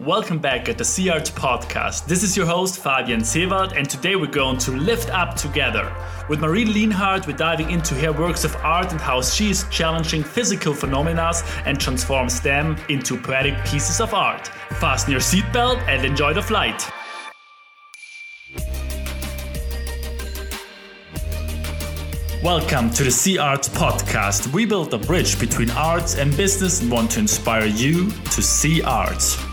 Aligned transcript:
Welcome 0.00 0.40
back 0.40 0.68
at 0.68 0.76
the 0.76 0.84
Sea 0.84 1.10
Arts 1.10 1.30
Podcast. 1.30 2.06
This 2.06 2.24
is 2.24 2.36
your 2.36 2.46
host 2.46 2.82
Fabian 2.82 3.22
Sewald, 3.22 3.74
and 3.74 3.88
today 3.88 4.16
we're 4.16 4.26
going 4.26 4.58
to 4.58 4.72
lift 4.72 5.08
up 5.10 5.36
together. 5.36 5.94
With 6.28 6.40
Marie 6.40 6.64
Lienhardt, 6.64 7.28
we're 7.28 7.36
diving 7.36 7.70
into 7.70 7.94
her 7.94 8.12
works 8.12 8.42
of 8.42 8.56
art 8.56 8.90
and 8.90 9.00
how 9.00 9.22
she 9.22 9.50
is 9.50 9.64
challenging 9.70 10.24
physical 10.24 10.74
phenomena 10.74 11.32
and 11.64 11.78
transforms 11.78 12.40
them 12.40 12.76
into 12.88 13.16
poetic 13.16 13.54
pieces 13.64 14.00
of 14.00 14.12
art. 14.14 14.48
Fasten 14.80 15.12
your 15.12 15.20
seatbelt 15.20 15.78
and 15.86 16.04
enjoy 16.04 16.34
the 16.34 16.42
flight. 16.42 16.90
Welcome 22.42 22.90
to 22.90 23.04
the 23.04 23.12
Sea 23.12 23.38
Arts 23.38 23.68
Podcast. 23.68 24.52
We 24.52 24.66
build 24.66 24.92
a 24.92 24.98
bridge 24.98 25.38
between 25.38 25.70
arts 25.70 26.16
and 26.16 26.36
business 26.36 26.82
and 26.82 26.90
want 26.90 27.12
to 27.12 27.20
inspire 27.20 27.66
you 27.66 28.10
to 28.10 28.42
see 28.42 28.82
arts. 28.82 29.43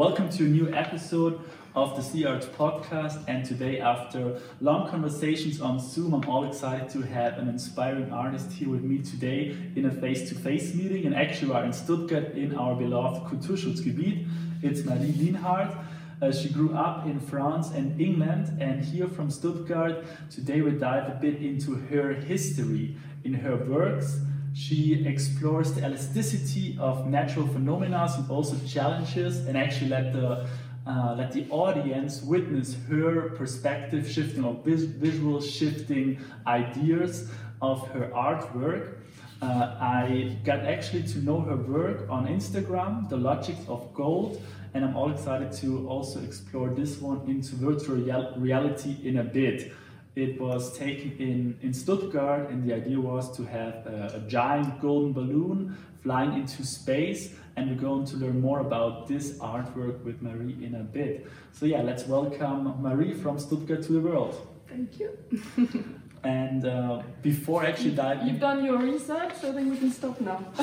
Welcome 0.00 0.30
to 0.30 0.46
a 0.46 0.48
new 0.48 0.72
episode 0.72 1.38
of 1.74 1.94
the 1.94 2.00
Sea 2.02 2.24
Arts 2.24 2.46
podcast. 2.46 3.22
And 3.28 3.44
today, 3.44 3.80
after 3.80 4.40
long 4.62 4.88
conversations 4.88 5.60
on 5.60 5.78
Zoom, 5.78 6.14
I'm 6.14 6.26
all 6.26 6.46
excited 6.46 6.88
to 6.92 7.02
have 7.02 7.36
an 7.36 7.50
inspiring 7.50 8.10
artist 8.10 8.50
here 8.50 8.70
with 8.70 8.82
me 8.82 9.02
today 9.02 9.54
in 9.76 9.84
a 9.84 9.90
face 9.90 10.26
to 10.30 10.34
face 10.34 10.74
meeting. 10.74 11.04
And 11.04 11.14
actually, 11.14 11.48
we 11.48 11.56
are 11.56 11.64
in 11.66 11.74
Stuttgart 11.74 12.32
in 12.32 12.54
our 12.54 12.74
beloved 12.74 13.30
Kulturschutzgebiet. 13.30 14.26
It's 14.62 14.86
Marie 14.86 15.12
Lienhardt. 15.12 15.76
Uh, 16.22 16.32
she 16.32 16.48
grew 16.48 16.72
up 16.74 17.04
in 17.04 17.20
France 17.20 17.68
and 17.72 18.00
England, 18.00 18.58
and 18.58 18.82
here 18.82 19.06
from 19.06 19.30
Stuttgart, 19.30 20.02
today 20.30 20.62
we 20.62 20.70
dive 20.70 21.10
a 21.10 21.18
bit 21.20 21.42
into 21.42 21.74
her 21.74 22.14
history 22.14 22.96
in 23.24 23.34
her 23.34 23.56
works 23.56 24.18
she 24.54 25.04
explores 25.06 25.72
the 25.72 25.84
elasticity 25.86 26.76
of 26.80 27.06
natural 27.06 27.46
phenomena 27.46 28.08
and 28.16 28.30
also 28.30 28.56
challenges 28.66 29.46
and 29.46 29.56
actually 29.56 29.90
let 29.90 30.12
the 30.12 30.46
uh, 30.86 31.14
let 31.16 31.30
the 31.32 31.46
audience 31.50 32.22
witness 32.22 32.74
her 32.88 33.30
perspective 33.36 34.08
shifting 34.08 34.44
or 34.44 34.54
vis- 34.64 34.84
visual 34.84 35.40
shifting 35.40 36.18
ideas 36.46 37.30
of 37.60 37.86
her 37.88 38.10
artwork. 38.14 38.94
Uh, 39.42 39.76
I 39.80 40.38
got 40.44 40.60
actually 40.60 41.02
to 41.04 41.18
know 41.18 41.40
her 41.40 41.56
work 41.56 42.08
on 42.10 42.26
Instagram, 42.26 43.08
The 43.08 43.16
Logics 43.16 43.60
of 43.68 43.92
Gold, 43.94 44.42
and 44.74 44.84
I'm 44.84 44.96
all 44.96 45.10
excited 45.12 45.52
to 45.60 45.88
also 45.88 46.20
explore 46.22 46.70
this 46.70 46.98
one 46.98 47.28
into 47.28 47.54
virtual 47.56 47.96
reality 48.36 48.96
in 49.04 49.18
a 49.18 49.24
bit. 49.24 49.72
It 50.16 50.40
was 50.40 50.76
taken 50.76 51.16
in, 51.18 51.58
in 51.62 51.72
Stuttgart, 51.72 52.50
and 52.50 52.68
the 52.68 52.74
idea 52.74 53.00
was 53.00 53.34
to 53.36 53.44
have 53.44 53.86
a, 53.86 54.12
a 54.16 54.28
giant 54.28 54.80
golden 54.80 55.12
balloon 55.12 55.76
flying 56.02 56.34
into 56.34 56.64
space. 56.64 57.34
And 57.56 57.70
we're 57.70 57.80
going 57.80 58.06
to 58.06 58.16
learn 58.16 58.40
more 58.40 58.60
about 58.60 59.06
this 59.06 59.38
artwork 59.38 60.02
with 60.02 60.20
Marie 60.22 60.56
in 60.64 60.74
a 60.74 60.82
bit. 60.82 61.26
So, 61.52 61.66
yeah, 61.66 61.82
let's 61.82 62.06
welcome 62.06 62.80
Marie 62.80 63.14
from 63.14 63.38
Stuttgart 63.38 63.82
to 63.84 63.92
the 63.92 64.00
world. 64.00 64.34
Thank 64.68 64.98
you. 64.98 65.18
and 66.22 66.64
uh, 66.64 67.02
before 67.22 67.64
actually 67.64 67.92
diving. 67.92 68.26
You've 68.26 68.40
done 68.40 68.64
your 68.64 68.78
research, 68.78 69.34
so 69.40 69.52
then 69.52 69.70
we 69.70 69.76
can 69.76 69.90
stop 69.90 70.20
now. 70.20 70.44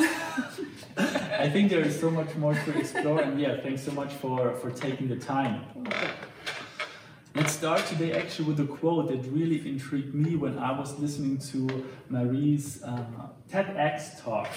I 0.98 1.50
think 1.50 1.70
there 1.70 1.82
is 1.82 2.00
so 2.00 2.11
much 2.11 2.36
more 2.36 2.54
to 2.54 2.78
explore, 2.78 3.22
and 3.22 3.39
yeah, 3.39 3.61
thanks 3.61 3.84
so 3.84 3.92
much 3.92 4.14
for, 4.14 4.54
for 4.56 4.72
taking 4.72 5.08
the 5.08 5.17
time. 5.17 5.64
Okay. 5.78 6.09
Start 7.58 7.88
today 7.88 8.12
actually 8.14 8.50
with 8.50 8.60
a 8.60 8.68
quote 8.68 9.08
that 9.08 9.28
really 9.32 9.68
intrigued 9.68 10.14
me 10.14 10.36
when 10.36 10.60
I 10.60 10.78
was 10.78 11.00
listening 11.00 11.40
to 11.50 11.84
Marie's 12.08 12.84
uh, 12.84 13.04
TEDx 13.52 14.22
talk. 14.22 14.48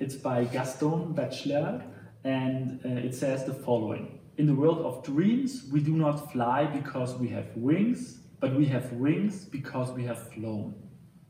It's 0.00 0.16
by 0.16 0.46
Gaston 0.46 1.14
Bachelard, 1.14 1.84
and 2.24 2.80
uh, 2.84 2.88
it 2.88 3.14
says 3.14 3.44
the 3.44 3.54
following 3.54 4.18
In 4.36 4.46
the 4.46 4.54
world 4.56 4.80
of 4.80 5.04
dreams, 5.04 5.68
we 5.70 5.78
do 5.78 5.92
not 5.92 6.32
fly 6.32 6.66
because 6.66 7.14
we 7.14 7.28
have 7.28 7.46
wings, 7.54 8.18
but 8.40 8.56
we 8.56 8.66
have 8.66 8.92
wings 8.94 9.44
because 9.44 9.92
we 9.92 10.02
have 10.06 10.32
flown. 10.32 10.74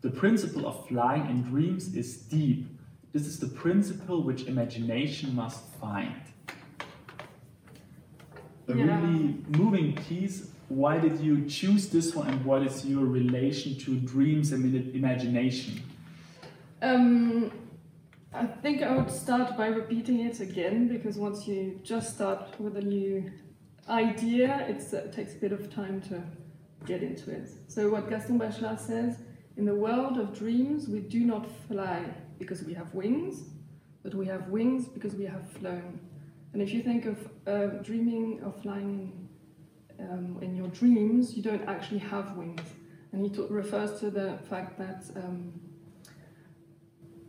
The 0.00 0.10
principle 0.10 0.66
of 0.66 0.88
flying 0.88 1.28
in 1.28 1.42
dreams 1.42 1.94
is 1.94 2.16
deep. 2.16 2.66
This 3.12 3.26
is 3.26 3.38
the 3.38 3.48
principle 3.48 4.22
which 4.22 4.44
imagination 4.44 5.34
must 5.34 5.68
find 5.78 6.22
a 8.68 8.76
yeah. 8.76 8.84
really 8.84 9.36
moving 9.48 9.94
piece. 9.94 10.48
Why 10.68 10.98
did 10.98 11.20
you 11.20 11.46
choose 11.46 11.88
this 11.88 12.14
one, 12.14 12.28
and 12.28 12.44
what 12.44 12.62
is 12.62 12.84
your 12.84 13.04
relation 13.04 13.78
to 13.78 13.96
dreams 14.00 14.52
and 14.52 14.94
imagination? 14.94 15.82
Um, 16.82 17.52
I 18.32 18.46
think 18.46 18.82
I 18.82 18.96
would 18.96 19.10
start 19.10 19.56
by 19.56 19.68
repeating 19.68 20.20
it 20.20 20.40
again 20.40 20.88
because 20.88 21.16
once 21.16 21.46
you 21.46 21.80
just 21.82 22.14
start 22.14 22.58
with 22.60 22.76
a 22.76 22.82
new 22.82 23.30
idea, 23.88 24.66
uh, 24.68 24.96
it 24.96 25.12
takes 25.12 25.34
a 25.34 25.38
bit 25.38 25.52
of 25.52 25.72
time 25.72 26.00
to 26.02 26.22
get 26.84 27.02
into 27.02 27.30
it. 27.30 27.48
So, 27.68 27.88
what 27.88 28.10
Gaston 28.10 28.38
Bachelard 28.38 28.80
says 28.80 29.18
in 29.56 29.64
the 29.64 29.74
world 29.74 30.18
of 30.18 30.36
dreams, 30.36 30.88
we 30.88 31.00
do 31.00 31.20
not 31.20 31.46
fly 31.68 32.04
because 32.38 32.62
we 32.62 32.74
have 32.74 32.92
wings, 32.92 33.44
but 34.02 34.14
we 34.14 34.26
have 34.26 34.48
wings 34.48 34.86
because 34.86 35.14
we 35.14 35.24
have 35.24 35.48
flown. 35.52 35.98
And 36.56 36.62
if 36.62 36.72
you 36.72 36.82
think 36.82 37.04
of 37.04 37.18
uh, 37.46 37.66
dreaming 37.82 38.40
of 38.42 38.58
flying 38.62 39.28
in, 39.98 40.10
um, 40.10 40.38
in 40.40 40.56
your 40.56 40.68
dreams, 40.68 41.36
you 41.36 41.42
don't 41.42 41.68
actually 41.68 41.98
have 41.98 42.34
wings. 42.34 42.62
And 43.12 43.26
he 43.26 43.42
refers 43.50 44.00
to 44.00 44.08
the 44.10 44.38
fact 44.48 44.78
that 44.78 45.04
um, 45.16 45.52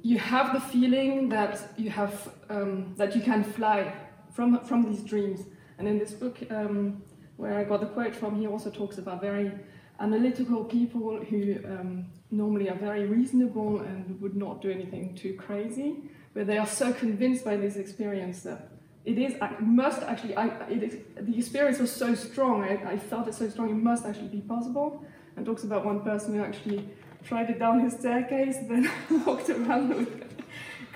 you 0.02 0.18
have 0.18 0.54
the 0.54 0.62
feeling 0.62 1.28
that 1.28 1.60
you 1.76 1.90
have 1.90 2.30
um, 2.50 2.94
that 2.96 3.18
you 3.18 3.22
can 3.22 3.44
fly 3.44 3.94
from 4.32 4.64
from 4.64 4.90
these 4.90 5.04
dreams. 5.04 5.42
And 5.78 5.90
in 5.90 6.00
this 6.00 6.14
book, 6.14 6.38
um, 6.50 7.04
where 7.36 7.58
I 7.58 7.66
got 7.66 7.82
the 7.82 7.88
quote 7.88 8.16
from, 8.16 8.40
he 8.40 8.48
also 8.48 8.70
talks 8.70 8.98
about 8.98 9.20
very 9.20 9.52
analytical 10.00 10.64
people 10.64 11.20
who 11.30 11.58
um, 11.66 12.06
normally 12.32 12.70
are 12.70 12.80
very 12.80 13.06
reasonable 13.06 13.82
and 13.82 14.22
would 14.22 14.38
not 14.38 14.62
do 14.62 14.72
anything 14.72 15.16
too 15.16 15.34
crazy, 15.34 15.98
but 16.34 16.48
they 16.48 16.58
are 16.58 16.66
so 16.82 16.94
convinced 16.94 17.44
by 17.44 17.58
this 17.58 17.76
experience 17.76 18.44
that 18.44 18.77
it 19.08 19.18
is 19.18 19.34
must 19.62 20.02
actually 20.04 20.36
I, 20.36 20.48
it 20.70 20.84
is, 20.84 20.98
the 21.28 21.38
experience 21.38 21.80
was 21.80 21.92
so 21.92 22.14
strong 22.14 22.64
I, 22.64 22.74
I, 22.94 22.98
felt 22.98 23.26
it 23.30 23.36
so 23.36 23.48
strong 23.50 23.70
it 23.70 23.82
must 23.92 24.06
actually 24.06 24.28
be 24.28 24.42
possible. 24.42 25.06
And 25.36 25.46
talks 25.46 25.64
about 25.64 25.86
one 25.86 26.02
person 26.02 26.34
who 26.34 26.44
actually 26.44 26.90
tried 27.24 27.50
it 27.50 27.58
down 27.58 27.80
his 27.80 27.94
staircase 27.94 28.58
then 28.68 28.92
walked 29.26 29.50
around 29.50 29.96
with 29.96 30.10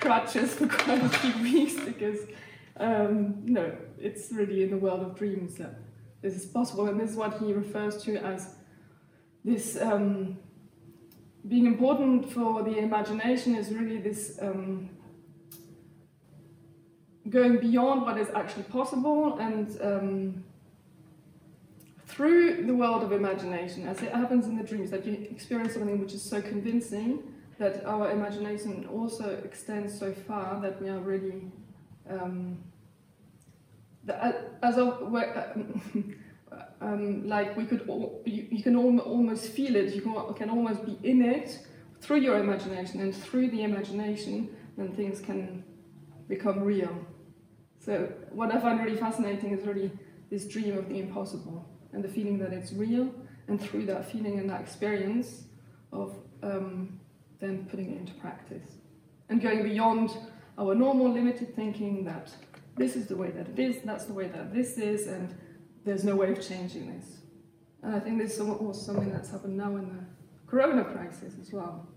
crutches 0.02 0.56
for 0.56 0.68
quite 0.68 1.02
a 1.02 1.10
few 1.10 1.44
weeks 1.50 1.76
because 1.86 2.20
um, 2.78 3.46
no 3.46 3.72
it's 3.98 4.30
really 4.32 4.64
in 4.64 4.72
the 4.72 4.78
world 4.86 5.02
of 5.02 5.16
dreams 5.16 5.56
that 5.56 5.80
this 6.22 6.36
is 6.36 6.46
possible. 6.46 6.88
And 6.88 7.00
this 7.00 7.12
is 7.12 7.16
what 7.16 7.38
he 7.40 7.54
refers 7.54 8.04
to 8.04 8.18
as 8.18 8.56
this 9.46 9.80
um, 9.82 10.38
being 11.48 11.66
important 11.66 12.32
for 12.32 12.62
the 12.62 12.78
imagination 12.78 13.56
is 13.56 13.72
really 13.72 14.00
this 14.00 14.38
um, 14.42 14.90
going 17.30 17.58
beyond 17.58 18.02
what 18.02 18.18
is 18.18 18.28
actually 18.34 18.64
possible 18.64 19.38
and 19.40 19.80
um, 19.82 20.44
through 22.12 22.66
the 22.66 22.74
world 22.74 23.04
of 23.04 23.12
imagination, 23.12 23.88
as 23.88 24.02
it 24.02 24.12
happens 24.12 24.46
in 24.46 24.58
the 24.58 24.64
dreams, 24.64 24.92
that 24.92 25.06
you 25.06 25.14
experience 25.32 25.74
something 25.74 26.00
which 26.00 26.14
is 26.14 26.22
so 26.22 26.42
convincing 26.42 27.24
that 27.58 27.86
our 27.86 28.12
imagination 28.12 28.86
also 28.88 29.40
extends 29.46 29.98
so 29.98 30.12
far 30.12 30.60
that 30.62 30.82
we 30.82 30.90
are 30.90 31.00
really, 31.00 31.44
um, 32.10 32.58
as 34.64 34.78
of, 34.78 35.14
um, 36.82 37.28
like 37.28 37.56
we 37.56 37.66
could, 37.66 37.88
all, 37.88 38.22
you, 38.26 38.48
you, 38.52 38.64
can 38.64 38.76
al 38.76 39.00
almost 39.00 39.46
feel 39.48 39.76
it, 39.76 39.94
you 39.94 40.02
can, 40.02 40.34
can 40.34 40.50
almost 40.50 40.86
be 40.86 40.98
in 41.04 41.22
it 41.22 41.60
through 42.02 42.20
your 42.20 42.40
imagination, 42.40 43.00
and 43.00 43.16
through 43.16 43.50
the 43.52 43.64
imagination, 43.64 44.50
then 44.76 44.92
things 44.96 45.22
can 45.22 45.64
become 46.36 46.60
real. 46.74 46.96
So 47.86 47.94
what 48.32 48.50
I 48.56 48.58
find 48.66 48.80
really 48.80 48.96
fascinating 49.08 49.52
is 49.52 49.68
really 49.68 49.92
this 50.32 50.48
dream 50.54 50.78
of 50.78 50.88
the 50.88 50.98
impossible 51.06 51.60
and 51.94 52.02
the 52.02 52.08
feeling 52.08 52.38
that 52.40 52.54
it's 52.54 52.72
real, 52.72 53.14
and 53.48 53.62
through 53.62 53.86
that 53.88 54.10
feeling 54.12 54.40
and 54.40 54.50
that 54.50 54.62
experience 54.62 55.30
of 55.92 56.16
um, 56.42 57.00
then 57.42 57.68
putting 57.70 57.92
it 57.94 57.98
into 58.02 58.14
practice 58.14 58.70
and 59.28 59.42
going 59.42 59.64
beyond 59.64 60.10
our 60.58 60.74
normal 60.74 61.12
limited 61.12 61.54
thinking 61.56 62.06
that 62.06 62.32
this 62.78 62.96
is 62.96 63.08
the 63.08 63.18
way 63.24 63.30
that 63.32 63.48
it 63.50 63.60
is, 63.60 63.76
that's 63.84 64.06
the 64.06 64.14
way 64.14 64.28
that 64.28 64.54
this 64.54 64.78
is, 64.78 65.08
and 65.08 65.36
there's 65.86 66.06
no 66.06 66.16
way 66.16 66.32
of 66.32 66.40
changing 66.52 66.86
this. 66.94 67.08
And 67.84 67.96
I 67.96 68.00
think 68.00 68.18
this 68.20 68.34
is 68.36 68.40
also 68.40 68.80
something 68.88 69.12
that's 69.12 69.32
happened 69.32 69.58
now 69.58 69.76
in 69.76 69.86
the 69.94 70.04
corona 70.48 70.86
crisis 70.86 71.34
as 71.42 71.52
well. 71.52 71.88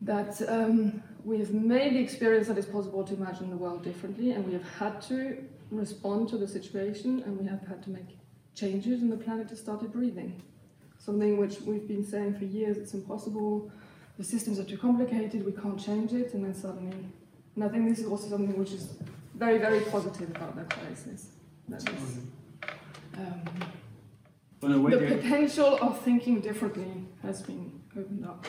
That 0.00 0.40
um, 0.48 1.02
we've 1.24 1.52
made 1.52 1.94
the 1.94 2.00
experience 2.00 2.48
that 2.48 2.58
it's 2.58 2.66
possible 2.66 3.04
to 3.04 3.14
imagine 3.14 3.50
the 3.50 3.56
world 3.56 3.82
differently, 3.84 4.32
and 4.32 4.46
we 4.46 4.52
have 4.52 4.68
had 4.78 5.00
to 5.02 5.44
respond 5.70 6.28
to 6.30 6.36
the 6.36 6.48
situation, 6.48 7.22
and 7.24 7.38
we 7.38 7.46
have 7.46 7.62
had 7.66 7.82
to 7.84 7.90
make 7.90 8.18
changes, 8.54 9.02
and 9.02 9.10
the 9.10 9.16
planet 9.16 9.48
has 9.50 9.58
started 9.58 9.92
breathing. 9.92 10.42
something 10.98 11.36
which 11.36 11.60
we've 11.62 11.88
been 11.88 12.04
saying 12.04 12.32
for 12.38 12.44
years 12.44 12.76
it's 12.76 12.94
impossible, 12.94 13.70
the 14.18 14.24
systems 14.24 14.58
are 14.60 14.64
too 14.64 14.78
complicated, 14.78 15.44
we 15.44 15.52
can't 15.52 15.80
change 15.84 16.12
it, 16.12 16.32
and 16.34 16.44
then 16.44 16.54
suddenly. 16.54 16.96
And 17.56 17.64
I 17.64 17.68
think 17.68 17.88
this 17.88 17.98
is 17.98 18.06
also 18.06 18.28
something 18.28 18.56
which 18.56 18.72
is 18.72 18.94
very, 19.34 19.58
very 19.58 19.80
positive 19.80 20.30
about 20.30 20.54
that 20.56 20.70
crisis. 20.70 21.30
That 21.68 21.82
is, 21.88 22.18
um, 23.16 23.42
in 24.62 24.90
the 24.90 24.98
potential 25.16 25.76
of 25.80 26.00
thinking 26.02 26.40
differently 26.40 27.06
has 27.22 27.42
been 27.42 27.80
opened 27.96 28.24
up. 28.24 28.46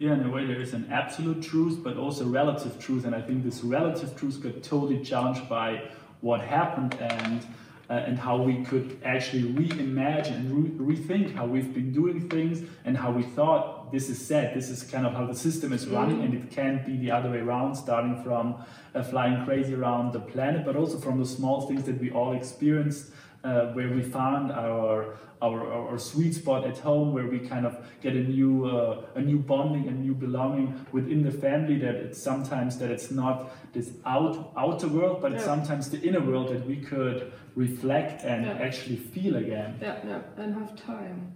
Yeah, 0.00 0.14
in 0.14 0.24
a 0.24 0.30
way, 0.30 0.46
there 0.46 0.60
is 0.62 0.72
an 0.72 0.88
absolute 0.90 1.42
truth, 1.42 1.80
but 1.84 1.98
also 1.98 2.24
relative 2.26 2.78
truth, 2.80 3.04
and 3.04 3.14
I 3.14 3.20
think 3.20 3.44
this 3.44 3.62
relative 3.62 4.16
truth 4.16 4.42
got 4.42 4.62
totally 4.62 5.04
challenged 5.04 5.46
by 5.48 5.82
what 6.22 6.40
happened 6.40 6.94
and. 6.98 7.46
Uh, 7.88 7.94
and 8.06 8.16
how 8.20 8.40
we 8.40 8.62
could 8.64 8.96
actually 9.04 9.42
reimagine 9.42 10.36
and 10.36 10.78
re- 10.80 10.94
rethink 10.94 11.34
how 11.34 11.44
we've 11.44 11.74
been 11.74 11.90
doing 11.92 12.28
things 12.28 12.62
and 12.84 12.96
how 12.96 13.10
we 13.10 13.24
thought 13.24 13.90
this 13.90 14.08
is 14.08 14.24
set, 14.24 14.54
this 14.54 14.70
is 14.70 14.84
kind 14.84 15.04
of 15.04 15.12
how 15.12 15.26
the 15.26 15.34
system 15.34 15.72
is 15.72 15.88
running, 15.88 16.18
Mhm. 16.18 16.24
and 16.26 16.34
it 16.34 16.50
can't 16.52 16.86
be 16.86 16.96
the 16.96 17.10
other 17.10 17.28
way 17.32 17.38
around, 17.40 17.74
starting 17.74 18.22
from 18.22 18.54
uh, 18.94 19.02
flying 19.02 19.44
crazy 19.44 19.74
around 19.74 20.12
the 20.12 20.20
planet, 20.20 20.64
but 20.64 20.76
also 20.76 20.98
from 20.98 21.18
the 21.18 21.26
small 21.26 21.62
things 21.62 21.82
that 21.82 22.00
we 22.00 22.12
all 22.12 22.32
experienced, 22.32 23.10
uh, 23.44 23.72
where 23.72 23.88
we 23.88 24.02
found 24.02 24.52
our, 24.52 25.16
our 25.40 25.72
our 25.72 25.98
sweet 25.98 26.34
spot 26.34 26.66
at 26.66 26.78
home, 26.78 27.14
where 27.14 27.26
we 27.26 27.38
kind 27.38 27.64
of 27.66 27.74
get 28.02 28.14
a 28.14 28.20
new 28.20 28.66
uh, 28.66 29.02
a 29.14 29.20
new 29.20 29.38
bonding, 29.38 29.88
a 29.88 29.92
new 29.92 30.14
belonging 30.14 30.74
within 30.92 31.22
the 31.22 31.30
family. 31.30 31.78
That 31.78 31.94
it's 31.94 32.22
sometimes 32.22 32.78
that 32.78 32.90
it's 32.90 33.10
not 33.10 33.50
this 33.72 33.92
out 34.04 34.52
outer 34.56 34.88
world, 34.88 35.22
but 35.22 35.32
it's 35.32 35.44
sometimes 35.44 35.90
the 35.90 36.00
inner 36.02 36.20
world 36.20 36.48
that 36.48 36.66
we 36.66 36.76
could 36.76 37.32
reflect 37.56 38.24
and 38.24 38.44
Yeah. 38.46 38.58
actually 38.66 38.96
feel 38.96 39.36
again. 39.36 39.78
Yeah, 39.80 39.96
yeah, 40.06 40.20
and 40.42 40.54
have 40.54 40.76
time. 40.76 41.32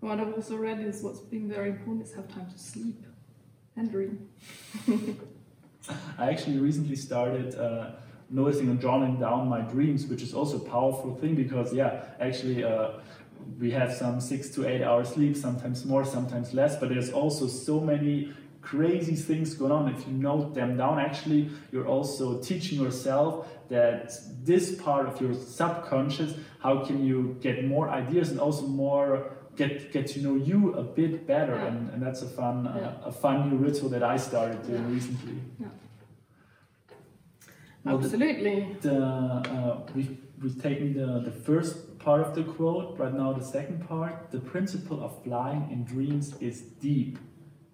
What 0.00 0.20
I've 0.20 0.32
also 0.34 0.56
read 0.56 0.80
is 0.80 1.02
what's 1.02 1.20
been 1.20 1.48
very 1.48 1.70
important 1.70 2.06
is 2.06 2.14
have 2.14 2.28
time 2.28 2.48
to 2.50 2.58
sleep 2.58 3.02
and 3.76 3.90
dream. 3.90 4.28
I 6.18 6.30
actually 6.30 6.58
recently 6.58 6.96
started 6.96 7.54
uh, 7.54 7.90
noticing 8.30 8.68
and 8.68 8.80
journaling 8.80 9.18
down 9.18 9.48
my 9.48 9.60
dreams, 9.60 10.06
which 10.06 10.22
is 10.22 10.34
also 10.34 10.56
a 10.58 10.68
powerful 10.68 11.14
thing 11.16 11.34
because, 11.34 11.72
yeah, 11.72 12.04
actually, 12.20 12.64
uh, 12.64 12.90
we 13.58 13.70
have 13.70 13.92
some 13.94 14.20
six 14.20 14.50
to 14.50 14.68
eight 14.68 14.82
hours 14.82 15.08
sleep, 15.08 15.36
sometimes 15.36 15.84
more, 15.84 16.04
sometimes 16.04 16.52
less, 16.52 16.76
but 16.76 16.88
there's 16.90 17.10
also 17.10 17.46
so 17.46 17.80
many 17.80 18.32
crazy 18.60 19.14
things 19.16 19.54
going 19.54 19.72
on. 19.72 19.88
If 19.88 20.06
you 20.06 20.12
note 20.12 20.54
them 20.54 20.76
down, 20.76 20.98
actually, 20.98 21.50
you're 21.72 21.86
also 21.86 22.38
teaching 22.40 22.80
yourself 22.80 23.48
that 23.68 24.12
this 24.44 24.74
part 24.76 25.06
of 25.08 25.20
your 25.20 25.34
subconscious, 25.34 26.34
how 26.60 26.84
can 26.84 27.04
you 27.04 27.36
get 27.40 27.64
more 27.64 27.88
ideas 27.88 28.30
and 28.30 28.40
also 28.40 28.66
more 28.66 29.32
get 29.56 29.90
get 29.92 30.06
to 30.06 30.20
know 30.20 30.36
you 30.36 30.74
a 30.74 30.82
bit 30.84 31.26
better 31.26 31.54
Yeah. 31.56 31.66
and, 31.66 31.90
and 31.90 32.02
that's 32.02 32.22
a 32.22 32.28
fun 32.28 32.66
uh, 32.68 33.02
a 33.06 33.10
fun 33.12 33.50
new 33.50 33.56
ritual 33.56 33.88
that 33.90 34.02
I 34.04 34.16
started 34.16 34.62
doing 34.66 34.82
Yeah. 34.84 34.94
recently. 34.94 35.36
The- 37.84 37.90
Absolutely. 37.90 38.76
the, 38.80 39.02
uh, 39.02 39.86
we've, 39.94 40.18
we've 40.42 40.60
taken 40.62 40.94
the, 40.94 41.20
the 41.20 41.32
first 41.32 41.98
part 41.98 42.20
of 42.20 42.34
the 42.34 42.44
quote, 42.44 42.98
right 42.98 43.14
now 43.14 43.32
the 43.32 43.44
second 43.44 43.86
part. 43.86 44.30
The 44.30 44.40
principle 44.40 45.02
of 45.02 45.22
flying 45.22 45.68
in 45.70 45.84
dreams 45.84 46.34
is 46.40 46.60
deep. 46.60 47.18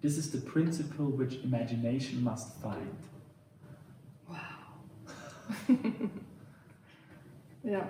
This 0.01 0.17
is 0.17 0.31
the 0.31 0.39
principle 0.39 1.05
which 1.05 1.35
imagination 1.43 2.23
must 2.23 2.61
find. 2.61 2.97
Wow. 4.29 4.65
yeah. 7.63 7.85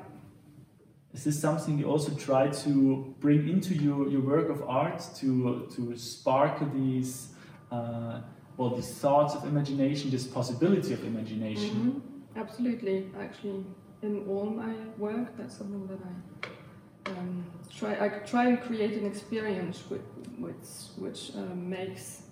Is 1.13 1.23
this 1.23 1.39
something 1.39 1.79
you 1.79 1.85
also 1.85 2.13
try 2.15 2.49
to 2.49 3.15
bring 3.21 3.47
into 3.47 3.73
your, 3.73 4.09
your 4.09 4.21
work 4.21 4.49
of 4.49 4.61
art 4.67 5.01
to, 5.17 5.69
to 5.75 5.97
spark 5.97 6.59
these, 6.73 7.29
uh, 7.71 8.19
well, 8.57 8.69
these 8.69 8.93
thoughts 8.93 9.35
of 9.35 9.43
imagination, 9.45 10.09
this 10.09 10.27
possibility 10.27 10.93
of 10.93 11.03
imagination? 11.03 11.75
Mhm. 11.75 12.41
Absolutely. 12.41 13.09
Actually, 13.19 13.65
in 14.01 14.25
all 14.27 14.45
my 14.45 14.73
work, 14.97 15.35
that's 15.37 15.57
something 15.57 15.87
that 15.87 15.99
I 16.09 17.11
um, 17.11 17.45
try. 17.79 17.93
I 18.05 18.09
try 18.33 18.47
and 18.47 18.61
create 18.61 18.93
an 18.93 19.05
experience 19.05 19.83
which 19.89 20.01
which, 20.37 20.67
which 20.97 21.31
uh, 21.35 21.55
makes 21.55 22.23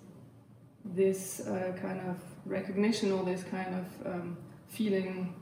this 0.84 1.40
uh, 1.40 1.72
kind 1.80 2.00
of 2.00 2.16
recognition 2.44 3.12
or 3.12 3.24
this 3.24 3.42
kind 3.44 3.74
of 3.74 4.06
um, 4.06 4.36
feeling 4.68 5.34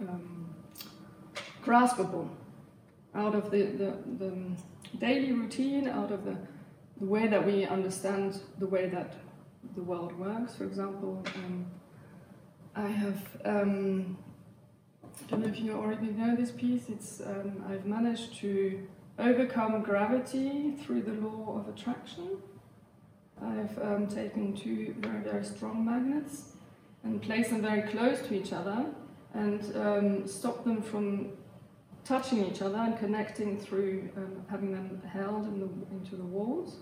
um, 0.00 0.54
graspable 1.62 2.28
out 3.14 3.34
of 3.34 3.50
the, 3.50 3.62
the, 3.62 3.94
the 4.18 4.32
daily 4.98 5.32
routine, 5.32 5.88
out 5.88 6.10
of 6.10 6.24
the, 6.24 6.36
the 6.98 7.06
way 7.06 7.26
that 7.26 7.44
we 7.44 7.66
understand 7.66 8.40
the 8.58 8.66
way 8.66 8.88
that 8.88 9.14
the 9.74 9.82
world 9.82 10.18
works. 10.18 10.54
For 10.54 10.64
example, 10.64 11.24
um, 11.36 11.66
I 12.74 12.86
have. 12.88 13.20
Um, 13.44 14.18
I 15.02 15.30
don't 15.30 15.42
know 15.42 15.48
if 15.48 15.60
you 15.60 15.72
already 15.72 16.08
know 16.08 16.34
this 16.34 16.50
piece. 16.50 16.88
It's 16.88 17.20
um, 17.20 17.64
I've 17.68 17.86
managed 17.86 18.36
to 18.40 18.86
overcome 19.18 19.82
gravity 19.82 20.74
through 20.82 21.02
the 21.02 21.12
law 21.12 21.58
of 21.58 21.68
attraction. 21.72 22.38
I've 23.40 23.78
um, 23.78 24.06
taken 24.08 24.54
two 24.54 24.94
very 24.98 25.22
very 25.22 25.44
strong 25.44 25.84
magnets 25.84 26.52
and 27.04 27.20
placed 27.22 27.50
them 27.50 27.62
very 27.62 27.82
close 27.82 28.20
to 28.26 28.34
each 28.34 28.52
other 28.52 28.86
and 29.34 29.76
um, 29.76 30.26
stopped 30.26 30.64
them 30.64 30.82
from 30.82 31.30
touching 32.04 32.44
each 32.44 32.62
other 32.62 32.76
and 32.76 32.98
connecting 32.98 33.58
through 33.58 34.08
um, 34.16 34.44
having 34.50 34.72
them 34.72 35.02
held 35.10 35.46
in 35.46 35.60
the, 35.60 35.68
into 35.94 36.16
the 36.16 36.22
walls 36.22 36.76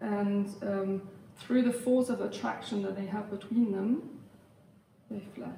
and 0.00 0.54
um, 0.62 1.02
through 1.38 1.62
the 1.62 1.72
force 1.72 2.08
of 2.08 2.20
attraction 2.20 2.82
that 2.82 2.96
they 2.96 3.06
have 3.06 3.30
between 3.30 3.72
them 3.72 4.02
they 5.10 5.20
fly 5.34 5.50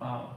Wow. 0.00 0.36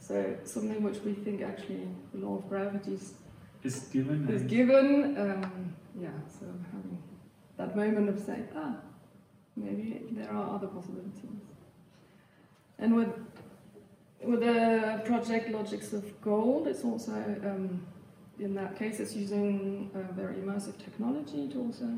so 0.00 0.36
something 0.44 0.82
which 0.82 0.98
we 1.04 1.12
think 1.12 1.42
actually 1.42 1.86
the 2.12 2.18
law 2.26 2.38
of 2.38 2.48
gravity 2.48 2.94
is, 2.94 3.14
Is 3.62 3.80
given. 3.92 4.28
is 4.28 4.42
given 4.42 5.16
um, 5.18 5.74
yeah 6.00 6.08
so 6.28 6.46
having 6.72 6.98
that 7.58 7.76
moment 7.76 8.08
of 8.08 8.18
saying 8.18 8.48
ah 8.56 8.76
maybe 9.56 10.04
there 10.12 10.30
are 10.32 10.54
other 10.54 10.68
possibilities 10.68 11.42
and 12.78 12.94
with 12.96 13.08
with 14.24 14.40
the 14.40 15.00
project 15.04 15.50
Logics 15.50 15.92
of 15.92 16.20
Gold, 16.20 16.66
it's 16.66 16.82
also, 16.82 17.12
um, 17.44 17.86
in 18.40 18.52
that 18.56 18.76
case, 18.76 18.98
it's 18.98 19.14
using 19.14 19.92
a 19.94 20.12
very 20.12 20.34
immersive 20.34 20.76
technology 20.76 21.48
to 21.50 21.58
also 21.60 21.96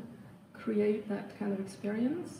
create 0.63 1.07
that 1.09 1.37
kind 1.39 1.53
of 1.53 1.59
experience. 1.59 2.39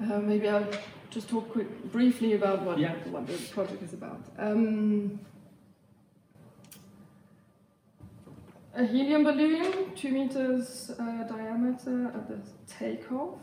Uh, 0.00 0.18
maybe 0.18 0.48
I'll 0.48 0.66
just 1.10 1.28
talk 1.28 1.50
quick, 1.52 1.68
briefly 1.92 2.34
about 2.34 2.62
what, 2.62 2.78
Yeah. 2.78 2.94
what 3.10 3.26
the 3.26 3.38
project 3.52 3.82
is 3.82 3.92
about. 3.92 4.20
Um, 4.38 5.20
a 8.74 8.84
helium 8.84 9.22
balloon, 9.24 9.94
two 9.94 10.10
meters 10.10 10.90
uh, 10.98 11.22
diameter 11.24 12.08
at 12.14 12.28
the 12.28 12.38
takeoff. 12.66 13.38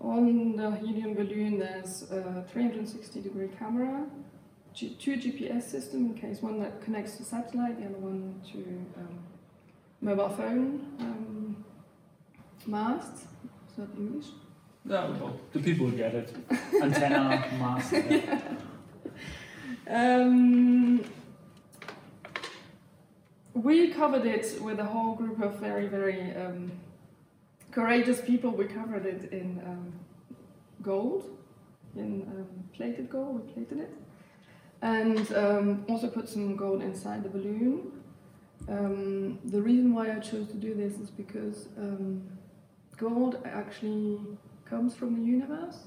On 0.00 0.56
the 0.56 0.70
helium 0.76 1.14
balloon, 1.14 1.58
there's 1.58 2.10
a 2.10 2.44
360 2.50 3.20
degree 3.20 3.48
camera, 3.58 4.06
G- 4.72 4.96
two 4.98 5.16
GPS 5.16 5.64
systems 5.64 6.10
in 6.10 6.14
case 6.14 6.42
one 6.42 6.58
that 6.60 6.80
connects 6.82 7.16
to 7.18 7.24
satellite, 7.24 7.78
the 7.78 7.86
other 7.86 7.98
one 7.98 8.40
to 8.52 8.58
um, 9.00 9.18
mobile 10.00 10.30
phone 10.30 10.86
um, 11.00 11.64
mast. 12.66 13.14
Is 13.70 13.76
that 13.76 13.88
English? 13.96 14.26
Yeah, 14.84 15.08
well, 15.10 15.38
the 15.52 15.60
people 15.60 15.90
get 15.90 16.14
it. 16.14 16.34
Antenna, 16.82 17.44
mast. 17.58 17.92
yeah. 17.92 18.40
Um, 19.86 21.04
we 23.54 23.88
covered 23.88 24.24
it 24.24 24.60
with 24.62 24.78
a 24.78 24.84
whole 24.84 25.14
group 25.14 25.40
of 25.42 25.58
very, 25.58 25.86
very 25.86 26.34
um, 26.36 26.72
courageous 27.70 28.20
people. 28.20 28.50
We 28.50 28.66
covered 28.66 29.04
it 29.04 29.32
in 29.32 29.60
um, 29.66 29.92
gold, 30.82 31.28
in 31.96 32.22
um, 32.22 32.46
plated 32.72 33.10
gold. 33.10 33.44
We 33.44 33.52
plated 33.52 33.80
it, 33.80 33.94
and 34.82 35.32
um, 35.34 35.84
also 35.88 36.08
put 36.08 36.28
some 36.28 36.56
gold 36.56 36.82
inside 36.82 37.22
the 37.22 37.28
balloon. 37.28 37.92
Um, 38.68 39.38
the 39.44 39.60
reason 39.60 39.92
why 39.94 40.14
I 40.14 40.20
chose 40.20 40.48
to 40.48 40.56
do 40.56 40.74
this 40.74 40.94
is 40.98 41.10
because 41.10 41.68
um, 41.76 42.22
gold 43.00 43.38
actually 43.46 44.20
comes 44.68 44.94
from 44.94 45.14
the 45.16 45.26
universe. 45.26 45.78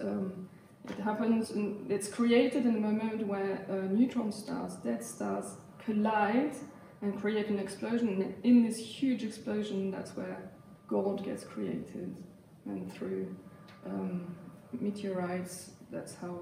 Um, 0.00 0.48
it 0.88 0.98
happens, 1.00 1.52
it's 1.88 2.08
created 2.08 2.64
in 2.64 2.76
a 2.76 2.80
moment 2.80 3.26
where 3.26 3.66
uh, 3.68 3.92
neutron 3.92 4.30
stars, 4.30 4.74
dead 4.76 5.02
stars, 5.02 5.56
collide 5.84 6.54
and 7.02 7.18
create 7.20 7.48
an 7.48 7.58
explosion. 7.58 8.08
And 8.08 8.34
in 8.44 8.64
this 8.64 8.78
huge 8.78 9.24
explosion, 9.24 9.90
that's 9.90 10.16
where 10.16 10.38
gold 10.86 11.24
gets 11.24 11.44
created. 11.44 12.16
And 12.66 12.92
through 12.92 13.34
um, 13.86 14.34
meteorites, 14.80 15.70
that's 15.90 16.14
how 16.14 16.40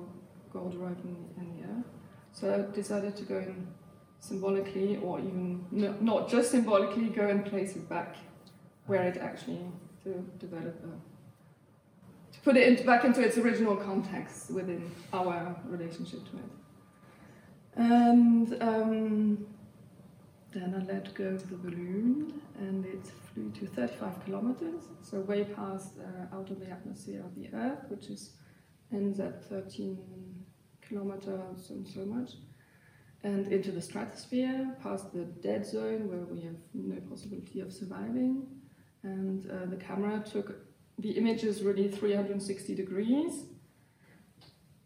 gold 0.53 0.75
arrived 0.75 1.05
in, 1.05 1.17
in 1.39 1.57
the 1.57 1.69
Earth. 1.69 1.91
So 2.33 2.55
I 2.55 2.75
decided 2.75 3.17
to 3.17 3.25
go 3.25 3.39
and 3.39 3.67
symbolically 4.21 4.99
or 4.99 5.19
even 5.19 5.65
no, 5.71 5.95
not 6.01 6.29
just 6.29 6.51
symbolically 6.51 7.09
go 7.09 7.29
and 7.29 7.45
place 7.45 7.77
it 7.77 7.89
back 7.89 8.17
where 8.87 9.03
it 9.03 9.17
actually 9.17 9.61
to 10.05 10.25
develop 10.39 10.79
a, 10.85 12.33
to 12.33 12.41
put 12.43 12.57
it 12.57 12.87
back 12.87 13.05
into 13.05 13.21
its 13.21 13.39
original 13.39 13.77
context 13.77 14.51
within 14.51 14.91
our 15.13 15.57
relationship 15.67 16.21
to 16.31 16.37
it. 16.37 16.51
And 17.77 18.63
um, 18.63 19.47
then 20.53 20.75
I 20.75 20.93
let 20.93 21.13
go 21.15 21.25
of 21.25 21.51
the 21.51 21.57
balloon 21.57 22.41
and 22.59 22.87
it 22.87 23.07
flew 23.35 23.51
to 23.51 23.67
35 23.67 24.25
kilometers, 24.25 24.85
so 25.03 25.21
way 25.21 25.45
past 25.45 25.93
uh, 25.99 26.35
out 26.35 26.51
of 26.51 26.61
the 26.61 26.71
atmosphere 26.71 27.23
of 27.23 27.35
the 27.35 27.49
Earth, 27.55 27.85
which 27.89 28.07
is 28.07 28.33
ends 28.93 29.21
at 29.21 29.45
13 29.45 29.99
kilometers 30.81 31.71
and 31.71 31.87
so 31.87 32.07
much 32.07 32.31
and 33.27 33.49
into 33.49 33.73
the 33.73 33.81
stratosphere, 33.81 34.77
past 34.83 35.13
the 35.13 35.25
dead 35.25 35.67
zone 35.67 36.09
where 36.09 36.25
we 36.33 36.43
have 36.43 36.57
no 36.75 37.01
possibility 37.11 37.61
of 37.61 37.73
surviving. 37.73 38.47
And 39.07 39.49
uh, 39.49 39.67
the 39.67 39.77
camera 39.77 40.21
took 40.33 40.57
the 40.99 41.11
images 41.11 41.63
really 41.63 41.89
360 41.89 42.75
degrees. 42.75 43.45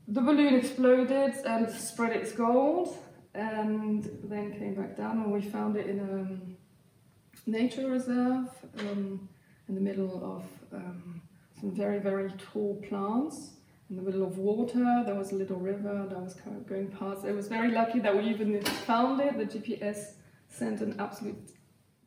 The 0.07 0.21
balloon 0.21 0.55
exploded 0.55 1.35
and 1.47 1.71
spread 1.71 2.13
its 2.15 2.33
gold, 2.33 2.97
and 3.35 4.05
then 4.25 4.53
came 4.53 4.75
back 4.75 4.97
down, 4.97 5.23
and 5.23 5.33
we 5.33 5.41
found 5.41 5.77
it 5.77 5.87
in 5.87 6.01
a 6.01 7.51
nature 7.51 7.89
reserve 7.89 8.49
um, 8.81 9.29
in 9.69 9.75
the 9.75 9.81
middle 9.81 10.17
of 10.35 10.45
um, 10.75 11.23
some 11.59 11.71
very, 11.75 11.99
very 11.99 12.31
tall 12.53 12.75
plants 12.89 13.53
in 13.89 13.97
the 13.97 14.03
middle 14.03 14.23
of 14.23 14.37
water. 14.37 15.03
There 15.07 15.15
was 15.15 15.33
a 15.33 15.37
little 15.37 15.59
river 15.59 16.07
that 16.11 16.21
was 16.21 16.35
kind 16.35 16.57
of 16.57 16.67
going 16.67 16.89
past. 16.89 17.25
It 17.25 17.35
was 17.35 17.49
very 17.49 17.71
lucky 17.71 18.01
that 18.01 18.15
we 18.15 18.25
even 18.25 18.61
found 18.63 19.21
it. 19.21 19.39
The 19.39 19.47
GPS 19.47 20.15
sent 20.49 20.83
an 20.83 20.97
absolute 20.99 21.53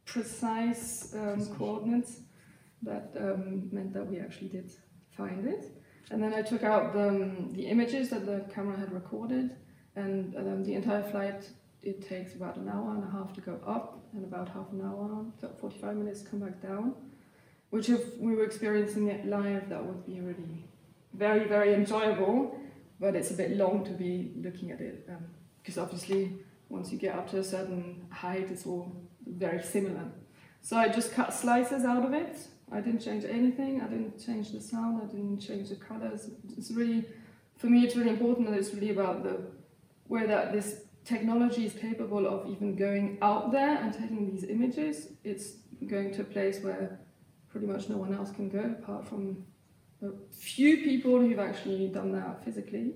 precise 0.06 1.14
um, 1.14 1.46
coordinates 1.58 2.22
that 2.82 3.12
um, 3.18 3.70
meant 3.72 3.94
that 3.94 4.06
we 4.06 4.20
actually 4.20 4.50
did 4.50 4.72
find 5.16 5.48
it. 5.48 5.66
And 6.12 6.22
then 6.22 6.34
I 6.34 6.42
took 6.42 6.64
out 6.64 6.94
the, 6.94 7.08
um, 7.08 7.54
the 7.54 7.66
images 7.68 8.10
that 8.10 8.26
the 8.26 8.46
camera 8.54 8.78
had 8.78 8.92
recorded, 8.92 9.56
and 9.96 10.36
um, 10.36 10.64
the 10.64 10.74
entire 10.74 11.04
flight 11.04 11.50
it 11.82 12.08
takes 12.08 12.34
about 12.36 12.56
an 12.58 12.70
hour 12.70 12.94
and 12.96 13.04
a 13.04 13.12
half 13.12 13.34
to 13.34 13.42
go 13.42 13.60
up, 13.66 14.04
and 14.14 14.24
about 14.24 14.50
half 14.50 14.72
an 14.72 14.82
hour, 14.82 15.26
45 15.60 15.96
minutes 15.96 16.22
to 16.22 16.30
come 16.30 16.40
back 16.40 16.62
down. 16.62 16.94
Which, 17.70 17.90
if 17.90 18.18
we 18.20 18.36
were 18.36 18.44
experiencing 18.44 19.08
it 19.08 19.26
live, 19.26 19.70
that 19.70 19.84
would 19.84 20.06
be 20.06 20.20
really 20.20 20.66
very, 21.14 21.48
very 21.48 21.74
enjoyable, 21.74 22.58
but 23.00 23.16
it's 23.16 23.32
a 23.32 23.34
bit 23.34 23.52
long 23.58 23.84
to 23.86 23.92
be 23.92 24.32
looking 24.36 24.72
at 24.72 24.82
it 24.82 25.08
because 25.62 25.78
um, 25.78 25.84
obviously 25.84 26.38
once 26.70 26.92
you 26.92 26.98
get 26.98 27.16
up 27.16 27.30
to 27.32 27.40
a 27.40 27.44
certain 27.44 28.06
height, 28.12 28.50
it's 28.50 28.66
all 28.66 28.92
very 29.26 29.62
similar. 29.64 30.12
So 30.62 30.78
I 30.78 30.88
just 30.90 31.12
cut 31.12 31.34
slices 31.34 31.84
out 31.84 32.06
of 32.06 32.14
it. 32.14 32.38
I 32.72 32.80
didn't 32.80 33.02
change 33.02 33.26
anything. 33.26 33.82
I 33.82 33.88
didn't 33.88 34.24
change 34.24 34.52
the 34.52 34.62
sound. 34.62 35.02
I 35.04 35.06
didn't 35.06 35.40
change 35.40 35.70
the 35.70 35.76
colors. 35.76 36.30
It's 36.58 36.72
really, 36.72 37.06
for 37.58 37.68
me, 37.68 37.84
it's 37.84 37.96
really 37.96 38.10
important 38.10 38.50
that 38.50 38.58
it's 38.58 38.74
really 38.74 38.90
about 38.90 39.24
the 39.24 39.42
where 40.08 40.28
that 40.28 40.52
this 40.52 40.82
technology 41.06 41.66
is 41.66 41.74
capable 41.74 42.26
of 42.28 42.50
even 42.50 42.76
going 42.76 43.18
out 43.22 43.52
there 43.52 43.78
and 43.78 43.94
taking 43.94 44.30
these 44.30 44.44
images. 44.44 45.10
It's 45.24 45.54
going 45.88 46.12
to 46.14 46.22
a 46.22 46.26
place 46.26 46.62
where 46.62 47.00
pretty 47.50 47.68
much 47.68 47.90
no 47.90 47.98
one 47.98 48.14
else 48.14 48.32
can 48.32 48.50
go 48.50 48.76
apart 48.80 49.08
from 49.08 49.46
a 50.02 50.10
few 50.32 50.78
people 50.78 51.20
who've 51.20 51.40
actually 51.40 51.88
done 51.88 52.12
that 52.14 52.44
physically. 52.44 52.96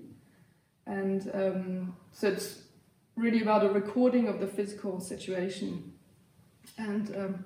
And 0.85 1.29
um, 1.33 1.95
so 2.11 2.29
it's 2.29 2.63
really 3.15 3.41
about 3.41 3.65
a 3.65 3.69
recording 3.69 4.27
of 4.27 4.39
the 4.39 4.47
physical 4.47 4.99
situation 4.99 5.93
and 6.77 7.15
um, 7.15 7.45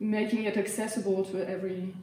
making 0.00 0.44
it 0.44 0.56
accessible 0.56 1.24
to 1.24 1.48
every 1.48 1.94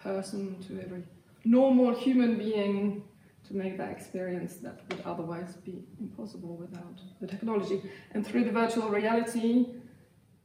person, 0.00 0.60
to 0.68 0.80
every 0.80 1.04
normal 1.44 1.94
human 1.94 2.36
being 2.38 3.02
to 3.46 3.56
make 3.56 3.76
that 3.76 3.90
experience 3.90 4.56
that 4.56 4.80
would 4.88 5.02
otherwise 5.04 5.56
be 5.56 5.82
impossible 6.00 6.56
without 6.56 7.00
the 7.20 7.26
technology. 7.26 7.82
And 8.12 8.26
through 8.26 8.44
the 8.44 8.52
virtual 8.52 8.88
reality, 8.88 9.66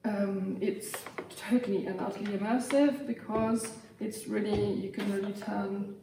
um, 0.04 0.58
it's 0.62 0.92
totally 1.36 1.86
and 1.86 2.00
utterly 2.00 2.38
immersive 2.38 3.06
because 3.06 3.74
it's 4.00 4.28
really, 4.28 4.74
you 4.74 4.90
can 4.90 5.12
really 5.12 5.34
turn, 5.34 5.96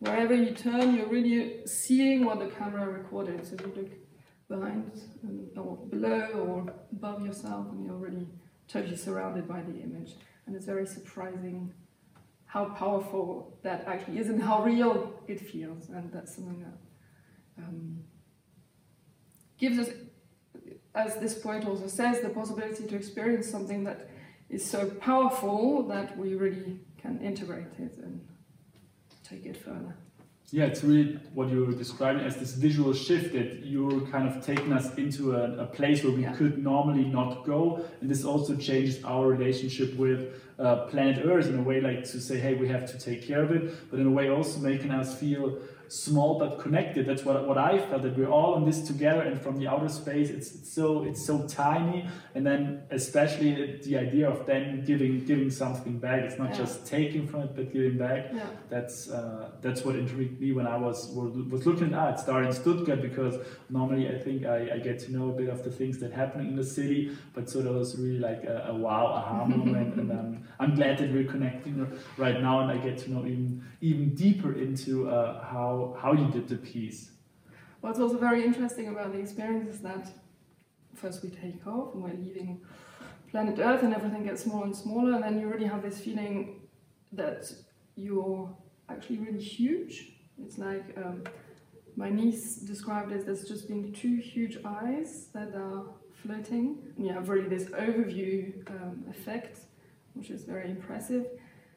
wherever 0.00 0.34
you 0.34 0.52
turn, 0.52 0.94
you're 0.94 1.06
really 1.06 1.66
seeing 1.66 2.24
what 2.24 2.38
the 2.38 2.46
camera 2.46 2.88
recorded. 2.88 3.46
So 3.46 3.54
if 3.54 3.60
you 3.60 3.72
look 3.76 3.92
behind 4.48 5.00
and, 5.22 5.56
or 5.56 5.76
below 5.90 6.26
or 6.46 6.74
above 6.92 7.24
yourself 7.24 7.68
and 7.70 7.84
you're 7.84 7.94
really 7.94 8.26
totally 8.68 8.96
surrounded 8.96 9.46
by 9.48 9.62
the 9.62 9.80
image. 9.80 10.14
And 10.46 10.56
it's 10.56 10.66
very 10.66 10.86
surprising 10.86 11.72
how 12.46 12.66
powerful 12.66 13.56
that 13.62 13.84
actually 13.86 14.18
is 14.18 14.28
and 14.28 14.42
how 14.42 14.62
real 14.62 15.14
it 15.26 15.40
feels. 15.40 15.88
And 15.88 16.12
that's 16.12 16.34
something 16.34 16.60
that 16.60 17.64
um, 17.64 18.04
gives 19.58 19.78
us, 19.78 19.88
as 20.94 21.16
this 21.16 21.38
poet 21.38 21.66
also 21.66 21.86
says, 21.86 22.20
the 22.20 22.28
possibility 22.28 22.86
to 22.86 22.96
experience 22.96 23.48
something 23.48 23.84
that 23.84 24.10
is 24.50 24.68
so 24.68 24.90
powerful 24.90 25.82
that 25.84 26.16
we 26.18 26.34
really 26.34 26.80
can 27.00 27.20
integrate 27.20 27.72
it 27.78 27.96
and 27.98 28.20
take 29.24 29.46
it 29.46 29.56
further. 29.56 29.96
Yeah, 30.54 30.64
it's 30.64 30.84
really 30.84 31.18
what 31.32 31.48
you're 31.48 31.72
describing 31.72 32.26
as 32.26 32.36
this 32.36 32.52
visual 32.52 32.92
shift 32.92 33.32
that 33.32 33.64
you're 33.64 34.02
kind 34.08 34.28
of 34.28 34.44
taking 34.44 34.70
us 34.74 34.94
into 34.96 35.34
a, 35.34 35.62
a 35.62 35.66
place 35.66 36.04
where 36.04 36.12
we 36.12 36.24
yeah. 36.24 36.34
could 36.34 36.62
normally 36.62 37.06
not 37.06 37.46
go. 37.46 37.82
And 38.02 38.10
this 38.10 38.22
also 38.22 38.54
changes 38.56 39.02
our 39.02 39.26
relationship 39.26 39.96
with 39.96 40.34
uh, 40.58 40.84
planet 40.90 41.24
Earth 41.24 41.46
in 41.46 41.58
a 41.58 41.62
way, 41.62 41.80
like 41.80 42.04
to 42.04 42.20
say, 42.20 42.38
hey, 42.38 42.52
we 42.52 42.68
have 42.68 42.84
to 42.92 42.98
take 42.98 43.26
care 43.26 43.42
of 43.42 43.50
it, 43.50 43.90
but 43.90 43.98
in 43.98 44.06
a 44.06 44.10
way 44.10 44.28
also 44.28 44.60
making 44.60 44.90
us 44.90 45.18
feel 45.18 45.58
small 45.92 46.38
but 46.38 46.58
connected. 46.58 47.04
That's 47.04 47.22
what, 47.22 47.46
what 47.46 47.58
I 47.58 47.78
felt 47.78 48.02
that 48.02 48.16
we're 48.16 48.30
all 48.30 48.56
in 48.56 48.64
this 48.64 48.80
together, 48.80 49.20
and 49.20 49.40
from 49.40 49.58
the 49.58 49.68
outer 49.68 49.88
space, 49.88 50.30
it's, 50.30 50.54
it's 50.54 50.72
so 50.72 51.04
it's 51.04 51.24
so 51.26 51.46
tiny. 51.46 52.08
And 52.34 52.46
then 52.46 52.84
especially 52.90 53.78
the 53.84 53.98
idea 53.98 54.30
of 54.30 54.46
then 54.46 54.84
giving 54.86 55.24
giving 55.24 55.50
something 55.50 55.98
back. 55.98 56.22
It's 56.22 56.38
not 56.38 56.50
yeah. 56.50 56.56
just 56.56 56.86
taking 56.86 57.26
from 57.26 57.42
it, 57.42 57.54
but 57.54 57.72
giving 57.72 57.98
back. 57.98 58.30
Yeah. 58.32 58.46
That's 58.70 59.10
uh, 59.10 59.50
that's 59.60 59.84
what 59.84 59.96
intrigued 59.96 60.40
me 60.40 60.52
when 60.52 60.66
I 60.66 60.78
was 60.78 61.08
was 61.08 61.66
looking 61.66 61.92
at 61.92 62.18
Start 62.20 62.46
in 62.46 62.52
Stuttgart 62.52 63.02
because 63.02 63.36
normally 63.68 64.08
I 64.08 64.18
think 64.18 64.46
I, 64.46 64.70
I 64.74 64.78
get 64.78 64.98
to 65.00 65.12
know 65.12 65.28
a 65.28 65.32
bit 65.32 65.50
of 65.50 65.62
the 65.62 65.70
things 65.70 65.98
that 65.98 66.12
happen 66.12 66.40
in 66.40 66.56
the 66.56 66.64
city, 66.64 67.14
but 67.34 67.50
so 67.50 67.60
that 67.60 67.72
was 67.72 67.98
really 67.98 68.18
like 68.18 68.44
a, 68.44 68.68
a 68.68 68.74
wow 68.74 69.06
aha 69.06 69.44
moment, 69.56 69.96
and 69.96 70.10
um, 70.10 70.42
I'm 70.58 70.74
glad 70.74 70.98
that 70.98 71.12
we're 71.12 71.30
connecting 71.30 71.86
right 72.16 72.40
now, 72.40 72.60
and 72.60 72.70
I 72.70 72.78
get 72.78 72.96
to 72.98 73.10
know 73.12 73.26
even 73.26 73.62
even 73.82 74.14
deeper 74.14 74.54
into 74.54 75.10
uh, 75.10 75.44
how 75.44 75.81
how 76.02 76.12
you 76.12 76.28
did 76.36 76.46
the 76.48 76.56
piece. 76.56 77.10
What's 77.82 77.98
also 77.98 78.18
very 78.28 78.44
interesting 78.44 78.86
about 78.88 79.12
the 79.12 79.18
experience 79.18 79.68
is 79.74 79.80
that 79.80 80.04
first 80.94 81.22
we 81.24 81.30
take 81.30 81.66
off 81.66 81.94
and 81.94 82.02
we're 82.04 82.20
leaving 82.26 82.60
planet 83.32 83.58
Earth 83.58 83.82
and 83.82 83.94
everything 83.94 84.24
gets 84.24 84.42
smaller 84.44 84.66
and 84.66 84.76
smaller, 84.76 85.14
and 85.14 85.22
then 85.24 85.40
you 85.40 85.46
really 85.48 85.66
have 85.74 85.82
this 85.82 85.98
feeling 86.00 86.36
that 87.12 87.50
you're 87.96 88.54
actually 88.88 89.18
really 89.18 89.44
huge. 89.58 90.12
It's 90.44 90.58
like 90.58 90.86
um, 91.02 91.24
my 91.96 92.10
niece 92.10 92.56
described 92.56 93.10
it 93.12 93.26
as 93.26 93.48
just 93.48 93.68
being 93.68 93.92
two 93.92 94.16
huge 94.16 94.58
eyes 94.64 95.28
that 95.34 95.54
are 95.54 95.84
floating, 96.22 96.64
and 96.96 97.06
you 97.06 97.12
have 97.12 97.28
really 97.28 97.48
this 97.48 97.68
overview 97.70 98.36
um, 98.70 99.04
effect, 99.08 99.60
which 100.12 100.30
is 100.30 100.44
very 100.44 100.70
impressive. 100.70 101.26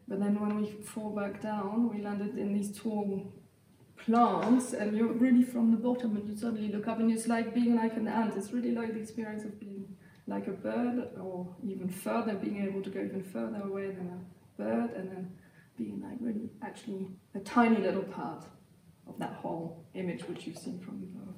But 0.08 0.20
then 0.20 0.40
when 0.40 0.54
we 0.60 0.72
fall 0.94 1.12
back 1.22 1.42
down, 1.42 1.90
we 1.90 2.02
landed 2.02 2.38
in 2.38 2.54
these 2.54 2.78
tall 2.78 3.34
plants 4.06 4.74
and 4.74 4.96
you're 4.96 5.14
really 5.14 5.44
from 5.44 5.72
the 5.72 5.78
bottom 5.78 6.16
and 6.16 6.30
you 6.30 6.36
suddenly 6.36 6.72
look 6.72 6.88
up 6.88 7.00
and 7.00 7.12
it's 7.12 7.28
like 7.28 7.54
being 7.54 7.76
like 7.76 7.96
an 7.98 8.08
ant. 8.08 8.36
It's 8.38 8.52
really 8.52 8.72
like 8.72 8.94
the 8.94 9.00
experience 9.00 9.44
of 9.44 9.60
being 9.60 9.96
like 10.28 10.48
a 10.48 10.52
bird 10.52 11.10
or 11.20 11.48
even 11.64 11.90
further, 11.90 12.36
being 12.36 12.64
able 12.64 12.82
to 12.82 12.90
go 12.90 13.02
even 13.02 13.24
further 13.24 13.62
away 13.64 13.88
than 13.88 14.08
a 14.08 14.62
bird 14.62 14.92
and 14.92 15.12
then 15.12 15.32
being 15.78 16.02
like 16.02 16.18
really 16.20 16.50
actually 16.62 17.08
a 17.34 17.40
tiny 17.40 17.78
little 17.78 18.04
part 18.04 18.46
of 19.08 19.20
that 19.20 19.34
whole 19.34 19.86
image 19.94 20.24
which 20.28 20.48
you've 20.48 20.58
seen 20.58 20.80
from 20.80 21.04
above. 21.04 21.36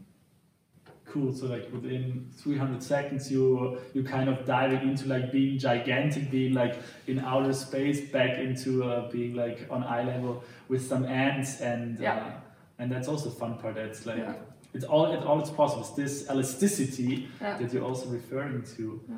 Cool. 1.05 1.33
So 1.33 1.45
like 1.47 1.71
within 1.71 2.29
300 2.35 2.83
seconds, 2.83 3.31
you 3.31 3.79
you 3.93 4.03
kind 4.03 4.29
of 4.29 4.45
diving 4.45 4.89
into 4.89 5.07
like 5.07 5.31
being 5.31 5.57
gigantic, 5.57 6.29
being 6.29 6.53
like 6.53 6.75
in 7.07 7.19
outer 7.19 7.53
space, 7.53 8.01
back 8.11 8.37
into 8.37 8.83
uh, 8.83 9.09
being 9.09 9.33
like 9.33 9.65
on 9.69 9.83
eye 9.83 10.03
level 10.03 10.43
with 10.67 10.85
some 10.85 11.05
ants 11.05 11.61
and 11.61 11.97
yeah. 11.97 12.17
Uh, 12.17 12.31
and 12.79 12.91
that's 12.91 13.07
also 13.07 13.29
the 13.29 13.35
fun 13.35 13.57
part. 13.57 13.77
It's 13.77 14.05
like 14.05 14.19
yeah. 14.19 14.33
it's 14.73 14.85
all 14.85 15.11
it 15.11 15.23
all 15.23 15.39
it's 15.39 15.49
possible. 15.49 15.81
It's 15.81 15.91
this 15.91 16.29
elasticity 16.29 17.27
yeah. 17.41 17.57
that 17.57 17.73
you're 17.73 17.83
also 17.83 18.07
referring 18.07 18.63
to, 18.77 19.01
yeah. 19.09 19.15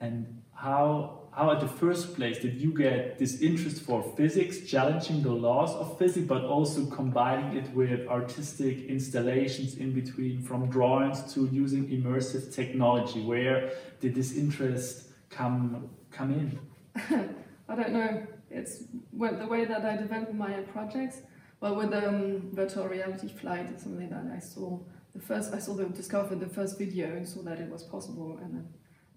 and 0.00 0.42
how 0.54 1.18
how 1.38 1.52
at 1.52 1.60
the 1.60 1.68
first 1.68 2.16
place 2.16 2.38
did 2.38 2.60
you 2.60 2.72
get 2.72 3.18
this 3.18 3.40
interest 3.40 3.82
for 3.82 4.02
physics, 4.16 4.60
challenging 4.66 5.22
the 5.22 5.30
laws 5.30 5.72
of 5.76 5.96
physics, 5.96 6.26
but 6.26 6.42
also 6.44 6.86
combining 6.86 7.56
it 7.56 7.72
with 7.74 8.08
artistic 8.08 8.86
installations 8.86 9.76
in 9.76 9.92
between, 9.92 10.42
from 10.42 10.68
drawings 10.68 11.32
to 11.34 11.48
using 11.52 11.86
immersive 11.88 12.52
technology? 12.52 13.20
Where 13.22 13.70
did 14.00 14.14
this 14.14 14.36
interest 14.36 15.10
come 15.30 15.90
come 16.10 16.32
in? 16.32 16.58
I 17.68 17.74
don't 17.76 17.92
know. 17.92 18.26
It's 18.50 18.84
the 19.12 19.46
way 19.46 19.64
that 19.66 19.84
I 19.84 19.96
develop 19.96 20.32
my 20.32 20.54
projects. 20.72 21.22
Well, 21.60 21.74
with 21.74 21.92
um, 21.92 22.50
virtual 22.52 22.86
reality 22.86 23.28
flight, 23.28 23.66
it's 23.70 23.82
something 23.82 24.10
that 24.10 24.32
I 24.34 24.38
saw 24.38 24.78
the 25.14 25.20
first. 25.20 25.52
I 25.52 25.58
saw 25.58 25.74
the 25.74 25.86
discovered 25.86 26.40
the 26.40 26.48
first 26.48 26.78
video 26.78 27.08
and 27.08 27.28
saw 27.28 27.42
that 27.42 27.58
it 27.58 27.68
was 27.68 27.82
possible, 27.82 28.38
and 28.40 28.54
then 28.54 28.68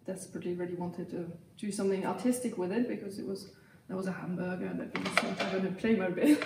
desperately 0.05 0.55
really 0.55 0.75
wanted 0.75 1.09
to 1.11 1.31
do 1.57 1.71
something 1.71 2.05
artistic 2.05 2.57
with 2.57 2.71
it 2.71 2.87
because 2.87 3.19
it 3.19 3.27
was 3.27 3.51
there 3.87 3.97
was 3.97 4.07
a 4.07 4.11
hamburger 4.11 4.65
and 4.65 4.79
that 4.79 4.97
we 4.97 5.05
sent 5.21 5.41
out 5.41 5.53
in 5.53 5.65
a 5.65 5.71
Playmobil. 5.71 6.37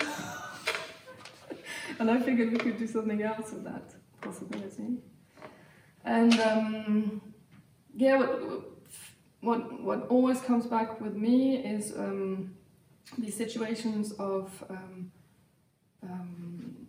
and 2.00 2.10
I 2.10 2.20
figured 2.20 2.52
we 2.52 2.58
could 2.58 2.76
do 2.76 2.86
something 2.86 3.22
else 3.22 3.52
with 3.52 3.64
that 3.64 3.94
possibility. 4.20 4.98
And 6.04 6.38
um, 6.40 7.22
yeah, 7.94 8.18
what, 8.18 8.42
what, 9.40 9.82
what 9.82 10.06
always 10.08 10.40
comes 10.40 10.66
back 10.66 11.00
with 11.00 11.14
me 11.14 11.58
is 11.58 11.92
um, 11.96 12.54
these 13.16 13.36
situations 13.36 14.12
of 14.12 14.64
um, 14.68 15.12
um 16.10 16.86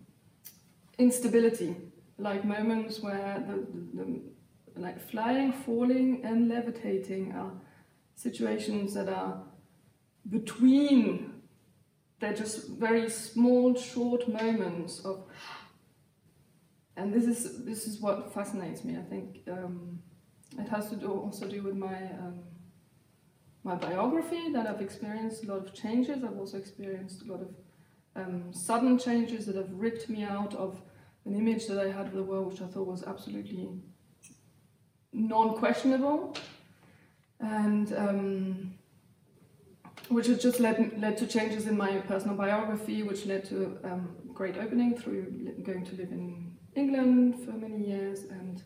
instability, 0.98 1.76
like 2.18 2.44
moments 2.44 3.00
where 3.02 3.44
the, 3.48 3.56
the, 3.94 4.22
the 4.74 4.80
like 4.80 5.00
flying, 5.00 5.52
falling, 5.52 6.22
and 6.24 6.50
levitating 6.50 7.34
are 7.34 7.52
situations 8.16 8.94
that 8.94 9.10
are 9.10 9.44
between. 10.30 11.34
They're 12.20 12.34
just 12.34 12.70
very 12.70 13.10
small, 13.10 13.76
short 13.76 14.28
moments 14.28 15.06
of. 15.06 15.26
And 16.96 17.14
this 17.14 17.26
is 17.26 17.64
this 17.64 17.86
is 17.86 18.02
what 18.02 18.34
fascinates 18.34 18.84
me. 18.84 18.98
I 18.98 19.04
think 19.04 19.44
um, 19.48 20.00
it 20.58 20.68
has 20.70 20.90
to 20.90 20.96
do 20.96 21.12
also 21.12 21.48
do 21.48 21.62
with 21.62 21.76
my 21.76 21.96
um, 22.20 22.40
my 23.64 23.76
biography 23.76 24.52
that 24.52 24.66
I've 24.66 24.82
experienced 24.82 25.44
a 25.44 25.48
lot 25.48 25.68
of 25.68 25.74
changes. 25.76 26.24
I've 26.24 26.40
also 26.40 26.58
experienced 26.58 27.22
a 27.22 27.32
lot 27.32 27.42
of 27.42 27.50
um, 28.18 28.52
sudden 28.52 28.98
changes 28.98 29.46
that 29.46 29.56
have 29.56 29.72
ripped 29.72 30.10
me 30.10 30.24
out 30.24 30.54
of 30.56 30.82
an 31.26 31.36
image 31.36 31.68
that 31.68 31.80
I 31.80 31.92
had 31.92 32.08
of 32.08 32.14
the 32.14 32.24
world, 32.24 32.52
which 32.52 32.62
I 32.62 32.68
thought 32.68 32.88
was 32.88 33.04
absolutely 33.04 33.70
non-questionable, 35.14 36.36
and 37.40 37.94
um, 37.94 38.74
which 40.10 40.28
has 40.28 40.42
just 40.42 40.60
led 40.60 41.00
led 41.00 41.18
to 41.18 41.28
changes 41.28 41.68
in 41.68 41.78
my 41.78 41.98
personal 42.00 42.36
biography, 42.36 43.04
which 43.04 43.26
led 43.26 43.46
to 43.46 43.78
um, 43.84 44.16
great 44.34 44.58
opening 44.58 44.98
through 44.98 45.54
going 45.64 45.86
to 45.86 45.96
live 45.96 46.12
in 46.12 46.56
England 46.76 47.44
for 47.44 47.52
many 47.52 47.86
years, 47.86 48.24
and 48.24 48.64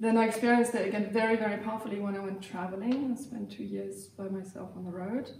then 0.00 0.16
I 0.16 0.26
experienced 0.26 0.74
it 0.74 0.86
again 0.88 1.10
very 1.12 1.36
very 1.36 1.58
powerfully 1.58 2.00
when 2.00 2.16
I 2.16 2.20
went 2.20 2.42
traveling. 2.42 3.12
I 3.12 3.22
spent 3.22 3.50
two 3.50 3.64
years 3.64 4.08
by 4.08 4.28
myself 4.28 4.70
on 4.76 4.84
the 4.84 4.90
road, 4.90 5.30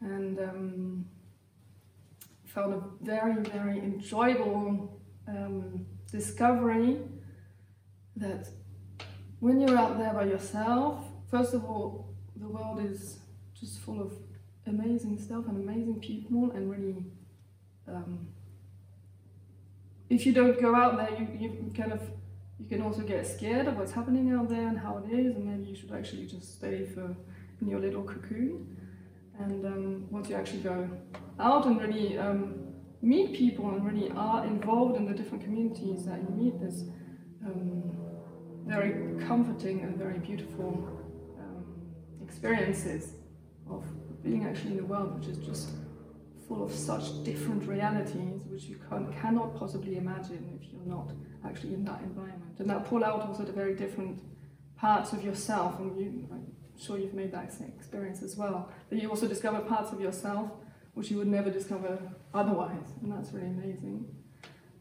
and 0.00 0.38
um, 0.40 1.06
found 2.54 2.74
a 2.74 2.82
very 3.02 3.42
very 3.42 3.78
enjoyable 3.78 5.00
um, 5.28 5.86
discovery 6.10 6.98
that 8.16 8.48
when 9.40 9.60
you're 9.60 9.78
out 9.78 9.98
there 9.98 10.12
by 10.12 10.24
yourself, 10.24 11.04
first 11.30 11.54
of 11.54 11.64
all, 11.64 12.14
the 12.36 12.48
world 12.48 12.80
is 12.84 13.18
just 13.58 13.78
full 13.80 14.00
of 14.00 14.12
amazing 14.66 15.18
stuff 15.18 15.44
and 15.48 15.56
amazing 15.68 16.00
people, 16.00 16.50
and 16.52 16.70
really, 16.70 17.04
um, 17.86 18.28
if 20.10 20.26
you 20.26 20.32
don't 20.32 20.60
go 20.60 20.74
out 20.74 20.96
there, 20.96 21.10
you, 21.18 21.28
you 21.38 21.72
kind 21.76 21.92
of 21.92 22.02
you 22.58 22.66
can 22.66 22.82
also 22.82 23.02
get 23.02 23.24
scared 23.26 23.68
of 23.68 23.76
what's 23.76 23.92
happening 23.92 24.32
out 24.32 24.48
there 24.48 24.66
and 24.66 24.78
how 24.78 24.98
it 24.98 25.12
is, 25.12 25.36
and 25.36 25.44
maybe 25.44 25.70
you 25.70 25.76
should 25.76 25.92
actually 25.92 26.26
just 26.26 26.56
stay 26.56 26.84
for 26.86 27.14
in 27.60 27.68
your 27.68 27.78
little 27.78 28.02
cocoon. 28.02 28.76
And 29.38 29.64
um, 29.64 30.06
once 30.10 30.28
you 30.28 30.36
actually 30.36 30.60
go 30.60 30.88
out 31.38 31.66
and 31.66 31.80
really 31.80 32.18
um, 32.18 32.68
meet 33.02 33.34
people 33.34 33.68
and 33.70 33.84
really 33.84 34.10
are 34.16 34.44
involved 34.44 34.96
in 34.96 35.06
the 35.06 35.14
different 35.14 35.44
communities 35.44 36.04
that 36.06 36.18
you 36.18 36.28
meet, 36.34 36.60
there's 36.60 36.84
um, 37.46 37.96
very 38.66 39.18
comforting 39.26 39.80
and 39.82 39.96
very 39.96 40.18
beautiful 40.18 40.88
um, 41.38 41.64
experiences 42.22 43.12
of 43.70 43.84
being 44.22 44.44
actually 44.44 44.72
in 44.72 44.76
the 44.78 44.84
world, 44.84 45.18
which 45.18 45.28
is 45.28 45.38
just 45.38 45.70
full 46.48 46.64
of 46.64 46.72
such 46.72 47.22
different 47.24 47.66
realities 47.66 48.40
which 48.46 48.64
you 48.64 48.76
can, 48.88 49.12
cannot 49.12 49.54
possibly 49.56 49.96
imagine 49.96 50.58
if 50.60 50.72
you're 50.72 50.86
not 50.86 51.12
actually 51.46 51.74
in 51.74 51.84
that 51.84 52.00
environment. 52.02 52.58
And 52.58 52.68
that 52.70 52.86
pull 52.86 53.04
out 53.04 53.20
also 53.20 53.44
the 53.44 53.52
very 53.52 53.74
different 53.74 54.20
parts 54.76 55.12
of 55.12 55.22
yourself, 55.22 55.78
and 55.78 55.96
you, 55.98 56.28
I'm 56.32 56.46
sure 56.78 56.98
you've 56.98 57.14
made 57.14 57.32
that 57.32 57.44
experience 57.76 58.22
as 58.22 58.36
well, 58.36 58.70
that 58.90 59.00
you 59.02 59.10
also 59.10 59.28
discover 59.28 59.60
parts 59.60 59.92
of 59.92 60.00
yourself 60.00 60.50
which 60.98 61.12
you 61.12 61.16
would 61.16 61.28
never 61.28 61.48
discover 61.48 61.96
otherwise, 62.34 62.88
and 63.02 63.12
that's 63.12 63.30
really 63.32 63.46
amazing. 63.46 64.04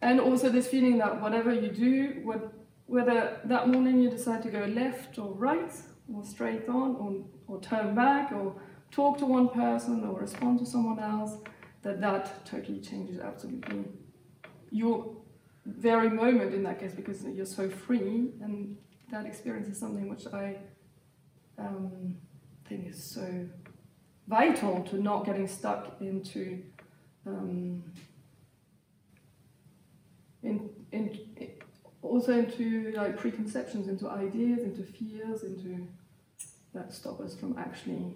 And 0.02 0.20
also 0.20 0.50
this 0.50 0.68
feeling 0.68 0.98
that 0.98 1.22
whatever 1.22 1.54
you 1.54 1.70
do, 1.70 2.22
what 2.24 2.54
whether 2.88 3.40
that 3.44 3.68
morning 3.68 4.00
you 4.00 4.10
decide 4.10 4.42
to 4.44 4.50
go 4.50 4.66
left 4.66 5.20
or 5.20 5.34
right, 5.34 5.72
or 6.12 6.24
straight 6.24 6.68
on, 6.70 6.96
or, 6.96 7.54
or 7.54 7.62
turn 7.62 7.94
back, 7.94 8.32
or 8.32 8.56
talk 8.90 9.20
to 9.20 9.26
one 9.26 9.50
person, 9.50 10.04
or 10.06 10.20
respond 10.20 10.58
to 10.58 10.66
someone 10.66 11.00
else, 11.00 11.34
that 11.84 12.02
that 12.02 12.46
totally 12.46 12.80
changes 12.80 13.20
absolutely 13.20 13.86
your 14.72 15.16
very 15.66 16.10
moment 16.10 16.54
in 16.54 16.64
that 16.64 16.80
case 16.80 16.94
because 16.94 17.24
you're 17.26 17.46
so 17.46 17.70
free, 17.70 18.32
and 18.42 18.76
that 19.12 19.26
experience 19.26 19.68
is 19.68 19.78
something 19.78 20.10
which 20.10 20.26
I 20.34 20.58
um, 21.58 22.16
think 22.68 22.88
is 22.88 23.04
so 23.04 23.48
vital 24.28 24.84
to 24.90 25.02
not 25.02 25.26
getting 25.26 25.48
stuck 25.48 25.96
into 26.02 26.64
um, 27.26 27.84
in, 30.44 30.70
in, 30.92 31.18
also 32.02 32.40
into 32.40 32.92
like 32.96 33.18
preconceptions, 33.18 33.88
into 33.88 34.10
ideas, 34.10 34.60
into 34.60 34.84
fears, 34.84 35.44
into 35.44 35.88
that 36.74 36.94
stop 36.94 37.20
us 37.20 37.36
from 37.36 37.58
actually 37.58 38.14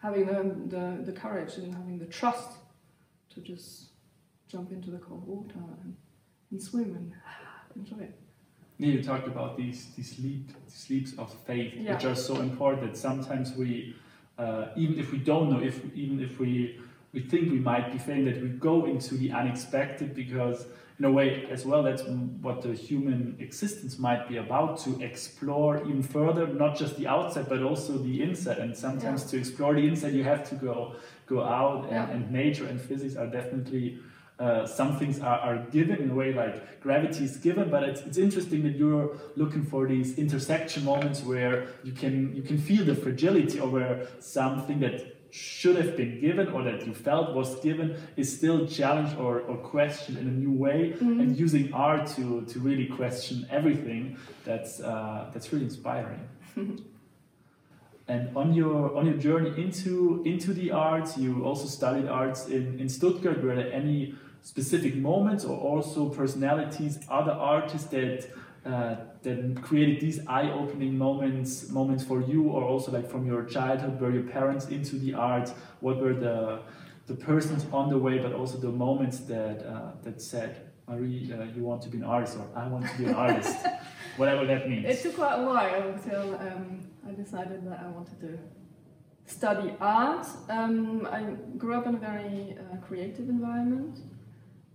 having 0.00 0.26
the, 0.26 0.76
the, 0.76 1.02
the 1.04 1.12
courage 1.12 1.56
and 1.56 1.74
having 1.74 1.98
the 1.98 2.06
trust 2.06 2.52
to 3.34 3.40
just 3.40 3.90
jump 4.46 4.70
into 4.70 4.90
the 4.90 4.98
cold 4.98 5.26
water 5.26 5.58
and, 5.82 5.96
and 6.50 6.62
swim 6.62 6.94
and 6.94 7.12
enjoy 7.76 8.04
it. 8.04 8.18
Yeah, 8.78 8.92
you 8.94 9.02
talked 9.02 9.26
about 9.26 9.56
these 9.56 9.86
these 9.96 10.18
leap, 10.20 10.50
these 10.64 10.86
leaps 10.90 11.12
of 11.18 11.32
faith, 11.46 11.74
yeah. 11.76 11.94
which 11.94 12.04
are 12.04 12.14
so 12.14 12.36
important. 12.36 12.96
Sometimes 12.96 13.54
we, 13.54 13.96
uh, 14.38 14.68
even 14.76 14.98
if 14.98 15.12
we 15.12 15.18
don't 15.18 15.50
know, 15.50 15.60
if 15.60 15.84
even 15.94 16.20
if 16.20 16.38
we 16.38 16.78
we 17.12 17.20
think 17.20 17.50
we 17.50 17.58
might 17.58 17.92
be 17.92 17.98
failing, 17.98 18.26
that 18.26 18.40
we 18.40 18.48
go 18.48 18.86
into 18.86 19.16
the 19.16 19.32
unexpected 19.32 20.14
because 20.14 20.66
in 20.98 21.04
a 21.04 21.10
way 21.10 21.46
as 21.50 21.64
well 21.64 21.82
that's 21.82 22.02
what 22.42 22.60
the 22.62 22.74
human 22.74 23.36
existence 23.38 23.98
might 23.98 24.28
be 24.28 24.36
about 24.36 24.78
to 24.78 25.00
explore 25.00 25.78
even 25.82 26.02
further 26.02 26.46
not 26.48 26.76
just 26.76 26.96
the 26.96 27.06
outside 27.06 27.48
but 27.48 27.62
also 27.62 27.96
the 27.98 28.20
inside 28.22 28.58
and 28.58 28.76
sometimes 28.76 29.22
yeah. 29.22 29.30
to 29.30 29.38
explore 29.38 29.74
the 29.74 29.86
inside 29.86 30.12
you 30.12 30.24
have 30.24 30.48
to 30.48 30.56
go 30.56 30.96
go 31.26 31.42
out 31.42 31.84
and, 31.84 31.92
yeah. 31.92 32.10
and 32.10 32.30
nature 32.32 32.66
and 32.66 32.80
physics 32.80 33.14
are 33.14 33.28
definitely 33.28 33.98
uh, 34.38 34.66
some 34.66 34.96
things 34.98 35.20
are, 35.20 35.38
are 35.40 35.58
given 35.70 35.96
in 35.96 36.10
a 36.10 36.14
way 36.14 36.32
like 36.32 36.80
gravity 36.80 37.24
is 37.24 37.36
given 37.38 37.68
but 37.70 37.82
it's, 37.82 38.00
it's 38.02 38.18
interesting 38.18 38.62
that 38.62 38.76
you're 38.76 39.16
looking 39.36 39.64
for 39.64 39.86
these 39.86 40.16
intersection 40.18 40.84
moments 40.84 41.22
where 41.22 41.66
you 41.82 41.92
can 41.92 42.34
you 42.34 42.42
can 42.42 42.58
feel 42.58 42.84
the 42.84 42.94
fragility 42.94 43.58
or 43.58 43.68
where 43.68 44.06
something 44.20 44.78
that 44.80 45.18
should 45.30 45.76
have 45.76 45.96
been 45.96 46.20
given 46.20 46.48
or 46.48 46.62
that 46.62 46.86
you 46.86 46.94
felt 46.94 47.34
was 47.34 47.60
given 47.60 47.96
is 48.16 48.34
still 48.34 48.66
challenged 48.66 49.16
or, 49.18 49.40
or 49.40 49.56
questioned 49.56 50.16
in 50.16 50.26
a 50.26 50.30
new 50.30 50.52
way 50.52 50.92
mm-hmm. 50.92 51.20
and 51.20 51.38
using 51.38 51.72
art 51.72 52.06
to, 52.06 52.42
to 52.46 52.58
really 52.60 52.86
question 52.86 53.46
everything. 53.50 54.16
That's 54.44 54.80
uh, 54.80 55.30
that's 55.32 55.52
really 55.52 55.64
inspiring. 55.64 56.28
And 58.10 58.34
on 58.34 58.54
your 58.54 58.96
on 58.96 59.04
your 59.04 59.18
journey 59.18 59.50
into 59.62 60.22
into 60.24 60.54
the 60.54 60.70
arts 60.70 61.18
you 61.18 61.44
also 61.44 61.66
studied 61.66 62.08
arts 62.08 62.46
in, 62.48 62.80
in 62.80 62.88
Stuttgart. 62.88 63.44
Were 63.44 63.54
there 63.54 63.70
any 63.70 64.14
specific 64.42 64.94
moments 64.96 65.44
or 65.44 65.56
also 65.56 66.08
personalities 66.08 66.98
other 67.08 67.32
artists 67.32 67.88
that 67.88 68.28
uh, 68.66 68.96
that 69.22 69.62
created 69.62 70.00
these 70.00 70.20
eye-opening 70.26 70.96
moments 70.96 71.70
moments 71.70 72.04
for 72.04 72.20
you 72.20 72.48
or 72.48 72.62
also 72.62 72.92
like 72.92 73.08
from 73.08 73.26
your 73.26 73.44
childhood 73.44 74.00
were 74.00 74.10
your 74.10 74.22
parents 74.22 74.66
into 74.68 74.96
the 74.98 75.14
arts 75.14 75.52
what 75.80 75.98
were 76.00 76.14
the 76.14 76.60
the 77.06 77.14
persons 77.14 77.66
on 77.72 77.88
the 77.88 77.96
way 77.96 78.18
but 78.18 78.32
also 78.32 78.58
the 78.58 78.70
moments 78.70 79.20
that 79.20 79.64
uh, 79.66 79.92
that 80.02 80.20
said 80.20 80.70
Marie 80.88 81.32
uh, 81.32 81.44
you 81.56 81.62
want 81.62 81.80
to 81.82 81.88
be 81.88 81.98
an 81.98 82.04
artist 82.04 82.36
or 82.36 82.46
I 82.54 82.66
want 82.68 82.86
to 82.90 82.98
be 82.98 83.04
an 83.06 83.14
artist 83.14 83.56
whatever 84.18 84.44
that 84.46 84.68
means. 84.68 84.84
It 84.84 85.02
took 85.02 85.16
quite 85.16 85.36
a 85.36 85.44
while 85.44 85.88
until 85.88 86.34
um, 86.34 86.80
I 87.08 87.12
decided 87.12 87.64
that 87.66 87.80
I 87.80 87.88
wanted 87.88 88.20
to 88.20 88.38
study 89.26 89.72
art. 89.80 90.26
Um, 90.48 91.06
I 91.10 91.22
grew 91.56 91.74
up 91.74 91.86
in 91.86 91.94
a 91.94 91.98
very 91.98 92.56
uh, 92.58 92.76
creative 92.78 93.28
environment 93.28 94.00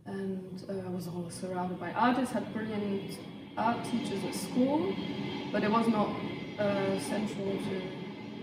and 0.05 0.63
uh, 0.69 0.89
was 0.91 1.07
always 1.07 1.33
surrounded 1.33 1.79
by 1.79 1.91
artists, 1.93 2.33
had 2.33 2.51
brilliant 2.53 3.17
art 3.57 3.83
teachers 3.85 4.23
at 4.23 4.35
school, 4.35 4.93
but 5.51 5.63
it 5.63 5.71
was 5.71 5.87
not 5.87 6.09
uh, 6.59 6.99
central 6.99 7.51
to 7.51 7.81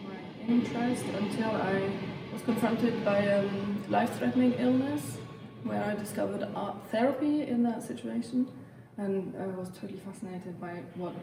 my 0.04 0.16
interest 0.48 1.04
until 1.04 1.50
I 1.50 1.90
was 2.32 2.42
confronted 2.42 3.04
by 3.04 3.26
um, 3.28 3.84
life-threatening 3.88 4.54
illness, 4.54 5.18
where 5.64 5.82
I 5.84 5.94
discovered 5.94 6.48
art 6.54 6.76
therapy 6.90 7.42
in 7.42 7.62
that 7.64 7.82
situation, 7.82 8.48
and 8.96 9.34
I 9.40 9.46
was 9.46 9.68
totally 9.70 10.00
fascinated 10.00 10.60
by 10.60 10.82
what 10.94 11.14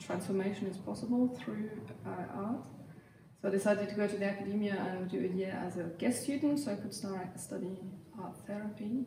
transformation 0.00 0.66
is 0.66 0.76
possible 0.78 1.28
through 1.38 1.70
uh, 2.06 2.36
art. 2.36 2.60
So 3.40 3.48
I 3.48 3.50
decided 3.50 3.88
to 3.90 3.94
go 3.94 4.06
to 4.08 4.16
the 4.16 4.24
academia 4.24 4.74
and 4.74 5.10
do 5.10 5.18
a 5.18 5.36
year 5.36 5.56
as 5.66 5.76
a 5.76 5.84
guest 5.98 6.22
student, 6.24 6.58
so 6.58 6.72
I 6.72 6.76
could 6.76 6.94
start 6.94 7.38
study 7.38 7.78
art 8.20 8.36
therapy. 8.46 9.06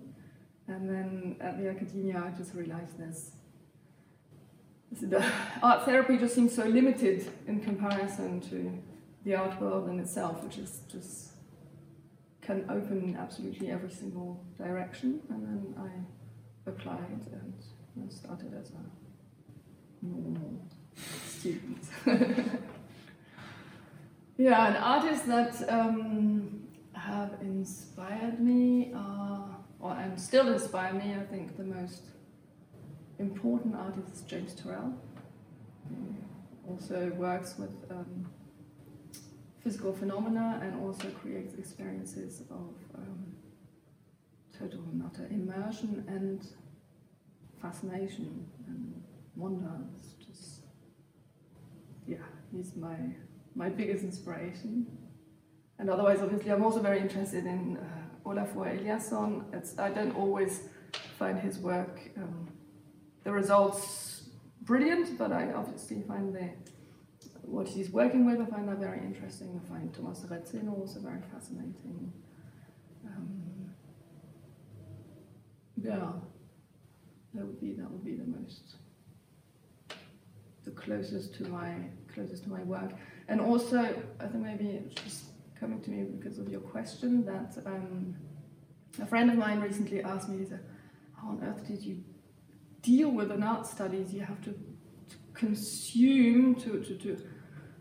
And 0.67 0.89
then 0.89 1.37
at 1.39 1.57
the 1.57 1.69
academia, 1.69 2.23
I 2.25 2.37
just 2.37 2.53
realized 2.53 2.97
this. 2.97 3.31
The 4.91 5.23
art 5.63 5.85
therapy 5.85 6.17
just 6.17 6.35
seems 6.35 6.53
so 6.53 6.65
limited 6.65 7.27
in 7.47 7.61
comparison 7.61 8.41
to 8.49 8.77
the 9.23 9.35
art 9.35 9.59
world 9.61 9.89
in 9.89 9.99
itself, 9.99 10.43
which 10.43 10.57
is 10.57 10.81
just 10.91 11.31
can 12.41 12.65
open 12.69 13.17
absolutely 13.19 13.69
every 13.69 13.89
single 13.89 14.41
direction. 14.57 15.21
And 15.29 15.43
then 15.43 15.75
I 15.77 16.69
applied 16.69 17.27
and 17.95 18.11
started 18.11 18.53
as 18.59 18.71
a 18.71 20.05
normal 20.05 20.65
student. 21.25 21.83
yeah, 24.37 24.67
and 24.67 24.77
artists 24.77 25.25
that 25.25 25.69
um, 25.69 26.67
have 26.93 27.33
inspired 27.41 28.39
me 28.39 28.93
are, 28.95 29.56
or 29.79 29.93
and 29.93 30.19
still 30.19 30.47
inspire 30.51 30.93
me, 30.93 31.15
I 31.15 31.23
think 31.25 31.57
the 31.57 31.63
most 31.63 32.03
important 33.19 33.75
artist 33.75 34.13
is 34.13 34.21
James 34.21 34.53
Turrell. 34.53 34.93
Also 36.67 37.11
works 37.15 37.55
with 37.57 37.71
um, 37.89 38.29
physical 39.63 39.93
phenomena 39.93 40.59
and 40.61 40.81
also 40.83 41.09
creates 41.09 41.53
experiences 41.55 42.41
of 42.49 42.73
um, 42.95 43.33
total 44.57 44.79
and 44.91 45.03
utter 45.05 45.27
immersion 45.29 46.03
and 46.07 46.45
fascination 47.61 48.45
and 48.67 49.01
wonder. 49.35 49.71
It's 49.95 50.13
just, 50.27 50.61
yeah, 52.07 52.17
he's 52.51 52.75
my 52.75 52.97
my 53.55 53.69
biggest 53.69 54.03
inspiration. 54.03 54.85
And 55.79 55.89
otherwise, 55.89 56.21
obviously, 56.21 56.51
I'm 56.51 56.63
also 56.63 56.79
very 56.79 56.99
interested 56.99 57.45
in 57.45 57.77
uh, 57.77 57.83
Olafur 58.27 58.65
Eliasson. 58.77 59.43
It's, 59.53 59.77
I 59.79 59.89
don't 59.89 60.15
always 60.15 60.69
find 61.17 61.39
his 61.39 61.57
work, 61.59 61.99
um, 62.17 62.47
the 63.23 63.31
results 63.31 64.23
brilliant, 64.61 65.17
but 65.17 65.31
I 65.31 65.51
obviously 65.53 66.01
find 66.01 66.33
the 66.33 66.49
what 67.43 67.67
he's 67.67 67.89
working 67.89 68.25
with, 68.25 68.41
I 68.41 68.45
find 68.45 68.67
that 68.67 68.77
very 68.77 68.99
interesting. 68.99 69.59
I 69.63 69.69
find 69.69 69.93
Thomas 69.93 70.19
Retzin 70.19 70.69
also 70.69 70.99
very 70.99 71.21
fascinating. 71.31 72.11
Um, 73.05 73.71
yeah, 75.81 76.11
that 77.33 77.45
would 77.45 77.61
be 77.61 77.71
that 77.73 77.89
would 77.89 78.03
be 78.03 78.15
the 78.15 78.25
most 78.25 78.75
the 80.65 80.71
closest 80.71 81.35
to 81.35 81.47
my 81.47 81.73
closest 82.13 82.43
to 82.43 82.49
my 82.49 82.63
work. 82.63 82.91
And 83.29 83.39
also, 83.39 83.79
I 84.19 84.27
think 84.27 84.43
maybe 84.43 84.81
just 84.95 85.26
coming 85.59 85.81
to 85.81 85.89
me 85.89 86.03
because 86.03 86.37
of 86.39 86.49
your 86.49 86.61
question 86.61 87.25
that 87.25 87.57
um, 87.65 88.15
a 89.01 89.05
friend 89.05 89.29
of 89.29 89.37
mine 89.37 89.59
recently 89.59 90.01
asked 90.03 90.29
me, 90.29 90.45
said, 90.45 90.63
"How 91.19 91.29
on 91.29 91.43
earth 91.43 91.67
did 91.67 91.81
you 91.83 92.03
deal 92.81 93.09
with 93.09 93.31
an 93.31 93.43
art 93.43 93.65
studies? 93.67 94.13
You 94.13 94.21
have 94.21 94.41
to, 94.43 94.51
to 94.51 95.15
consume 95.33 96.55
to, 96.55 96.83
to, 96.83 96.97
to 96.97 97.17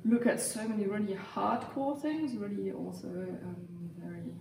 look 0.04 0.26
at 0.26 0.40
so 0.40 0.66
many 0.66 0.86
really 0.86 1.18
hardcore 1.34 2.00
things, 2.00 2.36
really 2.36 2.72
also 2.72 3.08
um, 3.08 3.90
very 3.98 4.32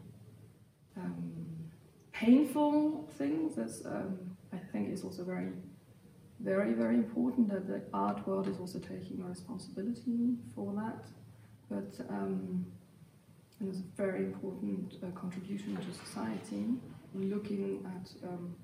um, 0.98 1.34
painful 2.12 3.10
things. 3.18 3.56
That's 3.56 3.86
um, 3.86 4.36
I 4.54 4.58
think 4.72 4.92
is 4.92 5.04
also 5.04 5.24
very, 5.24 5.52
very, 6.40 6.74
very 6.74 6.96
important 6.96 7.50
that 7.50 7.68
the 7.68 7.82
art 7.94 8.26
world 8.28 8.48
is 8.48 8.58
also 8.60 8.80
taking 8.80 9.24
responsibility 9.24 10.36
for 10.54 10.74
that. 10.76 11.06
But 11.70 12.06
um, 12.10 12.66
and 13.60 13.70
it's 13.70 13.80
a 13.80 13.96
very 13.96 14.26
important 14.26 14.96
uh, 15.04 15.08
contribution 15.18 15.78
to 15.78 16.06
society, 16.06 16.66
looking 17.14 17.86
at 17.86 18.30
um, 18.30 18.56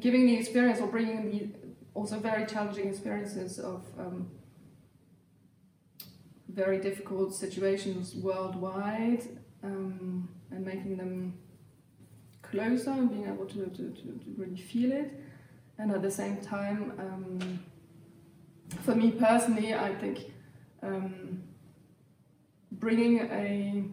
giving 0.00 0.26
the 0.26 0.34
experience 0.34 0.80
or 0.80 0.88
bringing 0.88 1.30
the 1.30 1.48
also 1.94 2.18
very 2.18 2.44
challenging 2.46 2.88
experiences 2.88 3.58
of 3.58 3.82
um, 3.98 4.28
very 6.48 6.78
difficult 6.78 7.34
situations 7.34 8.14
worldwide 8.14 9.22
um, 9.62 10.28
and 10.50 10.64
making 10.64 10.96
them 10.96 11.34
closer 12.42 12.90
and 12.90 13.10
being 13.10 13.26
able 13.26 13.46
to, 13.46 13.66
to, 13.66 13.90
to, 13.90 14.02
to, 14.24 14.34
really 14.36 14.56
feel 14.56 14.92
it. 14.92 15.12
And 15.78 15.90
at 15.90 16.02
the 16.02 16.10
same 16.10 16.36
time, 16.38 16.92
um, 16.98 17.64
for 18.82 18.94
me 18.94 19.10
personally, 19.10 19.74
I 19.74 19.94
think 19.94 20.32
um, 20.82 21.42
bringing 22.78 23.20
a 23.20 23.84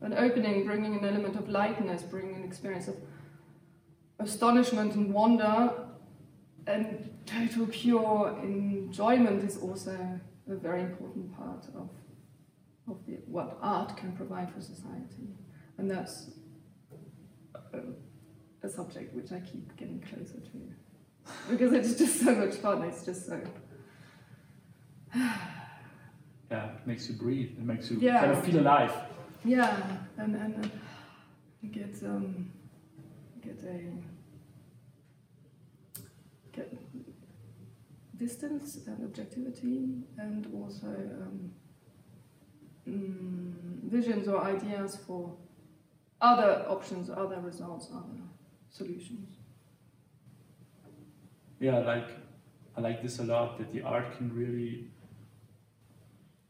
an 0.00 0.12
opening, 0.12 0.66
bringing 0.66 0.98
an 0.98 1.04
element 1.04 1.36
of 1.36 1.48
lightness, 1.48 2.02
bringing 2.02 2.34
an 2.36 2.44
experience 2.44 2.88
of 2.88 2.96
astonishment 4.18 4.94
and 4.94 5.12
wonder 5.12 5.72
and 6.66 7.10
total 7.26 7.66
pure 7.66 8.38
enjoyment 8.42 9.42
is 9.44 9.58
also 9.58 10.20
a 10.48 10.54
very 10.54 10.82
important 10.82 11.36
part 11.36 11.64
of, 11.74 11.90
of 12.88 13.04
the, 13.06 13.14
what 13.26 13.58
art 13.62 13.96
can 13.96 14.12
provide 14.12 14.52
for 14.52 14.60
society. 14.60 15.36
And 15.78 15.90
that's 15.90 16.30
a, 17.72 17.80
a 18.62 18.68
subject 18.68 19.14
which 19.14 19.32
I 19.32 19.40
keep 19.40 19.76
getting 19.76 20.00
closer 20.00 20.38
to 20.38 20.74
because 21.50 21.72
it's 21.72 21.98
just 21.98 22.20
so 22.20 22.34
much 22.34 22.54
fun. 22.56 22.82
It's 22.82 23.04
just 23.04 23.26
so. 23.26 23.40
yeah, 26.50 26.70
it 26.70 26.86
makes 26.86 27.08
you 27.08 27.14
breathe. 27.14 27.50
It 27.56 27.64
makes 27.64 27.90
you 27.90 27.98
yeah. 28.00 28.20
kind 28.20 28.32
of 28.32 28.44
feel 28.44 28.60
alive. 28.60 28.92
Yeah, 29.44 29.76
and 30.16 30.34
and 30.34 30.64
uh, 30.64 30.68
get 31.70 32.02
um, 32.04 32.50
get 33.42 33.62
a 33.64 33.80
get 36.52 36.72
distance 38.16 38.78
and 38.86 39.04
objectivity, 39.04 40.02
and 40.18 40.46
also 40.54 40.86
um, 40.86 41.52
mm, 42.88 43.54
visions 43.84 44.26
or 44.26 44.42
ideas 44.42 44.98
for 45.06 45.36
other 46.20 46.64
options, 46.68 47.08
other 47.10 47.40
results, 47.40 47.88
other 47.92 48.20
solutions. 48.70 49.28
Yeah, 51.60 51.78
like 51.78 52.08
I 52.76 52.80
like 52.80 53.02
this 53.02 53.20
a 53.20 53.24
lot 53.24 53.58
that 53.58 53.72
the 53.72 53.82
art 53.82 54.16
can 54.16 54.34
really 54.34 54.90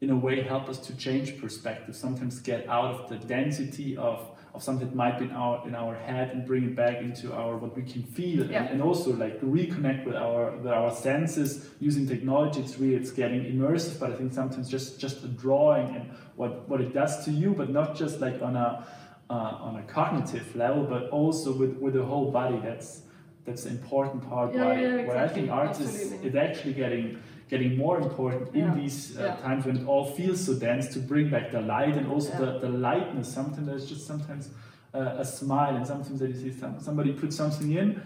in 0.05 0.11
a 0.11 0.17
way 0.17 0.43
help 0.43 0.69
us 0.69 0.79
to 0.79 0.93
change 0.97 1.41
perspective 1.41 1.97
sometimes 1.97 2.39
get 2.39 2.69
out 2.69 2.91
of 2.95 3.09
the 3.09 3.19
density 3.35 3.97
of 3.97 4.19
of 4.55 4.63
something 4.63 4.89
that 4.89 4.95
might 4.95 5.19
be 5.19 5.25
in 5.25 5.33
our 5.33 5.67
in 5.67 5.75
our 5.75 5.95
head 6.09 6.31
and 6.33 6.47
bring 6.47 6.65
it 6.65 6.77
back 6.77 6.97
into 7.07 7.33
our 7.33 7.57
what 7.57 7.73
we 7.77 7.83
can 7.83 8.03
feel 8.03 8.43
yeah. 8.47 8.61
and, 8.61 8.67
and, 8.73 8.83
also 8.83 9.13
like 9.25 9.41
reconnect 9.41 10.05
with 10.05 10.15
our 10.15 10.43
with 10.59 10.73
our 10.81 10.95
senses 10.95 11.51
using 11.81 12.07
technology 12.07 12.61
it's 12.61 12.79
really 12.79 12.95
it's 12.95 13.11
getting 13.11 13.43
immersive 13.55 13.99
but 13.99 14.13
i 14.13 14.15
think 14.15 14.33
sometimes 14.33 14.69
just 14.69 15.01
just 15.01 15.23
the 15.23 15.29
drawing 15.45 15.89
and 15.97 16.05
what 16.37 16.69
what 16.69 16.81
it 16.81 16.93
does 16.95 17.25
to 17.25 17.31
you 17.33 17.51
but 17.61 17.69
not 17.71 17.97
just 17.97 18.21
like 18.21 18.41
on 18.43 18.55
a 18.57 18.87
uh, 19.31 19.69
on 19.69 19.77
a 19.77 19.83
cognitive 19.99 20.55
level 20.55 20.85
but 20.85 21.09
also 21.11 21.53
with 21.61 21.75
with 21.79 21.95
the 21.95 22.05
whole 22.05 22.31
body 22.31 22.61
that's 22.63 23.03
that's 23.45 23.65
the 23.65 23.71
important 23.71 24.21
part 24.29 24.55
yeah, 24.55 24.65
why, 24.65 24.81
yeah, 24.81 24.95
exactly. 24.97 25.09
why 25.09 25.25
i 25.25 25.29
think 25.29 25.51
art 25.51 25.81
is, 25.81 26.13
is 26.29 26.35
actually 26.37 26.75
getting 26.75 27.19
getting 27.49 27.77
more 27.77 28.01
important 28.01 28.55
in 28.55 28.67
yeah. 28.67 28.75
these 28.75 29.17
uh, 29.17 29.23
yeah. 29.23 29.37
times 29.37 29.67
when 29.67 29.77
it 29.77 29.87
all 29.87 30.05
feels 30.05 30.45
so 30.45 30.55
dense 30.55 30.89
to 30.95 30.99
bring 30.99 31.31
back 31.31 31.53
the 31.53 31.61
light 31.61 31.97
and 31.97 32.07
also 32.09 32.31
the, 32.39 32.59
the 32.59 32.69
lightness. 32.69 33.33
Sometimes 33.33 33.67
there's 33.67 33.87
just 33.87 34.07
sometimes 34.07 34.51
uh, 34.95 35.17
a 35.19 35.25
smile 35.25 35.77
and 35.77 35.87
sometimes 35.87 36.21
that 36.21 36.31
you 36.31 36.35
see 36.35 36.59
some, 36.59 36.81
somebody 36.81 37.13
put 37.13 37.33
something 37.33 37.73
in. 37.73 38.03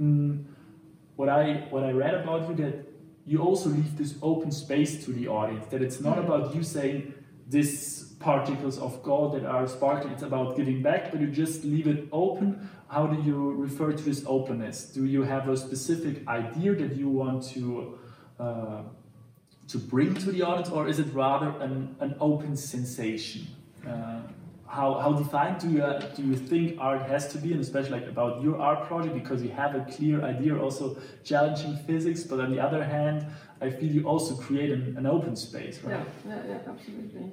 Mm, 0.00 0.44
what 1.16 1.28
I 1.28 1.66
what 1.70 1.84
I 1.84 1.90
read 1.90 2.14
about 2.14 2.48
you 2.48 2.54
that 2.56 2.86
you 3.24 3.38
also 3.38 3.68
leave 3.68 3.96
this 3.96 4.14
open 4.22 4.50
space 4.50 5.04
to 5.04 5.12
the 5.12 5.28
audience. 5.28 5.66
That 5.68 5.82
it's 5.82 6.00
not 6.00 6.16
mm. 6.16 6.24
about 6.24 6.54
you 6.54 6.62
saying 6.62 7.14
this 7.46 8.14
particles 8.18 8.78
of 8.78 9.02
gold 9.02 9.34
that 9.34 9.44
are 9.44 9.66
sparkling. 9.66 10.12
It's 10.12 10.22
about 10.22 10.56
giving 10.56 10.82
back, 10.82 11.10
but 11.10 11.20
you 11.20 11.26
just 11.26 11.64
leave 11.64 11.86
it 11.86 12.08
open 12.12 12.68
how 12.92 13.06
do 13.06 13.22
you 13.22 13.52
refer 13.52 13.90
to 13.90 14.02
this 14.04 14.22
openness? 14.26 14.84
Do 14.84 15.06
you 15.06 15.22
have 15.22 15.48
a 15.48 15.56
specific 15.56 16.28
idea 16.28 16.74
that 16.74 16.94
you 16.94 17.08
want 17.08 17.42
to 17.54 17.98
uh, 18.38 18.82
to 19.68 19.78
bring 19.78 20.14
to 20.14 20.32
the 20.32 20.42
audience, 20.42 20.70
or 20.70 20.88
is 20.88 20.98
it 20.98 21.06
rather 21.12 21.50
an, 21.60 21.96
an 22.00 22.14
open 22.20 22.56
sensation? 22.56 23.46
Uh, 23.86 24.20
how, 24.66 24.94
how 24.94 25.12
defined 25.12 25.58
do 25.58 25.68
you 25.68 25.84
do 26.16 26.22
you 26.22 26.34
think 26.34 26.78
art 26.80 27.02
has 27.02 27.30
to 27.32 27.38
be, 27.38 27.52
and 27.52 27.60
especially 27.60 27.90
like 27.90 28.06
about 28.06 28.42
your 28.42 28.58
art 28.58 28.86
project, 28.86 29.14
because 29.14 29.42
you 29.42 29.50
have 29.50 29.74
a 29.74 29.84
clear 29.84 30.22
idea, 30.24 30.58
also 30.58 30.96
challenging 31.24 31.76
physics, 31.86 32.22
but 32.24 32.40
on 32.40 32.50
the 32.50 32.58
other 32.58 32.82
hand, 32.82 33.26
I 33.60 33.68
feel 33.70 33.92
you 33.92 34.08
also 34.08 34.34
create 34.34 34.70
an, 34.70 34.96
an 34.96 35.06
open 35.06 35.36
space, 35.36 35.82
right? 35.82 35.92
Yeah, 35.92 36.04
yeah, 36.26 36.42
yeah, 36.48 36.58
absolutely. 36.72 37.32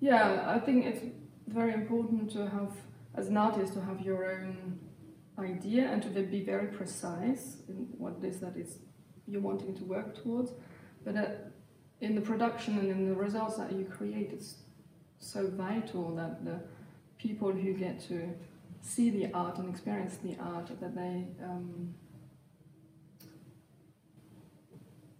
Yeah, 0.00 0.44
I 0.46 0.58
think 0.58 0.86
it's 0.86 1.04
very 1.46 1.72
important 1.72 2.30
to 2.32 2.48
have, 2.48 2.72
as 3.14 3.28
an 3.28 3.36
artist, 3.36 3.74
to 3.74 3.80
have 3.80 4.00
your 4.00 4.24
own 4.32 4.80
idea 5.38 5.88
and 5.90 6.02
to 6.02 6.08
be 6.08 6.44
very 6.44 6.66
precise 6.66 7.58
in 7.68 7.86
what 7.96 8.14
it 8.18 8.24
is 8.24 8.40
that 8.40 8.56
is 8.56 8.78
you're 9.30 9.40
wanting 9.40 9.74
to 9.76 9.84
work 9.84 10.22
towards. 10.22 10.52
But 11.04 11.16
uh, 11.16 11.26
in 12.00 12.14
the 12.14 12.20
production 12.20 12.78
and 12.78 12.90
in 12.90 13.08
the 13.08 13.14
results 13.14 13.56
that 13.56 13.72
you 13.72 13.84
create, 13.84 14.30
it's 14.32 14.56
so 15.18 15.46
vital 15.48 16.14
that 16.16 16.44
the 16.44 16.60
people 17.18 17.52
who 17.52 17.74
get 17.74 18.00
to 18.08 18.34
see 18.82 19.10
the 19.10 19.30
art 19.32 19.58
and 19.58 19.68
experience 19.68 20.16
the 20.16 20.36
art 20.40 20.68
that 20.80 20.94
they 20.94 21.26
um, 21.44 21.94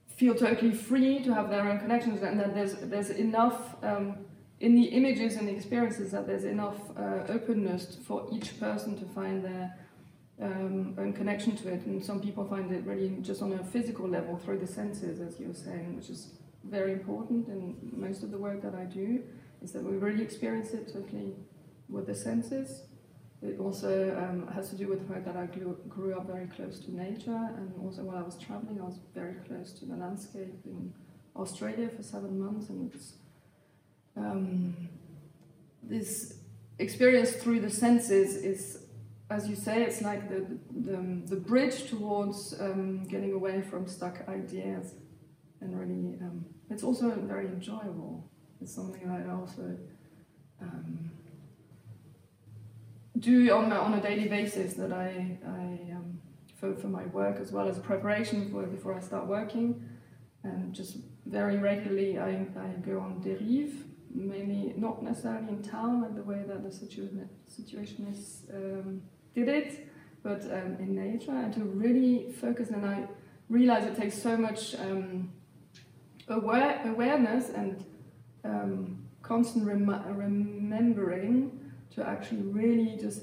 feel 0.09 0.35
totally 0.35 0.73
free 0.73 1.23
to 1.23 1.35
have 1.35 1.51
their 1.51 1.69
own 1.69 1.79
connections 1.79 2.23
and 2.23 2.41
that 2.41 2.55
there's 2.55 2.75
there's 2.75 3.11
enough 3.11 3.77
um, 3.83 4.17
in 4.61 4.75
the 4.75 4.85
images 4.85 5.37
and 5.37 5.49
the 5.49 5.53
experiences 5.53 6.11
that 6.13 6.27
there's 6.27 6.45
enough 6.45 6.79
uh, 6.99 7.25
openness 7.29 7.97
for 8.07 8.27
each 8.33 8.59
person 8.61 8.99
to 8.99 9.05
find 9.07 9.45
their 9.45 9.75
um, 10.41 10.95
own 10.99 11.13
connection 11.13 11.57
to 11.57 11.69
it. 11.69 11.85
And 11.87 12.05
some 12.05 12.21
people 12.21 12.45
find 12.45 12.73
it 12.73 12.85
really 12.85 13.17
just 13.21 13.43
on 13.43 13.53
a 13.53 13.65
physical 13.65 14.09
level 14.09 14.37
through 14.37 14.59
the 14.59 14.67
senses, 14.67 15.21
as 15.21 15.39
you 15.39 15.49
were 15.49 15.55
saying, 15.55 15.97
which 15.97 16.11
is 16.11 16.33
very 16.65 16.93
important 16.93 17.49
in 17.49 17.77
most 17.93 18.23
of 18.23 18.31
the 18.31 18.39
work 18.39 18.63
that 18.63 18.75
I 18.75 18.85
do, 18.85 19.23
is 19.63 19.73
that 19.73 19.83
we 19.83 19.97
really 19.97 20.23
experience 20.23 20.71
it 20.71 20.93
totally 20.93 21.35
with 21.89 22.07
the 22.07 22.15
senses. 22.15 22.83
It 23.43 23.59
also 23.59 24.15
um, 24.19 24.53
has 24.55 24.69
to 24.69 24.77
do 24.77 24.87
with 24.89 25.07
the 25.07 25.13
fact 25.13 25.25
that 25.25 25.37
I 25.37 25.47
grew, 25.47 25.77
grew 25.89 26.15
up 26.15 26.27
very 26.27 26.47
close 26.47 26.79
to 26.81 26.95
nature, 26.95 27.51
and 27.57 27.73
also 27.83 28.03
while 28.03 28.19
I 28.19 28.23
was 28.23 28.37
traveling, 28.37 28.81
I 28.81 28.85
was 28.85 28.99
very 29.15 29.37
close 29.47 29.73
to 29.79 29.87
the 29.87 29.97
landscape 29.97 30.61
in 30.67 30.93
Australia 31.35 31.89
for 31.89 32.03
seven 32.03 32.39
months, 32.39 32.69
and 32.69 32.93
it's 32.93 33.15
um, 34.17 34.77
this 35.83 36.35
experience 36.79 37.33
through 37.33 37.61
the 37.61 37.71
senses 37.71 38.37
is, 38.37 38.83
as 39.31 39.49
you 39.49 39.55
say, 39.55 39.83
it's 39.83 40.03
like 40.03 40.29
the 40.29 40.59
the, 40.73 41.23
the 41.27 41.37
bridge 41.37 41.89
towards 41.89 42.61
um, 42.61 43.05
getting 43.05 43.33
away 43.33 43.63
from 43.63 43.87
stuck 43.87 44.29
ideas, 44.29 44.95
and 45.61 45.79
really, 45.79 46.19
um, 46.21 46.45
it's 46.69 46.83
also 46.83 47.11
very 47.11 47.47
enjoyable. 47.47 48.29
It's 48.61 48.75
something 48.75 49.09
that 49.09 49.27
I 49.27 49.33
also 49.33 49.77
um, 50.61 51.11
do 53.19 53.51
on, 53.53 53.73
on 53.73 53.95
a 53.95 54.03
daily 54.03 54.29
basis 54.29 54.75
that 54.75 54.93
I, 54.93 55.39
I 55.47 55.93
um, 55.95 56.21
for, 56.57 56.75
for 56.75 56.89
my 56.89 57.07
work 57.07 57.39
as 57.41 57.53
well 57.53 57.69
as 57.69 57.79
preparation 57.79 58.51
for 58.51 58.65
before 58.65 58.95
I 58.95 59.01
start 59.01 59.27
working, 59.27 59.89
and 60.43 60.75
just 60.75 60.99
very 61.27 61.57
regularly 61.57 62.19
I, 62.19 62.47
I 62.59 62.69
go 62.85 62.99
on 62.99 63.23
dérive 63.25 63.85
mainly 64.13 64.75
not 64.77 65.03
necessarily 65.05 65.49
in 65.49 65.63
town 65.63 66.03
and 66.05 66.17
the 66.17 66.23
way 66.23 66.43
that 66.47 66.65
the 66.65 66.69
situa- 66.69 67.29
situationists 67.49 68.53
um, 68.53 69.01
did 69.35 69.49
it, 69.49 69.89
but 70.23 70.43
um, 70.45 70.77
in 70.79 70.95
nature, 70.95 71.33
and 71.33 71.53
to 71.55 71.65
really 71.65 72.33
focus. 72.33 72.71
And 72.71 72.85
I 72.85 73.07
realize 73.49 73.85
it 73.85 73.97
takes 73.97 74.21
so 74.21 74.37
much 74.37 74.75
um, 74.77 75.33
aware- 76.29 76.83
awareness 76.87 77.51
and 77.51 77.85
um, 78.45 79.05
constant 79.23 79.67
rem- 79.67 80.05
remembering 80.17 81.61
to 81.95 82.07
actually 82.07 82.43
really 82.43 82.97
just 82.97 83.23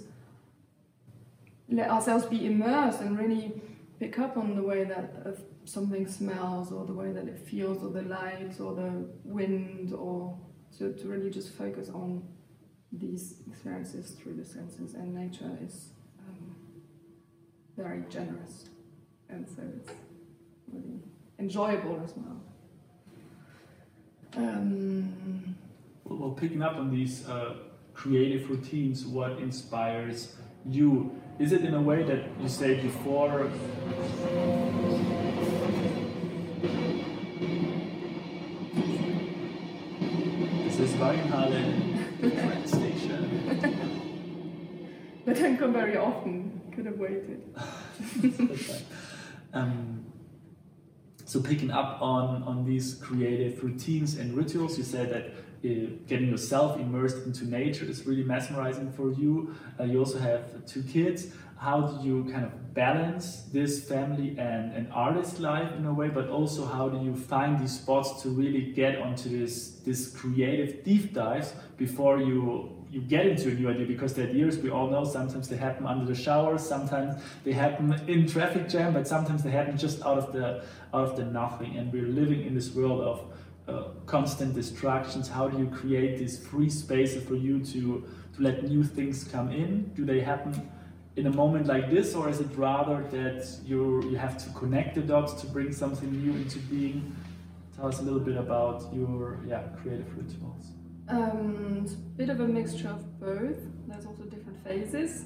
let 1.70 1.90
ourselves 1.90 2.26
be 2.26 2.46
immersed 2.46 3.02
and 3.02 3.18
really 3.18 3.62
pick 4.00 4.20
up 4.20 4.38
on 4.38 4.56
the 4.56 4.62
way 4.62 4.84
that 4.84 5.14
uh, 5.26 5.32
something 5.66 6.08
smells 6.08 6.72
or 6.72 6.86
the 6.86 6.94
way 6.94 7.12
that 7.12 7.28
it 7.28 7.38
feels 7.40 7.84
or 7.84 7.90
the 7.90 8.04
light 8.04 8.60
or 8.60 8.74
the 8.74 9.06
wind 9.24 9.94
or 9.94 10.38
to, 10.78 10.94
to 10.94 11.08
really 11.08 11.30
just 11.30 11.54
focus 11.54 11.90
on 11.90 12.24
these 12.92 13.42
experiences 13.50 14.12
through 14.12 14.34
the 14.34 14.46
senses 14.46 14.94
and 14.94 15.14
nature 15.14 15.58
is 15.62 15.90
very 17.78 18.04
generous. 18.10 18.66
And 19.30 19.48
so 19.48 19.62
it's 19.78 19.92
really 20.74 21.00
enjoyable 21.38 22.02
as 22.04 22.14
well. 22.16 22.42
Um, 24.36 25.56
well, 26.04 26.32
picking 26.32 26.62
up 26.64 26.76
on 26.76 26.90
these 26.90 27.28
uh, 27.28 27.56
creative 27.94 28.50
routines, 28.50 29.06
what 29.06 29.40
inspires 29.40 30.36
you? 30.66 31.16
Is 31.40 31.52
it 31.52 31.64
in 31.64 31.76
a 31.76 31.82
way 31.82 32.04
that 32.04 32.24
you 32.42 32.50
say 32.50 32.82
before 32.82 33.50
this 40.66 40.80
is 40.80 40.92
Wagenhalle 40.96 42.67
don't 45.42 45.58
come 45.58 45.74
very 45.74 45.98
often. 45.98 46.62
Could 46.74 46.86
have 46.86 46.98
waited. 46.98 47.42
um, 49.54 50.06
so 51.26 51.42
picking 51.42 51.72
up 51.72 52.02
on 52.02 52.44
on 52.44 52.66
these 52.66 52.96
creative 52.96 53.64
routines 53.64 54.16
and 54.16 54.36
rituals, 54.36 54.78
you 54.78 54.84
said 54.84 55.10
that 55.10 55.26
uh, 55.66 55.90
getting 56.08 56.30
yourself 56.30 56.80
immersed 56.80 57.26
into 57.26 57.46
nature 57.46 57.86
is 57.86 58.06
really 58.06 58.24
mesmerizing 58.24 58.92
for 58.92 59.12
you. 59.12 59.56
Uh, 59.80 59.84
you 59.84 60.00
also 60.00 60.20
have 60.20 60.66
two 60.66 60.84
kids. 60.84 61.28
How 61.58 61.82
do 61.82 62.08
you 62.08 62.24
kind 62.32 62.46
of 62.46 62.76
balance 62.76 63.42
this 63.52 63.84
family 63.84 64.38
and, 64.38 64.72
and 64.74 64.88
artist 64.94 65.40
life 65.40 65.74
in 65.76 65.86
a 65.88 65.94
way, 65.94 66.10
but 66.10 66.30
also 66.30 66.64
how 66.66 66.90
do 66.90 67.04
you 67.04 67.16
find 67.16 67.60
these 67.60 67.80
spots 67.80 68.22
to 68.22 68.30
really 68.30 68.72
get 68.74 69.00
onto 69.00 69.28
this 69.30 69.82
this 69.84 70.12
creative 70.12 70.84
deep 70.84 71.14
dives 71.14 71.54
before 71.78 72.20
you 72.20 72.77
you 72.92 73.02
get 73.02 73.26
into 73.26 73.50
a 73.50 73.54
new 73.54 73.70
idea 73.70 73.86
because 73.86 74.14
the 74.14 74.24
ideas 74.24 74.58
we 74.58 74.70
all 74.70 74.90
know 74.90 75.04
sometimes 75.04 75.50
they 75.50 75.58
happen 75.58 75.86
under 75.86 76.06
the 76.06 76.16
shower, 76.16 76.58
sometimes 76.58 77.22
they 77.44 77.52
happen 77.52 77.94
in 78.08 78.28
traffic 78.28 78.70
jam, 78.70 78.94
but 78.94 79.08
sometimes 79.08 79.44
they 79.44 79.52
happen 79.52 79.78
just 79.78 80.02
out 80.04 80.18
of 80.18 80.32
the 80.34 80.64
out 80.94 81.10
of 81.10 81.16
the 81.18 81.26
nothing. 81.26 81.78
And 81.78 81.92
we're 81.92 82.08
living 82.08 82.46
in 82.46 82.56
this 82.56 82.74
world 82.74 83.02
of 83.02 83.34
uh, 83.68 83.90
constant 84.06 84.54
distractions. 84.54 85.28
How 85.28 85.50
do 85.50 85.58
you 85.58 85.68
create 85.68 86.18
these 86.18 86.40
free 86.40 86.70
spaces 86.70 87.24
for 87.24 87.36
you 87.36 87.60
to 87.66 88.08
to 88.36 88.42
let 88.42 88.64
new 88.64 88.84
things 88.84 89.26
come 89.26 89.52
in? 89.52 89.92
Do 89.96 90.06
they 90.06 90.22
happen 90.22 90.70
in 91.18 91.28
a 91.28 91.34
moment 91.34 91.66
like 91.68 91.90
this, 91.90 92.16
or 92.16 92.30
is 92.30 92.40
it 92.40 92.56
rather 92.56 93.04
that 93.12 93.46
you 93.66 94.10
you 94.10 94.18
have 94.18 94.38
to 94.44 94.50
connect 94.52 94.96
the 94.96 95.02
dots 95.02 95.34
to 95.42 95.48
bring 95.48 95.74
something 95.74 96.10
new 96.12 96.34
into 96.34 96.60
being? 96.60 97.16
Tell 97.76 97.88
us 97.88 98.00
a 98.00 98.04
little 98.04 98.22
bit 98.22 98.38
about 98.38 98.86
your 98.94 99.40
yeah 99.46 99.64
creative 99.82 100.10
rituals. 100.18 100.77
Um, 101.10 101.84
it's 101.84 101.94
a 101.94 101.98
bit 101.98 102.30
of 102.30 102.42
a 102.42 102.48
mixture 102.48 102.90
of 102.90 103.20
both. 103.20 103.58
There's 103.88 104.06
also 104.06 104.24
different 104.24 104.62
phases 104.66 105.24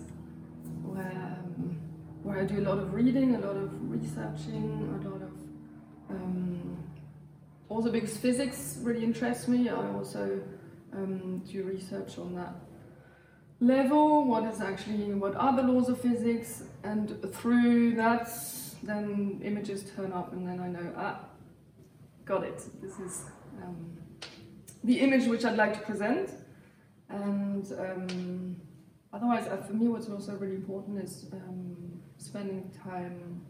where 0.84 1.40
um, 1.44 1.80
where 2.22 2.40
I 2.40 2.46
do 2.46 2.60
a 2.60 2.66
lot 2.70 2.78
of 2.78 2.94
reading, 2.94 3.36
a 3.36 3.40
lot 3.40 3.56
of 3.56 3.72
researching, 3.90 5.02
a 5.04 5.10
lot 5.10 5.24
of 5.24 5.32
um, 6.10 6.84
also 7.68 7.92
because 7.92 8.16
physics 8.16 8.78
really 8.82 9.04
interests 9.04 9.48
me. 9.48 9.70
I 9.70 9.92
also 9.94 10.42
um, 10.94 11.40
do 11.40 11.64
research 11.64 12.20
on 12.20 12.36
that 12.36 12.54
level. 13.60 14.26
What 14.26 14.44
is 14.44 14.62
actually 14.62 15.16
what 15.16 15.36
are 15.36 15.56
the 15.56 15.64
laws 15.64 15.90
of 15.90 16.00
physics, 16.00 16.64
and 16.84 17.18
through 17.34 17.96
that, 17.96 18.30
then 18.84 19.42
images 19.44 19.90
turn 19.96 20.14
up, 20.14 20.32
and 20.34 20.48
then 20.48 20.60
I 20.60 20.68
know 20.68 20.94
ah, 20.96 21.22
got 22.24 22.44
it. 22.44 22.64
This 22.84 23.00
is 23.00 23.26
um, 23.64 24.01
the 24.84 25.00
image 25.00 25.28
which 25.28 25.46
I'd 25.46 25.58
like 25.58 25.74
to 25.74 25.86
present. 25.86 26.32
And 27.10 27.72
um, 27.74 28.56
otherwise, 29.14 29.48
uh, 29.48 29.58
for 29.58 29.74
me, 29.74 29.88
what's 29.88 30.10
also 30.10 30.34
really 30.36 30.56
important 30.56 31.04
is 31.04 31.26
um, 31.34 32.02
spending 32.18 32.72
time 32.84 33.42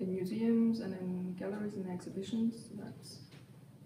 in 0.00 0.12
museums 0.12 0.80
and 0.80 0.94
in 0.94 1.34
galleries 1.38 1.74
and 1.74 1.90
exhibitions. 1.90 2.68
That's 2.74 3.18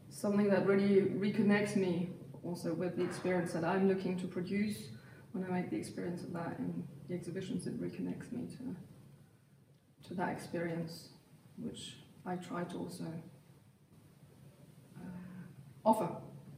something 0.09 0.49
that 0.49 0.67
really 0.67 1.03
reconnects 1.03 1.77
me 1.77 2.11
also 2.43 2.73
with 2.73 2.97
the 2.97 3.05
experience 3.05 3.53
that 3.53 3.65
I'm 3.65 3.89
looking 3.89 4.19
to 4.21 4.27
produce. 4.27 4.89
When 5.33 5.45
I 5.45 5.49
make 5.49 5.71
the 5.71 5.77
experience 5.77 6.23
of 6.23 6.33
that 6.35 6.57
in 6.59 6.85
the 7.09 7.15
exhibitions, 7.15 7.67
it 7.67 7.81
reconnects 7.81 8.31
me 8.33 8.47
to, 8.57 10.09
to 10.09 10.15
that 10.15 10.31
experience, 10.31 11.09
which 11.57 11.97
I 12.25 12.37
try 12.37 12.65
to 12.65 12.79
also 12.79 13.05
uh, 14.97 15.85
offer 15.85 16.09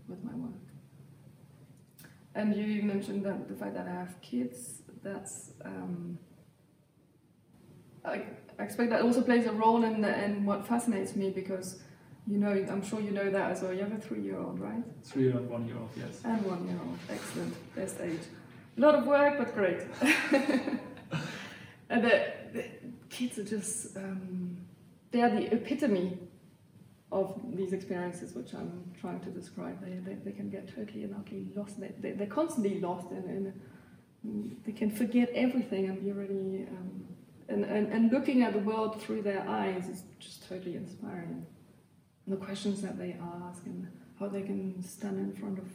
with 0.09 0.23
my 0.25 0.35
work. 0.35 0.53
And 2.35 2.55
you 2.55 2.83
mentioned 2.83 3.25
that 3.25 3.49
the 3.49 3.55
fact 3.55 3.75
that 3.75 3.87
I 3.87 3.93
have 3.93 4.21
kids, 4.21 4.83
that's 5.03 5.53
um, 5.65 6.19
I, 8.05 8.23
I 8.59 8.63
expect 8.63 8.91
that 8.91 9.03
also 9.03 9.23
plays 9.23 9.47
a 9.47 9.53
role 9.53 9.85
in, 9.85 10.01
the, 10.01 10.25
in 10.25 10.45
what 10.45 10.67
fascinates 10.67 11.17
me 11.17 11.31
because 11.31 11.81
you 12.29 12.39
know, 12.39 12.51
I'm 12.69 12.83
sure 12.83 13.01
you 13.01 13.13
know 13.13 13.31
that 13.31 13.53
as 13.53 13.63
well. 13.63 13.73
You 13.73 13.83
have 13.83 13.93
a 13.93 13.99
three-year-old, 13.99 14.59
right? 14.59 14.83
Three 15.05 15.31
and 15.31 15.49
one-year-old, 15.49 15.91
yes. 15.97 16.23
And 16.25 16.45
one-year-old, 16.45 16.99
excellent, 17.09 17.55
best 17.77 18.01
age. 18.01 18.23
A 18.77 18.81
lot 18.81 18.97
of 18.97 19.07
work, 19.07 19.39
but 19.39 19.55
great. 19.55 19.83
and 21.89 22.05
the, 22.05 22.25
the, 22.53 22.65
kids 23.09 23.39
are 23.39 23.45
just, 23.45 23.97
um, 23.97 24.57
they 25.13 25.23
are 25.23 25.31
the 25.31 25.53
epitome 25.55 26.19
of 27.13 27.41
these 27.55 27.73
experiences 27.73 28.35
which 28.35 28.53
I'm 28.53 28.93
trying 29.01 29.21
to 29.21 29.31
describe. 29.31 29.81
They, 29.81 29.99
they, 29.99 30.15
they 30.25 30.33
can 30.33 30.51
get 30.51 30.75
totally 30.75 31.05
and 31.05 31.15
utterly 31.15 31.47
lost. 31.55 31.81
They, 31.81 31.93
they, 32.01 32.13
they're 32.13 32.27
constantly 32.27 32.81
lost 32.81 33.11
and, 33.11 33.25
in, 34.25 34.57
they 34.67 34.73
can 34.73 34.91
forget 34.91 35.31
everything 35.35 35.89
and 35.89 36.03
be 36.03 36.11
really, 36.11 36.67
um, 36.69 37.05
and, 37.49 37.65
and, 37.65 37.93
and 37.93 38.13
looking 38.13 38.43
at 38.43 38.53
the 38.53 38.59
world 38.59 39.01
through 39.01 39.23
their 39.23 39.49
eyes 39.49 39.89
is 39.89 40.03
just 40.19 40.49
totally 40.49 40.75
inspiring 40.75 41.47
And 42.27 42.37
the 42.37 42.45
questions 42.45 42.83
that 42.83 42.99
they 42.99 43.17
ask 43.45 43.65
and 43.67 43.87
how 44.19 44.29
they 44.29 44.43
can 44.43 44.83
stand 44.83 45.19
in 45.21 45.33
front 45.33 45.59
of 45.59 45.69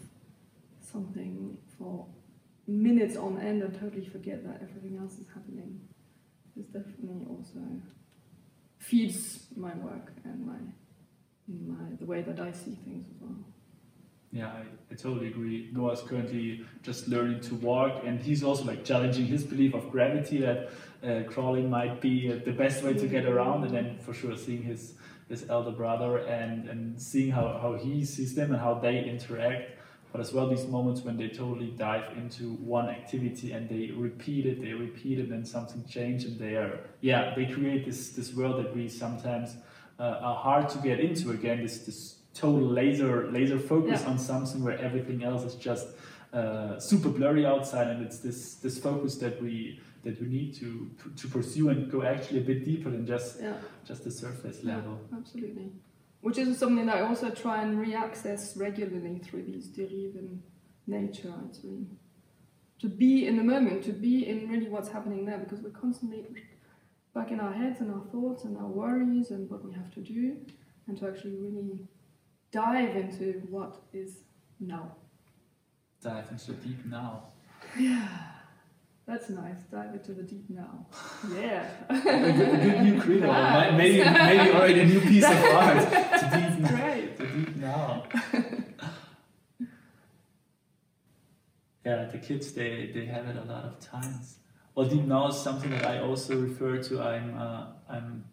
something 0.82 1.58
for 1.78 2.06
minutes 2.68 3.16
on 3.16 3.40
end 3.40 3.64
and 3.64 3.80
totally 3.80 4.06
forget 4.06 4.44
that 4.46 4.62
everything 4.62 4.98
else 5.02 5.14
is 5.14 5.28
happening 5.34 5.80
is 6.60 6.66
definitely 6.66 7.26
also 7.30 7.60
feeds 8.78 9.46
my 9.56 9.74
work 9.76 10.12
and 10.26 10.46
my 10.46 10.58
my 11.68 11.96
the 12.00 12.06
way 12.06 12.22
that 12.22 12.40
I 12.40 12.52
see 12.52 12.76
things 12.86 13.06
as 13.14 13.22
well. 13.22 13.36
Yeah, 14.32 14.48
I, 14.48 14.64
I 14.92 14.96
totally 14.96 15.28
agree. 15.28 15.70
Noah's 15.74 16.02
currently 16.02 16.66
just 16.84 17.08
learning 17.08 17.42
to 17.42 17.56
walk, 17.56 18.04
and 18.06 18.20
he's 18.20 18.44
also 18.44 18.64
like 18.64 18.86
challenging 18.86 19.26
his 19.26 19.44
belief 19.44 19.74
of 19.74 19.92
gravity 19.92 20.40
that 20.40 20.70
uh, 21.04 21.24
crawling 21.30 21.70
might 21.70 22.00
be 22.00 22.32
uh, 22.32 22.40
the 22.46 22.54
best 22.54 22.84
way 22.84 22.94
to 22.94 23.08
get 23.08 23.26
around, 23.26 23.66
and 23.66 23.74
then 23.74 23.98
for 24.00 24.14
sure 24.14 24.38
seeing 24.38 24.64
his 24.64 24.94
his 25.32 25.50
elder 25.50 25.72
brother 25.72 26.18
and, 26.18 26.68
and 26.68 27.02
seeing 27.02 27.32
how, 27.32 27.58
how 27.62 27.74
he 27.74 28.04
sees 28.04 28.36
them 28.36 28.52
and 28.52 28.60
how 28.60 28.74
they 28.74 29.02
interact. 29.06 29.80
But 30.12 30.20
as 30.20 30.34
well, 30.34 30.50
these 30.50 30.68
moments 30.68 31.04
when 31.04 31.16
they 31.16 31.30
totally 31.30 31.72
dive 31.78 32.18
into 32.18 32.56
one 32.56 32.90
activity 32.90 33.54
and 33.54 33.70
they 33.70 33.92
repeat 33.92 34.46
it, 34.46 34.62
they 34.62 34.74
repeat 34.74 35.20
it, 35.20 35.30
and 35.30 35.48
something 35.48 35.86
changes, 35.86 36.32
and 36.32 36.40
they 36.40 36.56
are, 36.58 36.82
yeah, 37.00 37.34
they 37.34 37.46
create 37.46 37.86
this, 37.86 38.10
this 38.10 38.34
world 38.34 38.62
that 38.62 38.76
we 38.76 38.90
sometimes 38.90 39.56
are 40.04 40.36
hard 40.36 40.70
to 40.70 40.78
get 40.80 41.00
into 41.00 41.32
again. 41.32 41.62
This, 41.62 41.80
this 41.86 42.00
total 42.34 42.62
laser 42.80 43.30
laser 43.32 43.60
focus 43.60 44.02
Yeah. 44.02 44.10
on 44.12 44.18
something 44.20 44.64
where 44.64 44.78
everything 44.80 45.24
else 45.24 45.44
is 45.44 45.56
just 45.56 45.88
uh, 46.34 46.80
super 46.80 47.10
blurry 47.10 47.46
outside, 47.46 47.88
and 47.88 48.06
it's 48.06 48.20
this 48.20 48.56
this 48.56 48.80
focus 48.80 49.18
that 49.18 49.42
we 49.42 49.80
that 50.04 50.20
we 50.22 50.28
need 50.28 50.54
to 50.62 50.90
to 51.22 51.28
pursue 51.28 51.70
and 51.70 51.92
go 51.92 52.04
actually 52.04 52.40
a 52.40 52.44
bit 52.52 52.66
deeper 52.66 52.90
than 52.90 53.06
just 53.06 53.40
Yeah, 53.42 53.54
just 53.86 54.04
the 54.04 54.12
surface 54.12 54.60
yeah, 54.64 54.76
level. 54.76 55.00
absolutely. 55.20 55.72
Which 56.22 56.38
is 56.38 56.58
something 56.58 56.86
that 56.86 56.98
I 56.98 57.02
also 57.02 57.30
try 57.32 57.62
and 57.64 57.80
re-access 57.80 58.56
regularly 58.56 59.20
through 59.26 59.44
these 59.44 59.68
dérive 59.78 60.16
in 60.22 60.42
nature. 60.88 61.34
It's 61.50 61.60
really 61.64 61.88
to 62.80 62.88
be 62.88 63.28
in 63.28 63.36
the 63.38 63.44
moment, 63.44 63.84
to 63.84 63.92
be 63.94 64.28
in 64.28 64.48
really 64.50 64.70
what's 64.70 64.90
happening 64.90 65.26
there, 65.26 65.38
because 65.40 65.60
we're 65.62 65.72
constantly 65.86 66.26
back 67.14 67.32
in 67.32 67.40
our 67.40 67.54
heads 67.54 67.82
and 67.82 67.92
our 67.92 68.04
thoughts 68.12 68.44
and 68.46 68.58
our 68.58 68.68
worries 68.68 69.32
and 69.32 69.50
what 69.50 69.64
we 69.66 69.74
have 69.74 69.92
to 69.94 70.00
do, 70.02 70.38
and 70.88 70.98
to 71.00 71.08
actually 71.08 71.36
really 71.36 71.80
dive 72.52 72.96
into 72.96 73.42
what 73.50 73.82
is 73.94 74.24
now. 74.60 74.96
Dive 76.02 76.26
into 76.32 76.54
the 76.54 76.68
deep 76.68 76.86
now. 76.86 77.24
Yeah, 77.78 78.08
that's 79.06 79.30
nice. 79.30 79.58
Dive 79.72 79.94
into 79.94 80.14
the 80.14 80.24
deep 80.24 80.50
now. 80.50 80.88
Yeah. 81.34 81.70
a, 81.90 81.94
good, 82.00 82.54
a 82.54 82.58
good 82.58 82.82
new 82.84 83.00
credo, 83.02 83.28
mi- 83.72 83.78
maybe 83.78 84.04
maybe 84.04 84.52
already 84.52 84.80
a 84.82 84.86
new 84.86 85.02
piece 85.02 85.26
of 85.26 85.32
art. 85.54 85.90
To 85.90 86.30
deep 86.34 86.60
now. 86.60 86.70
Great. 86.76 87.18
To 87.18 87.28
deep 87.28 87.56
now. 87.58 88.04
yeah, 91.86 92.06
the 92.06 92.18
kids 92.18 92.52
they, 92.54 92.92
they 92.94 93.06
have 93.06 93.28
it 93.28 93.36
a 93.38 93.44
lot 93.44 93.66
of 93.66 93.80
times. 93.80 94.38
Deep 94.84 95.04
now 95.04 95.28
is 95.28 95.38
something 95.38 95.72
that 95.72 95.86
I 95.86 96.00
also 96.00 96.38
refer 96.38 96.82
to. 96.84 97.02
I'm 97.02 97.38
uh, 97.38 97.66
I'm 97.90 98.26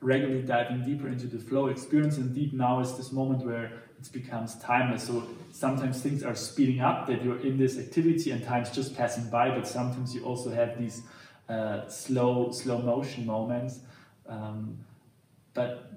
regularly 0.00 0.42
diving 0.42 0.84
deeper 0.84 1.08
into 1.08 1.26
the 1.26 1.38
flow 1.38 1.66
experience, 1.68 2.16
and 2.16 2.34
deep 2.34 2.52
now 2.52 2.80
is 2.80 2.96
this 2.96 3.12
moment 3.12 3.44
where 3.44 3.64
it 3.98 4.12
becomes 4.12 4.54
timeless. 4.56 5.06
So 5.06 5.24
sometimes 5.52 6.02
things 6.02 6.22
are 6.22 6.34
speeding 6.34 6.80
up, 6.80 7.06
that 7.06 7.24
you're 7.24 7.40
in 7.40 7.58
this 7.58 7.78
activity, 7.78 8.30
and 8.30 8.44
time's 8.44 8.70
just 8.70 8.96
passing 8.96 9.28
by. 9.30 9.50
But 9.50 9.66
sometimes 9.66 10.14
you 10.14 10.24
also 10.24 10.50
have 10.50 10.78
these 10.78 11.02
uh, 11.48 11.88
slow 11.88 12.50
slow 12.52 12.78
motion 12.78 13.26
moments. 13.26 13.80
Um, 14.28 14.78
but 15.54 15.92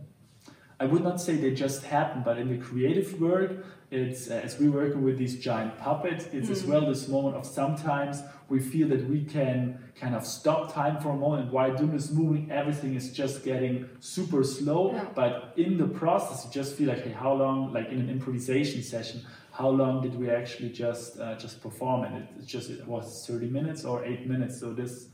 I 0.79 0.85
would 0.85 1.03
not 1.03 1.19
say 1.19 1.35
they 1.35 1.53
just 1.53 1.83
happen, 1.83 2.23
but 2.23 2.37
in 2.37 2.47
the 2.47 2.57
creative 2.57 3.19
work, 3.19 3.65
it's 3.91 4.29
uh, 4.29 4.35
as 4.43 4.59
we're 4.59 4.71
working 4.71 5.03
with 5.03 5.17
these 5.17 5.39
giant 5.39 5.77
puppets, 5.79 6.25
it's 6.31 6.49
as 6.49 6.63
Mm. 6.63 6.69
well 6.69 6.85
this 6.87 7.07
moment 7.07 7.35
of 7.35 7.45
sometimes 7.45 8.21
we 8.47 8.59
feel 8.59 8.87
that 8.89 9.07
we 9.09 9.23
can 9.25 9.79
kind 9.95 10.15
of 10.15 10.25
stop 10.25 10.73
time 10.73 10.97
for 11.01 11.09
a 11.09 11.15
moment. 11.15 11.51
While 11.51 11.75
doing 11.75 11.91
this 11.91 12.11
moving, 12.11 12.51
everything 12.51 12.95
is 12.95 13.11
just 13.11 13.43
getting 13.43 13.89
super 13.99 14.43
slow. 14.43 14.91
Yeah. 14.93 15.05
But 15.15 15.53
in 15.57 15.77
the 15.77 15.87
process, 15.87 16.45
you 16.45 16.51
just 16.51 16.75
feel 16.75 16.89
like, 16.89 17.03
hey, 17.03 17.11
how 17.11 17.33
long? 17.33 17.73
Like 17.73 17.89
in 17.89 17.99
an 17.99 18.09
improvisation 18.09 18.83
session, 18.83 19.21
how 19.51 19.69
long 19.69 20.01
did 20.01 20.15
we 20.15 20.29
actually 20.29 20.69
just 20.69 21.19
uh, 21.19 21.35
just 21.35 21.61
perform? 21.61 22.03
And 22.05 22.17
it, 22.17 22.27
it's 22.37 22.47
just 22.47 22.69
it 22.69 22.87
was 22.87 23.25
30 23.27 23.47
minutes 23.47 23.85
or 23.85 24.05
eight 24.05 24.27
minutes. 24.27 24.59
So 24.59 24.71
this 24.73 25.07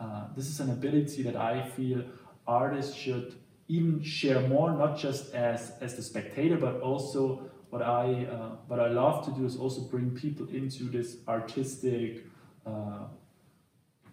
uh, 0.00 0.26
this 0.36 0.46
is 0.48 0.58
an 0.60 0.70
ability 0.70 1.22
that 1.22 1.36
I 1.36 1.68
feel 1.68 2.02
artists 2.46 2.94
should 2.96 3.34
even 3.68 4.02
share 4.02 4.40
more, 4.48 4.72
not 4.72 4.98
just 4.98 5.34
as 5.34 5.72
as 5.80 5.94
the 5.94 6.02
spectator, 6.02 6.56
but 6.56 6.80
also 6.80 7.48
what 7.70 7.82
I 7.82 8.24
uh, 8.34 8.56
what 8.66 8.80
I 8.80 8.88
love 8.88 9.24
to 9.26 9.30
do 9.38 9.44
is 9.44 9.56
also 9.56 9.80
bring 9.82 10.10
people 10.10 10.46
into 10.48 10.84
this 10.84 11.16
artistic 11.28 12.24
uh, 12.66 13.04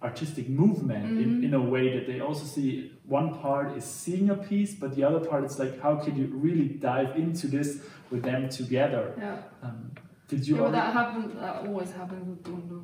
artistic 0.02 0.48
movement 0.50 1.06
in, 1.24 1.30
Mhm. 1.42 1.44
in 1.46 1.54
a 1.54 1.62
way 1.74 1.86
that 1.98 2.06
they 2.06 2.20
also 2.20 2.46
see 2.46 2.92
one 3.06 3.30
part 3.40 3.76
is 3.78 3.86
seeing 3.86 4.30
a 4.30 4.36
piece, 4.36 4.76
but 4.76 4.90
the 4.96 5.04
other 5.04 5.22
part 5.30 5.44
is 5.46 5.58
like 5.58 5.80
how 5.82 5.96
can 6.04 6.16
you 6.18 6.28
really 6.46 6.68
dive 6.68 7.16
into 7.18 7.48
this 7.48 7.70
with 8.12 8.22
them 8.24 8.50
together? 8.50 9.14
Yeah. 9.18 9.38
Um, 9.64 9.92
did 10.28 10.48
you? 10.48 10.56
yeah, 10.56 10.62
already- 10.62 10.76
that 10.78 10.94
happens. 10.94 11.34
That 11.36 11.56
always 11.68 11.92
happens 11.92 12.28
with 12.28 12.44
Dundu. 12.44 12.84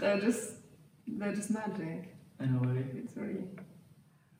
they're 0.00 0.20
just, 0.20 0.44
they're 1.06 1.34
just 1.34 1.50
magic. 1.50 2.08
in 2.40 2.56
a 2.56 2.60
way. 2.68 2.84
It's 3.00 3.12
very 3.14 3.44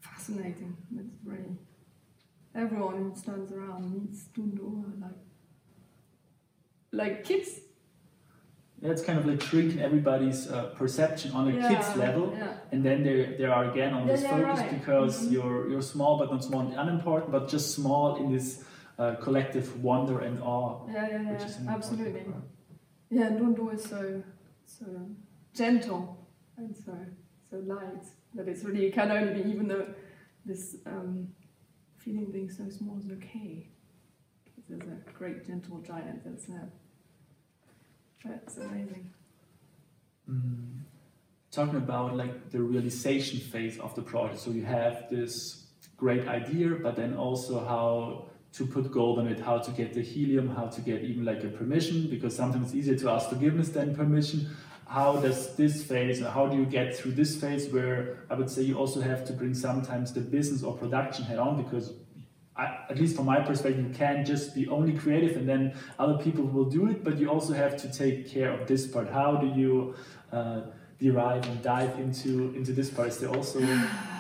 fascinating. 0.01 0.77
It's 0.99 1.17
very. 1.25 1.47
Everyone 2.55 2.97
who 3.11 3.17
stands 3.17 3.51
around 3.53 3.93
meets 3.93 4.25
Dundu 4.37 5.01
like, 5.01 5.21
like 6.93 7.25
kids. 7.25 7.61
Yeah, 8.81 8.91
it's 8.91 9.03
kind 9.03 9.19
of 9.19 9.27
like 9.27 9.41
shrinking 9.41 9.81
everybody's 9.81 10.51
uh, 10.51 10.67
perception 10.77 11.31
on 11.33 11.49
a 11.49 11.55
yeah, 11.57 11.69
kid's 11.69 11.97
level. 11.97 12.35
Yeah. 12.37 12.53
and 12.73 12.85
then 12.85 13.05
they 13.05 13.37
they 13.39 13.45
are 13.45 13.71
again 13.71 13.95
on 13.95 14.07
Yeah, 14.07 14.13
this 14.15 14.27
focus 14.27 14.59
right. 14.61 14.71
because 14.79 15.15
Mhm. 15.29 15.33
you're 15.33 15.71
you're 15.71 15.83
small 15.95 16.19
but 16.19 16.31
not 16.33 16.43
small 16.45 16.61
and 16.63 16.75
unimportant 16.75 17.31
but 17.33 17.49
just 17.49 17.75
small 17.75 18.17
in 18.17 18.33
this 18.33 18.65
uh, 18.99 19.15
collective 19.25 19.67
wonder 19.83 20.19
and 20.21 20.39
awe 20.43 20.87
Yeah, 20.89 21.09
yeah, 21.09 21.31
which 21.33 21.41
yeah, 21.41 21.47
is 21.47 21.69
absolutely. 21.69 22.21
part. 22.25 22.45
Yeah, 23.11 23.29
Dundu 23.39 23.73
is 23.75 23.85
so 23.85 24.23
so 24.65 24.87
gentle 25.55 26.03
and 26.57 26.75
so 26.77 26.93
so 27.51 27.57
light 27.75 28.05
that 28.35 28.49
it's 28.49 28.63
really 28.65 28.87
it 28.89 28.93
can 28.95 29.11
only 29.11 29.33
be 29.43 29.49
even 29.53 29.69
though 29.69 29.87
this 30.45 30.77
um, 30.87 31.29
feeling 32.05 32.31
being 32.31 32.51
so 32.51 32.69
small 32.69 32.99
is 32.99 33.11
okay. 33.13 33.67
There's 34.69 34.83
a 34.83 35.11
great 35.13 35.47
gentle 35.47 35.79
giant 35.79 36.25
that's 36.25 36.47
there. 36.47 36.69
That's 38.25 38.57
amazing. 38.57 39.11
Mm. 40.31 40.83
talking 41.51 41.77
about 41.77 42.17
like 42.17 42.51
the 42.51 42.61
realization 42.61 43.41
phase 43.41 43.77
of 43.81 43.93
the 43.97 44.03
project 44.03 44.39
so 44.39 44.53
you 44.53 44.65
have 44.65 45.11
this 45.11 45.67
great 45.97 46.29
idea 46.29 46.69
but 46.81 46.95
then 46.95 47.17
also 47.17 47.59
how 47.59 48.27
to 48.53 48.65
put 48.65 48.93
gold 48.93 49.19
on 49.19 49.27
it 49.27 49.41
how 49.41 49.59
to 49.59 49.73
get 49.73 49.93
the 49.93 50.01
helium 50.01 50.49
how 50.49 50.67
to 50.67 50.81
get 50.81 51.03
even 51.03 51.25
like 51.25 51.43
a 51.43 51.49
permission 51.49 52.09
because 52.09 52.37
sometimes 52.37 52.69
it's 52.69 52.77
easier 52.77 52.97
to 52.97 53.11
ask 53.11 53.29
forgiveness 53.29 53.71
than 53.71 53.97
permission 53.97 54.49
how 54.93 55.17
does 55.17 55.57
this 55.57 55.83
phase 55.91 56.21
or 56.23 56.31
how 56.37 56.45
do 56.47 56.57
you 56.57 56.67
get 56.79 56.95
through 56.97 57.13
this 57.13 57.33
phase 57.41 57.65
where 57.75 57.97
i 58.31 58.35
would 58.35 58.51
say 58.55 58.61
you 58.71 58.77
also 58.83 59.01
have 59.01 59.25
to 59.29 59.33
bring 59.33 59.55
sometimes 59.55 60.13
the 60.13 60.21
business 60.21 60.63
or 60.63 60.73
production 60.77 61.25
head 61.25 61.39
on 61.39 61.63
because 61.63 61.87
I, 62.55 62.65
at 62.91 62.99
least 63.01 63.17
from 63.17 63.27
my 63.27 63.41
perspective 63.41 63.83
you 63.89 63.95
can't 63.95 64.27
just 64.27 64.55
be 64.55 64.69
only 64.69 64.93
creative 65.05 65.37
and 65.39 65.49
then 65.49 65.63
other 65.99 66.17
people 66.23 66.45
will 66.45 66.69
do 66.79 66.83
it 66.91 67.03
but 67.07 67.19
you 67.19 67.31
also 67.31 67.55
have 67.55 67.75
to 67.83 67.87
take 68.03 68.29
care 68.29 68.51
of 68.53 68.69
this 68.69 68.87
part 68.87 69.09
how 69.21 69.37
do 69.37 69.49
you 69.61 69.95
uh, 70.31 70.61
derive 71.01 71.45
and 71.49 71.63
dive 71.63 71.99
into 71.99 72.53
into 72.55 72.73
this 72.73 72.91
part 72.91 73.09
is 73.09 73.19
there 73.19 73.31
also 73.31 73.59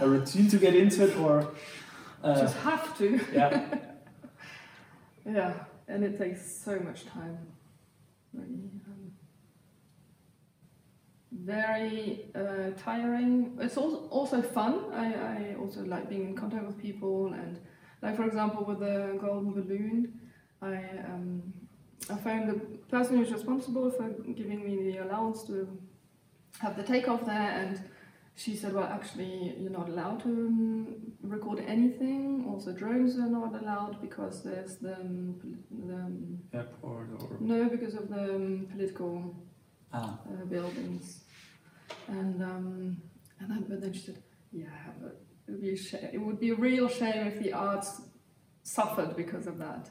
a 0.00 0.08
routine 0.08 0.48
to 0.48 0.56
get 0.56 0.74
into 0.74 1.04
it 1.06 1.16
or 1.18 1.34
uh, 2.24 2.40
Just 2.40 2.56
have 2.58 2.96
to. 2.98 3.20
yeah 3.32 3.78
Yeah, 5.24 5.52
and 5.86 6.02
it 6.02 6.18
takes 6.18 6.40
so 6.64 6.80
much 6.80 7.06
time. 7.06 7.38
Really. 8.32 8.70
Very 11.32 12.26
uh, 12.34 12.70
tiring. 12.76 13.58
It's 13.60 13.76
also 13.76 14.08
also 14.08 14.42
fun. 14.42 14.92
I, 14.92 15.06
I 15.14 15.56
also 15.58 15.82
like 15.84 16.08
being 16.08 16.26
in 16.28 16.36
contact 16.36 16.66
with 16.66 16.78
people 16.78 17.32
and 17.32 17.58
like 18.02 18.16
for 18.16 18.24
example 18.24 18.64
with 18.64 18.80
the 18.80 19.18
golden 19.20 19.52
balloon, 19.52 20.20
I 20.60 20.74
um, 21.06 21.52
I 22.10 22.16
found 22.16 22.50
the 22.50 22.58
person 22.88 23.16
who's 23.16 23.32
responsible 23.32 23.90
for 23.90 24.08
giving 24.34 24.64
me 24.64 24.92
the 24.92 24.98
allowance 24.98 25.44
to 25.44 25.78
have 26.58 26.76
the 26.76 26.82
takeoff 26.82 27.24
there 27.24 27.50
and 27.60 27.80
she 28.34 28.56
said, 28.56 28.72
well, 28.72 28.84
actually, 28.84 29.54
you're 29.58 29.70
not 29.70 29.88
allowed 29.88 30.22
to 30.22 30.28
um, 30.28 30.96
record 31.22 31.62
anything. 31.66 32.46
Also, 32.48 32.72
drones 32.72 33.18
are 33.18 33.28
not 33.28 33.54
allowed 33.62 34.00
because 34.00 34.42
there's 34.42 34.76
the, 34.76 34.94
um, 34.94 35.38
the 35.70 35.94
um, 35.94 36.38
Airport 36.54 37.08
or 37.20 37.36
no, 37.40 37.68
because 37.68 37.94
of 37.94 38.08
the 38.08 38.34
um, 38.34 38.66
political 38.72 39.36
ah, 39.92 40.18
uh, 40.26 40.44
buildings. 40.46 41.21
And 42.08 42.42
um, 42.42 43.02
and 43.40 43.50
then, 43.50 43.64
but 43.68 43.80
then 43.80 43.92
she 43.92 44.00
said, 44.00 44.22
yeah, 44.52 44.66
but 45.00 45.20
it 45.46 45.52
would 45.52 45.62
be 45.62 45.72
a 45.72 45.76
shame. 45.76 46.08
It 46.12 46.18
would 46.18 46.40
be 46.40 46.50
a 46.50 46.54
real 46.54 46.88
shame 46.88 47.26
if 47.26 47.38
the 47.42 47.52
arts 47.52 48.02
suffered 48.62 49.16
because 49.16 49.46
of 49.46 49.58
that. 49.58 49.90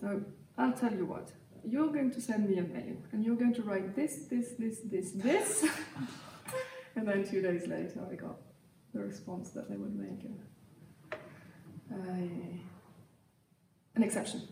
So 0.00 0.22
I'll 0.58 0.72
tell 0.72 0.92
you 0.92 1.06
what. 1.06 1.30
You're 1.66 1.88
going 1.88 2.10
to 2.10 2.20
send 2.20 2.50
me 2.50 2.58
a 2.58 2.62
mail, 2.62 2.96
and 3.12 3.24
you're 3.24 3.36
going 3.36 3.54
to 3.54 3.62
write 3.62 3.96
this, 3.96 4.26
this, 4.30 4.50
this, 4.58 4.80
this, 4.84 5.12
this. 5.12 5.64
and 6.96 7.08
then 7.08 7.26
two 7.26 7.40
days 7.40 7.66
later, 7.66 8.06
I 8.10 8.16
got 8.16 8.36
the 8.92 9.00
response 9.00 9.48
that 9.52 9.70
they 9.70 9.76
would 9.76 9.96
make 9.96 10.26
a, 11.10 11.16
a, 11.94 12.60
an 13.94 14.02
exception 14.02 14.46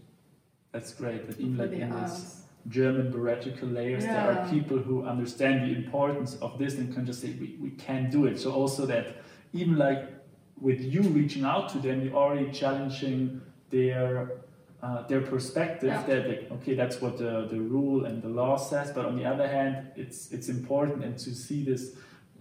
that's 0.73 0.95
great. 0.95 1.27
But 1.27 1.39
even 1.39 1.57
like 1.59 1.73
in 1.73 1.91
this. 1.91 2.42
German 2.69 3.13
bureaucratical 3.13 3.73
layers, 3.73 4.05
there 4.05 4.31
are 4.31 4.49
people 4.51 4.79
who 4.79 5.05
understand 5.05 5.63
the 5.69 5.75
importance 5.77 6.37
of 6.41 6.59
this 6.59 6.75
and 6.79 6.95
can 6.95 7.05
just 7.07 7.21
say 7.21 7.31
we, 7.41 7.57
we 7.61 7.71
can 7.71 8.09
do 8.11 8.27
it. 8.27 8.39
So 8.39 8.53
also 8.53 8.87
that 8.87 9.17
even 9.53 9.77
like 9.77 10.09
with 10.61 10.81
you 10.81 11.03
reaching 11.03 11.45
out 11.45 11.69
to 11.71 11.79
them, 11.79 12.03
you're 12.05 12.15
already 12.15 12.51
challenging 12.53 13.41
their 13.71 14.31
uh, 14.83 15.07
their 15.07 15.21
perspective 15.21 15.89
Yeah. 15.91 16.03
that 16.07 16.29
like 16.29 16.51
okay 16.53 16.75
that's 16.75 17.01
what 17.01 17.17
the, 17.17 17.47
the 17.49 17.61
rule 17.61 18.05
and 18.05 18.21
the 18.21 18.29
law 18.29 18.57
says 18.57 18.91
but 18.91 19.05
on 19.07 19.17
the 19.17 19.25
other 19.25 19.47
hand 19.47 19.77
it's 19.97 20.33
it's 20.33 20.49
important 20.49 21.05
and 21.05 21.17
to 21.19 21.31
see 21.35 21.63
this 21.65 21.95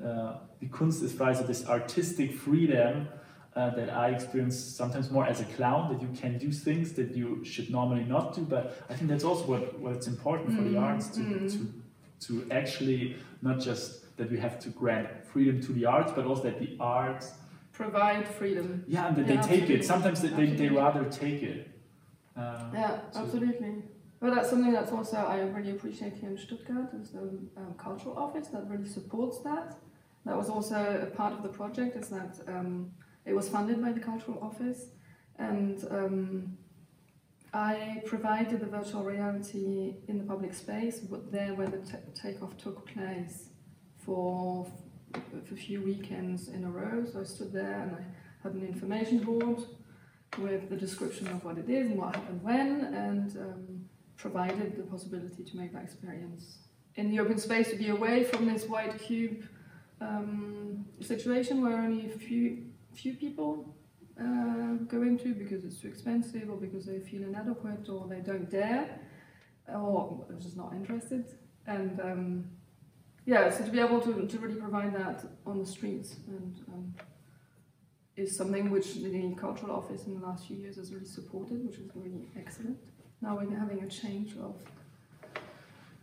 uh, 0.03 0.39
die 0.59 0.67
Kunst 0.71 1.03
ist 1.03 1.17
frei 1.17 1.35
so 1.35 1.43
this 1.43 1.67
artistic 1.67 2.33
freedom 2.33 3.07
uh, 3.55 3.69
that 3.75 3.89
I 3.89 4.09
experience 4.09 4.57
sometimes 4.57 5.11
more 5.11 5.25
as 5.25 5.41
a 5.41 5.45
clown 5.55 5.91
that 5.91 6.01
you 6.01 6.07
can 6.21 6.37
do 6.37 6.51
things 6.51 6.93
that 6.93 7.15
you 7.15 7.43
should 7.43 7.69
normally 7.69 8.03
not 8.05 8.33
do 8.35 8.41
but 8.41 8.63
I 8.89 8.93
think 8.95 9.09
that's 9.11 9.23
also 9.25 9.43
what 9.45 9.77
what's 9.79 10.07
important 10.07 10.55
for 10.55 10.61
the 10.63 10.75
Mm, 10.75 10.81
arts 10.87 11.07
to, 11.15 11.19
mm. 11.21 11.51
to 11.53 11.59
to 12.27 12.33
actually 12.51 13.15
not 13.41 13.59
just 13.59 14.15
that 14.17 14.29
we 14.31 14.37
have 14.39 14.57
to 14.59 14.69
grant 14.69 15.07
freedom 15.31 15.59
to 15.61 15.73
the 15.73 15.85
arts 15.85 16.11
but 16.15 16.25
also 16.25 16.43
that 16.43 16.59
the 16.59 16.77
arts 16.79 17.33
Provide 17.73 18.27
freedom. 18.27 18.83
yeah 18.87 19.07
and 19.07 19.15
that 19.17 19.27
Yeah, 19.27 19.35
they 19.35 19.41
take 19.47 19.61
absolutely. 19.63 19.75
it 19.75 19.85
sometimes 19.85 20.21
they, 20.21 20.27
they, 20.39 20.47
they 20.61 20.69
rather 20.69 21.03
take 21.23 21.41
it 21.43 21.67
uh, 22.37 22.69
Yeah, 22.73 22.99
So- 23.11 23.21
absolutely. 23.23 23.73
Well, 24.21 24.35
that's 24.35 24.51
something 24.51 24.71
that's 24.71 24.91
also 24.91 25.17
I 25.17 25.39
really 25.57 25.71
appreciate 25.71 26.13
here 26.13 26.29
in 26.29 26.37
Stuttgart 26.37 26.89
is 27.01 27.09
the 27.09 27.25
um, 27.57 27.73
cultural 27.85 28.15
office 28.25 28.47
that 28.49 28.63
really 28.69 28.87
supports 28.87 29.39
that. 29.49 29.67
That 30.27 30.37
was 30.37 30.47
also 30.47 30.77
a 31.07 31.09
part 31.19 31.33
of 31.33 31.41
the 31.41 31.49
project 31.49 31.95
is 32.01 32.07
that 32.09 32.33
um, 32.47 32.91
it 33.25 33.33
was 33.33 33.49
funded 33.49 33.81
by 33.81 33.91
the 33.91 33.99
cultural 33.99 34.39
office, 34.41 34.85
and 35.37 35.85
um, 35.89 36.57
I 37.53 38.01
provided 38.05 38.61
the 38.61 38.65
virtual 38.65 39.03
reality 39.03 39.95
in 40.07 40.17
the 40.17 40.23
public 40.23 40.53
space 40.53 41.01
there 41.31 41.53
where 41.53 41.67
the 41.67 41.81
takeoff 42.13 42.57
took 42.57 42.87
place 42.87 43.49
for 43.97 44.71
a 45.13 45.55
few 45.55 45.81
weekends 45.81 46.47
in 46.47 46.63
a 46.63 46.69
row. 46.69 47.05
So 47.05 47.19
I 47.19 47.23
stood 47.23 47.51
there 47.51 47.81
and 47.81 47.95
I 47.95 48.03
had 48.43 48.53
an 48.53 48.65
information 48.65 49.19
board 49.19 49.63
with 50.37 50.69
the 50.69 50.77
description 50.77 51.27
of 51.27 51.43
what 51.43 51.57
it 51.57 51.69
is 51.69 51.87
and 51.87 51.97
what 51.97 52.15
happened 52.15 52.41
when, 52.41 52.85
and 52.93 53.37
um, 53.37 53.85
provided 54.15 54.77
the 54.77 54.83
possibility 54.83 55.43
to 55.43 55.57
make 55.57 55.73
that 55.73 55.83
experience 55.83 56.59
in 56.95 57.09
the 57.09 57.19
open 57.19 57.37
space 57.37 57.69
to 57.69 57.75
be 57.75 57.89
away 57.89 58.23
from 58.23 58.45
this 58.45 58.65
white 58.65 58.97
cube 58.99 59.43
um, 59.99 60.85
situation 60.99 61.61
where 61.61 61.77
only 61.77 62.05
a 62.11 62.17
few 62.17 62.65
few 62.93 63.13
people 63.13 63.75
uh, 64.19 64.73
go 64.87 65.01
into 65.01 65.33
because 65.33 65.63
it's 65.63 65.77
too 65.77 65.87
expensive 65.87 66.49
or 66.49 66.57
because 66.57 66.85
they 66.85 66.99
feel 66.99 67.23
inadequate 67.23 67.87
or 67.89 68.07
they 68.07 68.19
don't 68.19 68.49
dare 68.49 68.99
or 69.73 70.25
just 70.39 70.57
not 70.57 70.73
interested 70.73 71.25
and 71.67 71.99
um, 72.01 72.45
yeah 73.25 73.49
so 73.49 73.63
to 73.63 73.71
be 73.71 73.79
able 73.79 74.01
to, 74.01 74.27
to 74.27 74.37
really 74.39 74.59
provide 74.59 74.93
that 74.93 75.23
on 75.45 75.59
the 75.59 75.65
streets 75.65 76.17
and 76.27 76.59
um, 76.73 76.93
is 78.17 78.35
something 78.35 78.69
which 78.69 78.95
the 78.95 79.35
cultural 79.35 79.75
office 79.75 80.05
in 80.05 80.19
the 80.19 80.25
last 80.25 80.47
few 80.47 80.57
years 80.57 80.75
has 80.75 80.93
really 80.93 81.05
supported, 81.05 81.65
which 81.65 81.77
is 81.77 81.89
really 81.95 82.27
excellent. 82.37 82.77
Now 83.21 83.37
we're 83.37 83.57
having 83.57 83.83
a 83.83 83.87
change 83.87 84.35
of 84.37 84.55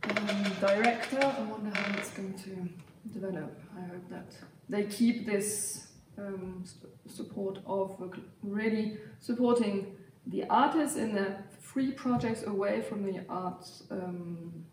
um, 0.05 0.43
director. 0.61 1.21
I 1.21 1.43
wonder 1.43 1.77
how 1.77 1.99
it's 1.99 2.11
going 2.11 2.35
to 2.35 3.13
develop. 3.13 3.61
I 3.77 3.81
hope 3.87 4.09
that 4.11 4.33
they 4.69 4.85
keep 4.85 5.27
this 5.27 5.88
um, 6.19 6.65
support 7.07 7.59
of 7.67 7.97
really 8.43 8.99
supporting 9.21 9.97
the 10.27 10.45
artists 10.51 10.97
in 10.97 11.15
their 11.15 11.45
free 11.61 11.93
projects 11.93 12.43
away 12.47 12.81
from 12.83 13.05
the 13.05 13.21
arts 13.29 13.85
um, 13.91 14.65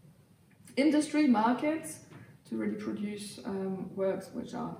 industry 0.76 1.28
markets 1.28 2.00
to 2.50 2.58
really 2.58 2.76
produce 2.76 3.40
um, 3.46 3.90
works 3.96 4.30
which 4.34 4.54
are 4.54 4.76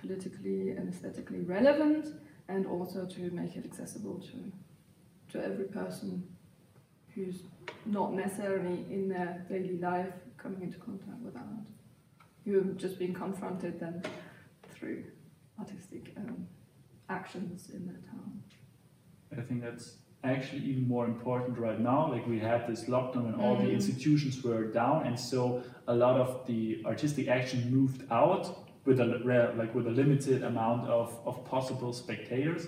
politically 0.00 0.70
and 0.70 0.92
aesthetically 0.92 1.40
relevant 1.40 2.06
and 2.48 2.66
also 2.66 3.06
to 3.06 3.30
make 3.30 3.56
it 3.56 3.64
accessible 3.64 4.18
to 4.20 4.52
to 5.30 5.44
every 5.44 5.66
person 5.66 6.26
who's 7.14 7.42
not 7.86 8.12
necessarily 8.12 8.84
in 8.90 9.08
their 9.08 9.44
daily 9.48 9.78
life 9.78 10.12
coming 10.36 10.62
into 10.62 10.78
contact 10.78 11.20
with 11.20 11.36
art. 11.36 11.66
Have 12.46 12.76
just 12.76 12.98
being 12.98 13.14
confronted 13.14 13.78
then 13.78 14.02
through 14.74 15.04
artistic 15.60 16.12
um, 16.16 16.46
actions 17.08 17.70
in 17.70 17.86
their 17.86 18.00
town 18.10 18.42
I 19.36 19.42
think 19.42 19.62
that's 19.62 19.96
actually 20.24 20.62
even 20.70 20.88
more 20.88 21.06
important 21.06 21.56
right 21.58 21.78
now. 21.78 22.10
Like 22.10 22.26
we 22.26 22.38
had 22.38 22.66
this 22.66 22.84
lockdown 22.94 23.26
and 23.30 23.36
all 23.40 23.54
the 23.56 23.68
Mm. 23.70 23.78
institutions 23.78 24.42
were 24.42 24.64
down, 24.82 25.06
and 25.06 25.18
so 25.18 25.62
a 25.86 25.94
lot 25.94 26.16
of 26.20 26.28
the 26.46 26.82
artistic 26.84 27.28
action 27.28 27.58
moved 27.70 28.02
out 28.10 28.44
with 28.86 28.98
a 29.00 29.06
like 29.60 29.72
with 29.74 29.86
a 29.86 29.94
limited 30.02 30.42
amount 30.42 30.88
of, 30.88 31.08
of 31.24 31.44
possible 31.44 31.92
spectators. 31.92 32.66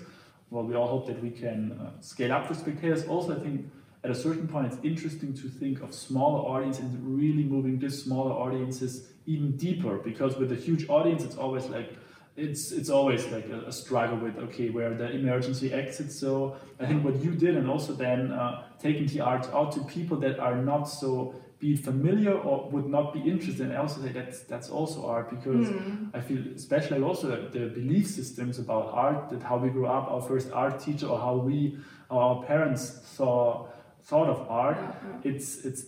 Well, 0.49 0.63
we 0.69 0.73
all 0.75 0.87
hope 0.87 1.05
that 1.07 1.19
we 1.21 1.31
can 1.31 1.59
uh, 1.73 2.01
scale 2.11 2.31
up 2.31 2.47
the 2.47 2.55
spectators. 2.55 3.05
Also, 3.07 3.35
I 3.37 3.39
think 3.45 3.69
at 4.03 4.11
a 4.11 4.15
certain 4.15 4.47
point 4.47 4.67
it's 4.71 4.77
interesting 4.83 5.33
to 5.41 5.47
think 5.49 5.81
of 5.81 5.93
smaller 5.93 6.41
audiences 6.53 6.85
and 6.85 7.17
really 7.21 7.43
moving 7.43 7.79
these 7.79 8.03
smaller 8.03 8.31
audiences 8.45 8.91
even 9.25 9.55
deeper 9.57 9.97
because 10.09 10.37
with 10.37 10.51
a 10.51 10.55
huge 10.67 10.83
audience 10.89 11.23
it's 11.23 11.37
always 11.37 11.65
like 11.77 11.89
it's 12.35 12.71
it's 12.71 12.89
always 12.89 13.25
like 13.27 13.47
a, 13.49 13.59
a 13.67 13.71
struggle 13.71 14.17
with 14.17 14.35
okay 14.37 14.69
where 14.69 14.93
the 14.95 15.11
emergency 15.11 15.71
exits 15.71 16.15
so 16.19 16.55
i 16.79 16.85
think 16.85 17.03
what 17.05 17.15
you 17.23 17.31
did 17.35 17.55
and 17.55 17.69
also 17.69 17.93
then 17.93 18.31
uh, 18.31 18.63
taking 18.81 19.05
the 19.07 19.19
art 19.21 19.45
out 19.53 19.71
to 19.71 19.79
people 19.81 20.17
that 20.17 20.39
are 20.39 20.55
not 20.55 20.85
so 20.85 21.33
be 21.59 21.73
it 21.73 21.79
familiar 21.79 22.33
or 22.33 22.69
would 22.71 22.87
not 22.87 23.13
be 23.13 23.21
interested 23.21 23.61
and 23.67 23.73
I 23.73 23.77
also 23.77 24.01
say 24.01 24.11
that's 24.11 24.39
that's 24.51 24.69
also 24.69 25.05
art 25.05 25.29
because 25.29 25.69
Mm. 25.69 26.09
I 26.13 26.19
feel 26.19 26.41
especially 26.55 27.01
also 27.01 27.27
the 27.51 27.67
belief 27.79 28.07
systems 28.07 28.59
about 28.59 28.85
art 28.91 29.29
that 29.29 29.43
how 29.43 29.57
we 29.57 29.69
grew 29.69 29.85
up 29.85 30.11
our 30.11 30.21
first 30.21 30.51
art 30.51 30.79
teacher 30.85 31.07
or 31.07 31.17
how 31.19 31.35
we 31.37 31.77
our 32.09 32.43
parents 32.43 32.83
saw 33.17 33.67
thought 34.09 34.27
of 34.27 34.39
art 34.49 34.77
it's 35.23 35.63
it's 35.67 35.81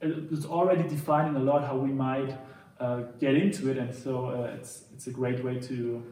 it's 0.00 0.46
already 0.46 0.84
defining 0.88 1.36
a 1.36 1.44
lot 1.50 1.60
how 1.70 1.76
we 1.76 1.92
might 1.92 2.30
uh, 2.80 3.02
get 3.18 3.34
into 3.34 3.70
it 3.70 3.76
and 3.78 3.94
so 3.94 4.26
uh, 4.26 4.54
it's 4.56 4.84
it's 4.94 5.06
a 5.06 5.10
great 5.10 5.42
way 5.44 5.58
to 5.58 6.02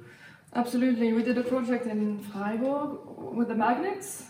Absolutely. 0.55 1.13
We 1.13 1.23
did 1.23 1.37
a 1.37 1.43
project 1.43 1.87
in 1.87 2.19
Freiburg 2.19 2.99
with 3.19 3.49
the 3.49 3.55
magnets. 3.55 4.25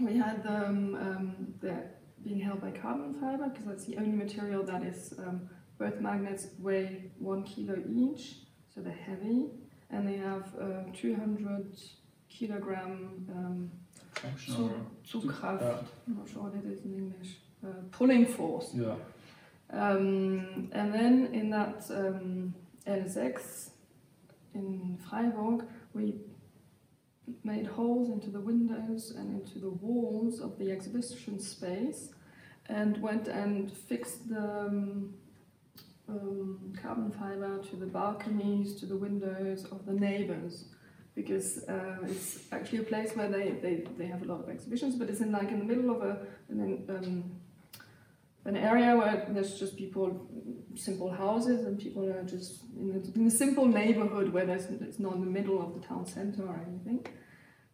We 0.00 0.16
had 0.16 0.42
them 0.42 0.94
um, 0.94 1.54
they're 1.60 1.90
being 2.24 2.40
held 2.40 2.60
by 2.62 2.70
carbon 2.70 3.14
fiber 3.20 3.48
because 3.50 3.66
that's 3.66 3.84
the 3.84 3.98
only 3.98 4.16
material 4.16 4.62
that 4.64 4.82
is 4.82 5.14
um, 5.18 5.48
both 5.78 6.00
magnets 6.00 6.46
weigh 6.58 7.10
one 7.18 7.42
kilo 7.42 7.76
each, 7.86 8.36
so 8.74 8.80
they're 8.80 8.92
heavy, 8.92 9.50
and 9.90 10.06
they 10.08 10.16
have 10.16 10.44
uh, 10.60 10.84
200 10.94 11.76
kilogram 12.28 13.26
um, 13.36 13.70
traction 14.14 14.54
Zu- 14.54 14.62
or 14.64 15.20
Zugkraft. 15.20 15.60
yeah, 15.60 15.76
I'm 16.06 16.16
not 16.18 16.28
sure 16.28 16.42
what 16.44 16.54
it 16.54 16.66
is 16.70 16.84
in 16.84 16.94
English. 16.94 17.36
Uh, 17.62 17.68
pulling 17.90 18.24
force. 18.24 18.70
yeah 18.74 18.94
Um, 19.72 20.68
and 20.72 20.92
then 20.92 21.30
in 21.32 21.50
that 21.50 21.84
um, 21.90 22.54
L6 22.86 23.70
in 24.54 24.98
Freiburg, 25.08 25.66
we 25.94 26.16
made 27.44 27.66
holes 27.66 28.10
into 28.10 28.30
the 28.30 28.40
windows 28.40 29.12
and 29.16 29.40
into 29.40 29.58
the 29.58 29.70
walls 29.70 30.40
of 30.40 30.58
the 30.58 30.70
exhibition 30.72 31.38
space 31.38 32.10
and 32.66 33.00
went 33.00 33.28
and 33.28 33.72
fixed 33.72 34.28
the 34.28 34.66
um, 34.66 35.14
um, 36.08 36.72
carbon 36.80 37.10
fiber 37.10 37.58
to 37.58 37.76
the 37.76 37.86
balconies, 37.86 38.74
to 38.76 38.86
the 38.86 38.96
windows 38.96 39.64
of 39.66 39.86
the 39.86 39.92
neighbors. 39.92 40.64
Because 41.14 41.64
uh, 41.68 41.98
it's 42.04 42.44
actually 42.52 42.78
a 42.78 42.84
place 42.84 43.14
where 43.14 43.28
they, 43.28 43.50
they, 43.50 43.84
they 43.98 44.06
have 44.06 44.22
a 44.22 44.24
lot 44.24 44.40
of 44.40 44.48
exhibitions, 44.48 44.94
but 44.94 45.10
it's 45.10 45.20
in 45.20 45.32
like 45.32 45.50
in 45.50 45.58
the 45.58 45.64
middle 45.64 45.90
of 45.90 46.02
a 46.02 46.18
an, 46.48 46.84
um, 46.88 47.39
an 48.44 48.56
area 48.56 48.96
where 48.96 49.26
there's 49.28 49.58
just 49.58 49.76
people, 49.76 50.28
simple 50.74 51.10
houses, 51.10 51.66
and 51.66 51.78
people 51.78 52.04
are 52.06 52.22
just 52.22 52.64
in 52.78 52.90
a, 52.92 53.18
in 53.18 53.26
a 53.26 53.30
simple 53.30 53.66
neighborhood 53.66 54.32
where 54.32 54.46
there's 54.46 54.66
it's 54.66 54.98
not 54.98 55.14
in 55.14 55.20
the 55.20 55.30
middle 55.30 55.60
of 55.60 55.74
the 55.74 55.86
town 55.86 56.06
center 56.06 56.46
or 56.46 56.60
anything. 56.66 57.06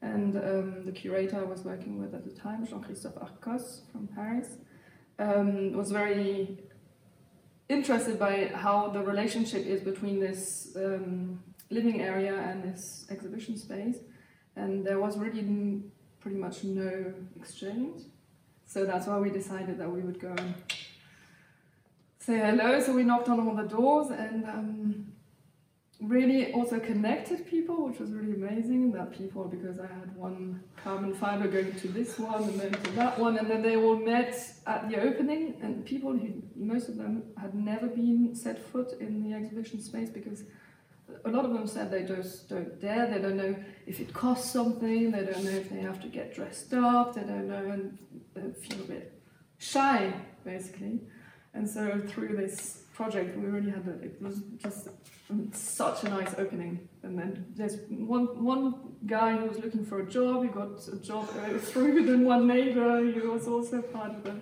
And 0.02 0.36
um, 0.36 0.84
the 0.84 0.92
curator 0.92 1.38
I 1.40 1.44
was 1.44 1.64
working 1.64 1.98
with 1.98 2.14
at 2.14 2.24
the 2.24 2.34
time, 2.34 2.66
Jean-Christophe 2.66 3.16
Arcos 3.20 3.82
from 3.92 4.08
Paris, 4.08 4.48
um, 5.18 5.72
was 5.72 5.90
very 5.90 6.58
interested 7.68 8.18
by 8.18 8.50
how 8.54 8.88
the 8.88 9.00
relationship 9.00 9.64
is 9.66 9.80
between 9.80 10.20
this 10.20 10.76
um, 10.76 11.42
living 11.70 12.02
area 12.02 12.36
and 12.36 12.62
this 12.62 13.06
exhibition 13.10 13.56
space. 13.56 13.98
And 14.54 14.86
there 14.86 15.00
was 15.00 15.16
really 15.18 15.82
pretty 16.20 16.36
much 16.36 16.64
no 16.64 17.14
exchange. 17.36 18.02
So 18.66 18.84
that's 18.84 19.06
why 19.06 19.18
we 19.18 19.30
decided 19.30 19.78
that 19.78 19.90
we 19.90 20.00
would 20.00 20.20
go 20.20 20.34
and 20.36 20.54
say 22.18 22.38
hello. 22.38 22.80
So 22.80 22.92
we 22.92 23.04
knocked 23.04 23.28
on 23.28 23.40
all 23.40 23.54
the 23.54 23.68
doors 23.68 24.10
and 24.10 24.44
um, 24.44 25.06
really 26.00 26.52
also 26.52 26.78
connected 26.78 27.46
people, 27.46 27.88
which 27.88 27.98
was 27.98 28.12
really 28.12 28.34
amazing. 28.34 28.92
That 28.92 29.16
people, 29.16 29.44
because 29.44 29.78
I 29.78 29.86
had 29.86 30.14
one 30.16 30.62
carbon 30.82 31.14
fiber 31.14 31.48
going 31.48 31.74
to 31.74 31.88
this 31.88 32.18
one 32.18 32.42
and 32.42 32.60
then 32.60 32.72
to 32.72 32.90
that 32.92 33.18
one, 33.18 33.38
and 33.38 33.48
then 33.48 33.62
they 33.62 33.76
all 33.76 33.96
met 33.96 34.36
at 34.66 34.88
the 34.88 35.00
opening. 35.00 35.54
And 35.62 35.84
people 35.84 36.12
who, 36.12 36.42
most 36.54 36.88
of 36.88 36.96
them, 36.96 37.22
had 37.40 37.54
never 37.54 37.86
been 37.86 38.34
set 38.34 38.62
foot 38.62 38.94
in 39.00 39.22
the 39.22 39.34
exhibition 39.34 39.80
space 39.80 40.10
because 40.10 40.42
a 41.24 41.30
lot 41.30 41.44
of 41.44 41.52
them 41.52 41.66
said 41.66 41.90
they 41.90 42.04
just 42.04 42.48
don't 42.48 42.80
dare. 42.80 43.06
They 43.06 43.18
don't 43.18 43.36
know 43.36 43.54
if 43.86 44.00
it 44.00 44.12
costs 44.12 44.50
something. 44.50 45.10
They 45.10 45.24
don't 45.24 45.44
know 45.44 45.50
if 45.50 45.70
they 45.70 45.80
have 45.80 46.00
to 46.02 46.08
get 46.08 46.34
dressed 46.34 46.72
up. 46.74 47.14
They 47.14 47.22
don't 47.22 47.48
know 47.48 47.70
and 47.70 47.98
they 48.34 48.52
feel 48.60 48.80
a 48.80 48.88
bit 48.88 49.20
shy, 49.58 50.12
basically. 50.44 51.00
And 51.54 51.68
so 51.68 52.00
through 52.06 52.36
this 52.36 52.84
project, 52.92 53.36
we 53.38 53.46
really 53.46 53.70
had 53.70 53.86
a, 53.86 54.04
it 54.04 54.20
was 54.20 54.40
just 54.58 54.88
such 55.52 56.04
a 56.04 56.08
nice 56.08 56.34
opening. 56.38 56.88
And 57.02 57.18
then 57.18 57.46
there's 57.56 57.76
one 57.88 58.44
one 58.44 58.74
guy 59.06 59.36
who 59.36 59.46
was 59.46 59.58
looking 59.58 59.84
for 59.84 60.00
a 60.00 60.06
job. 60.06 60.42
He 60.42 60.48
got 60.48 60.86
a 60.88 60.96
job 60.96 61.28
uh, 61.38 61.58
through. 61.70 62.06
Then 62.06 62.24
one 62.24 62.46
neighbor, 62.46 63.04
he 63.04 63.20
was 63.20 63.46
also 63.46 63.80
part 63.80 64.12
of 64.12 64.24
the 64.24 64.34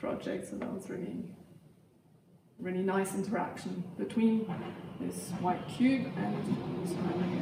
project. 0.00 0.50
So 0.50 0.56
that 0.56 0.72
was 0.72 0.88
really 0.88 1.24
really 2.60 2.82
nice 2.82 3.14
interaction 3.14 3.84
between 3.98 4.46
this 5.00 5.30
white 5.40 5.66
cube 5.68 6.06
and 6.16 6.88
surrounding. 6.88 7.40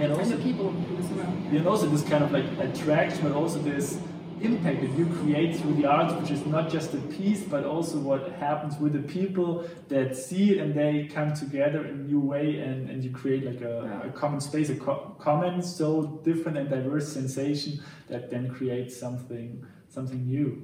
And 0.00 0.12
also, 0.12 0.36
the 0.36 0.42
people 0.42 0.72
surrounding 1.08 1.56
and 1.56 1.66
also 1.66 1.86
this 1.86 2.02
kind 2.08 2.22
of 2.24 2.32
like 2.32 2.44
attraction, 2.58 3.22
but 3.22 3.32
also 3.32 3.58
this 3.58 3.98
impact 4.40 4.80
that 4.80 4.90
you 4.96 5.04
create 5.06 5.56
through 5.56 5.74
the 5.74 5.84
art, 5.84 6.18
which 6.20 6.30
is 6.30 6.46
not 6.46 6.70
just 6.70 6.94
a 6.94 6.98
piece, 6.98 7.42
but 7.42 7.64
also 7.64 7.98
what 7.98 8.32
happens 8.32 8.78
with 8.78 8.94
the 8.94 9.00
people 9.02 9.64
that 9.88 10.16
see 10.16 10.52
it 10.52 10.58
and 10.58 10.74
they 10.74 11.06
come 11.12 11.34
together 11.34 11.84
in 11.84 11.94
a 11.94 12.02
new 12.04 12.20
way, 12.20 12.56
and, 12.58 12.88
and 12.88 13.04
you 13.04 13.10
create 13.10 13.44
like 13.44 13.60
a, 13.60 14.00
Yeah. 14.02 14.08
a 14.08 14.12
common 14.12 14.40
space, 14.40 14.70
a 14.70 14.76
co- 14.76 15.14
common, 15.18 15.60
so 15.62 16.20
different 16.24 16.56
and 16.56 16.70
diverse 16.70 17.12
sensation 17.12 17.80
that 18.08 18.30
then 18.30 18.48
creates 18.48 18.96
something 18.98 19.66
something 19.88 20.24
new. 20.24 20.62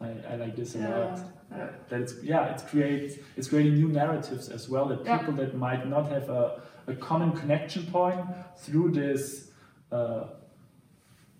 I, 0.00 0.10
I 0.30 0.36
like 0.36 0.54
this 0.54 0.74
a 0.76 0.78
lot. 0.80 1.18
Yeah, 1.50 1.58
yeah. 1.58 1.70
That 1.88 2.00
it's 2.00 2.14
yeah, 2.22 2.54
it 2.54 2.62
creates 2.70 3.16
it's 3.36 3.48
creating 3.48 3.74
new 3.74 3.88
narratives 3.88 4.48
as 4.48 4.68
well. 4.68 4.86
That 4.88 5.04
Yeah. 5.04 5.18
people 5.18 5.34
that 5.34 5.56
might 5.56 5.86
not 5.88 6.08
have 6.10 6.28
a, 6.28 6.60
a 6.86 6.94
common 6.94 7.32
connection 7.32 7.86
point 7.86 8.20
through 8.56 8.92
this 8.92 9.50
uh, 9.92 10.24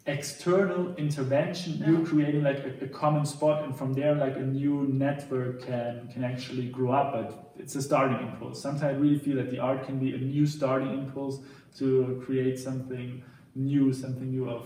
external 0.07 0.95
intervention, 0.97 1.79
Yeah. 1.79 1.91
you're 1.91 2.07
creating 2.07 2.43
like 2.43 2.59
a, 2.65 2.85
a 2.85 2.89
common 2.89 3.27
spot, 3.27 3.65
and 3.65 3.77
from 3.77 3.93
there, 3.95 4.15
like 4.15 4.37
a 4.37 4.47
new 4.47 4.87
network 4.89 5.63
can 5.67 6.09
can 6.13 6.23
actually 6.25 6.69
grow 6.69 6.93
up. 6.93 7.13
But 7.13 7.53
it's 7.59 7.75
a 7.75 7.83
starting 7.83 8.21
impulse. 8.29 8.63
Sometimes 8.63 8.83
I 8.85 8.91
really 8.93 9.19
feel 9.19 9.37
that 9.37 9.51
the 9.51 9.59
art 9.59 9.85
can 9.85 9.99
be 9.99 10.15
a 10.15 10.19
new 10.19 10.47
starting 10.47 10.93
impulse 10.93 11.41
to 11.79 12.23
create 12.25 12.59
something 12.59 13.23
new, 13.55 13.93
something 13.93 14.31
new 14.31 14.49
of 14.49 14.65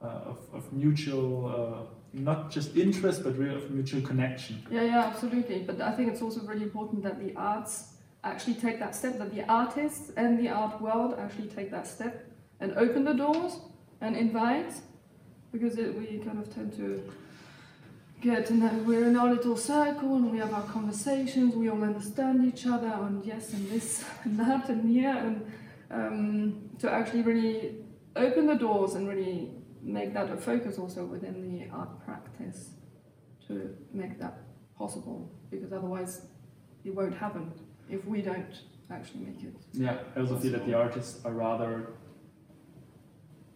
uh, 0.00 0.30
of, 0.32 0.38
of 0.54 0.72
mutual. 0.72 1.46
Uh, 1.46 1.98
not 2.12 2.50
just 2.50 2.76
interest, 2.76 3.24
but 3.24 3.38
real 3.38 3.60
mutual 3.70 4.02
connection. 4.02 4.64
Yeah, 4.70 4.82
yeah, 4.82 5.04
absolutely. 5.04 5.60
But 5.60 5.80
I 5.80 5.92
think 5.92 6.12
it's 6.12 6.22
also 6.22 6.40
really 6.42 6.62
important 6.62 7.02
that 7.04 7.18
the 7.18 7.34
arts 7.36 7.94
actually 8.24 8.54
take 8.54 8.78
that 8.78 8.94
step, 8.94 9.18
that 9.18 9.34
the 9.34 9.44
artists 9.50 10.12
and 10.16 10.38
the 10.38 10.48
art 10.48 10.80
world 10.80 11.14
actually 11.18 11.48
take 11.48 11.70
that 11.70 11.86
step 11.86 12.30
and 12.60 12.72
open 12.76 13.04
the 13.04 13.14
doors 13.14 13.58
and 14.00 14.16
invite, 14.16 14.74
because 15.52 15.78
it, 15.78 15.96
we 15.98 16.18
kind 16.18 16.38
of 16.38 16.52
tend 16.54 16.72
to 16.76 17.02
get 18.20 18.50
in 18.50 18.60
that 18.60 18.72
we're 18.84 19.08
in 19.08 19.16
our 19.16 19.28
little 19.28 19.56
circle 19.56 20.14
and 20.14 20.30
we 20.30 20.38
have 20.38 20.54
our 20.54 20.62
conversations, 20.62 21.56
we 21.56 21.68
all 21.68 21.82
understand 21.82 22.46
each 22.46 22.66
other, 22.66 22.86
and 22.86 23.24
yes, 23.24 23.52
and 23.52 23.68
this 23.68 24.04
and 24.24 24.38
that 24.38 24.68
and 24.68 24.88
here, 24.88 25.16
and 25.16 25.52
um, 25.90 26.70
to 26.78 26.90
actually 26.90 27.22
really 27.22 27.76
open 28.14 28.46
the 28.46 28.54
doors 28.54 28.94
and 28.94 29.08
really 29.08 29.50
make 29.82 30.14
that 30.14 30.30
a 30.30 30.36
focus 30.36 30.78
also 30.78 31.04
within 31.04 31.42
the 31.42 31.68
art 31.74 32.04
practice 32.04 32.70
to 33.48 33.74
make 33.92 34.18
that 34.18 34.38
possible 34.76 35.30
because 35.50 35.72
otherwise 35.72 36.22
it 36.84 36.94
won't 36.94 37.14
happen 37.14 37.52
if 37.90 38.04
we 38.06 38.22
don't 38.22 38.60
actually 38.90 39.20
make 39.20 39.42
it. 39.42 39.54
Yeah, 39.72 39.98
I 40.16 40.20
also 40.20 40.38
feel 40.38 40.52
that 40.52 40.66
the 40.66 40.74
artists 40.74 41.24
are 41.24 41.32
rather 41.32 41.90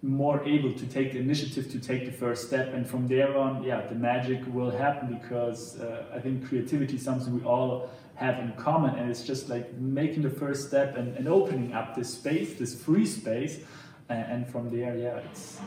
more 0.03 0.43
able 0.45 0.72
to 0.72 0.87
take 0.87 1.12
the 1.12 1.18
initiative 1.18 1.70
to 1.72 1.81
take 1.81 2.05
the 2.05 2.12
first 2.12 2.47
step, 2.47 2.72
and 2.74 2.89
from 2.89 3.09
there 3.09 3.37
on, 3.37 3.62
yeah, 3.62 3.87
the 3.87 3.95
magic 3.95 4.41
will 4.47 4.70
happen 4.70 5.18
because 5.18 5.81
uh, 5.81 6.05
I 6.14 6.20
think 6.20 6.49
creativity 6.49 6.97
is 6.97 7.03
something 7.03 7.35
we 7.35 7.45
all 7.45 7.91
have 8.14 8.39
in 8.39 8.53
common, 8.53 8.95
and 8.95 9.11
it's 9.11 9.24
just 9.24 9.49
like 9.49 9.72
making 9.74 10.22
the 10.22 10.31
first 10.31 10.68
step 10.68 10.97
and, 10.97 11.16
and 11.16 11.29
opening 11.29 11.72
up 11.72 11.95
this 11.95 12.12
space, 12.12 12.59
this 12.59 12.81
free 12.81 13.07
space, 13.07 13.61
and, 14.09 14.33
and 14.33 14.49
from 14.49 14.70
there, 14.70 14.97
yeah, 14.97 15.20
it's 15.31 15.59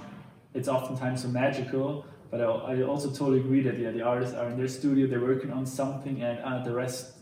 it's 0.54 0.68
oftentimes 0.68 1.22
so 1.24 1.28
magical. 1.30 2.06
But 2.32 2.42
I, 2.42 2.46
I 2.46 2.82
also 2.84 3.10
totally 3.10 3.40
agree 3.40 3.62
that 3.62 3.78
yeah, 3.80 3.92
the 3.92 4.04
artists 4.04 4.36
are 4.36 4.50
in 4.50 4.58
their 4.58 4.68
studio, 4.68 5.08
they're 5.08 5.20
working 5.20 5.52
on 5.52 5.66
something, 5.66 6.22
and 6.22 6.40
uh, 6.40 6.64
the 6.64 6.74
rest 6.74 7.14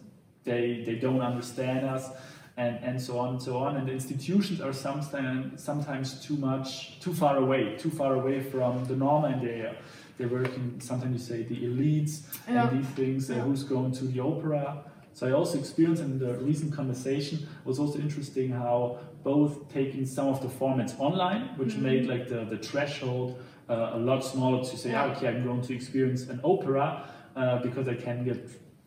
they 0.44 0.84
they 0.86 0.96
don't 0.96 1.22
understand 1.22 1.86
us 1.86 2.10
and, 2.58 2.78
and 2.84 3.02
so 3.02 3.18
on 3.20 3.30
and 3.36 3.42
so 3.42 3.58
on. 3.58 3.78
And 3.78 3.88
the 3.88 3.94
institutions 3.94 4.60
are 4.62 4.74
sometimes 4.74 5.64
sometimes 5.64 6.22
too 6.26 6.36
much, 6.36 7.00
too 7.00 7.14
far 7.14 7.38
away, 7.38 7.76
too 7.78 7.90
far 7.90 8.16
away 8.16 8.42
from 8.42 8.84
the 8.86 8.96
norm, 8.96 9.26
and 9.26 9.42
they 9.42 9.72
they're 10.18 10.28
working. 10.28 10.80
Sometimes 10.82 11.14
you 11.14 11.36
say 11.36 11.44
the 11.44 11.56
elites 11.68 12.22
Yeah. 12.50 12.68
and 12.68 12.80
these 12.84 12.90
things. 12.92 13.30
Uh, 13.32 13.36
who's 13.36 13.64
going 13.64 13.92
to 13.94 14.06
the 14.06 14.20
opera? 14.20 14.84
So 15.18 15.28
I 15.28 15.32
also 15.32 15.58
experienced 15.58 16.04
in 16.04 16.20
the 16.20 16.34
recent 16.50 16.72
conversation 16.72 17.48
was 17.66 17.80
also 17.80 17.98
interesting 17.98 18.52
how 18.52 19.00
both 19.24 19.68
taking 19.74 20.06
some 20.06 20.28
of 20.28 20.42
the 20.44 20.48
formats 20.48 20.94
online, 21.00 21.42
which 21.58 21.74
Mhm. 21.74 21.82
made 21.82 22.06
like 22.06 22.28
the, 22.30 22.46
the 22.46 22.60
threshold 22.60 23.30
uh, 23.68 23.94
a 23.94 23.98
lot 23.98 24.24
smaller 24.24 24.60
to 24.64 24.78
say, 24.78 24.92
Yeah. 24.92 25.06
"Ah, 25.06 25.12
okay, 25.16 25.28
I'm 25.30 25.44
going 25.44 25.64
to 25.70 25.74
experience 25.74 26.30
an 26.30 26.40
opera 26.44 26.86
uh, 27.36 27.58
because 27.64 27.88
I 27.88 27.96
can 27.96 28.24
get 28.26 28.38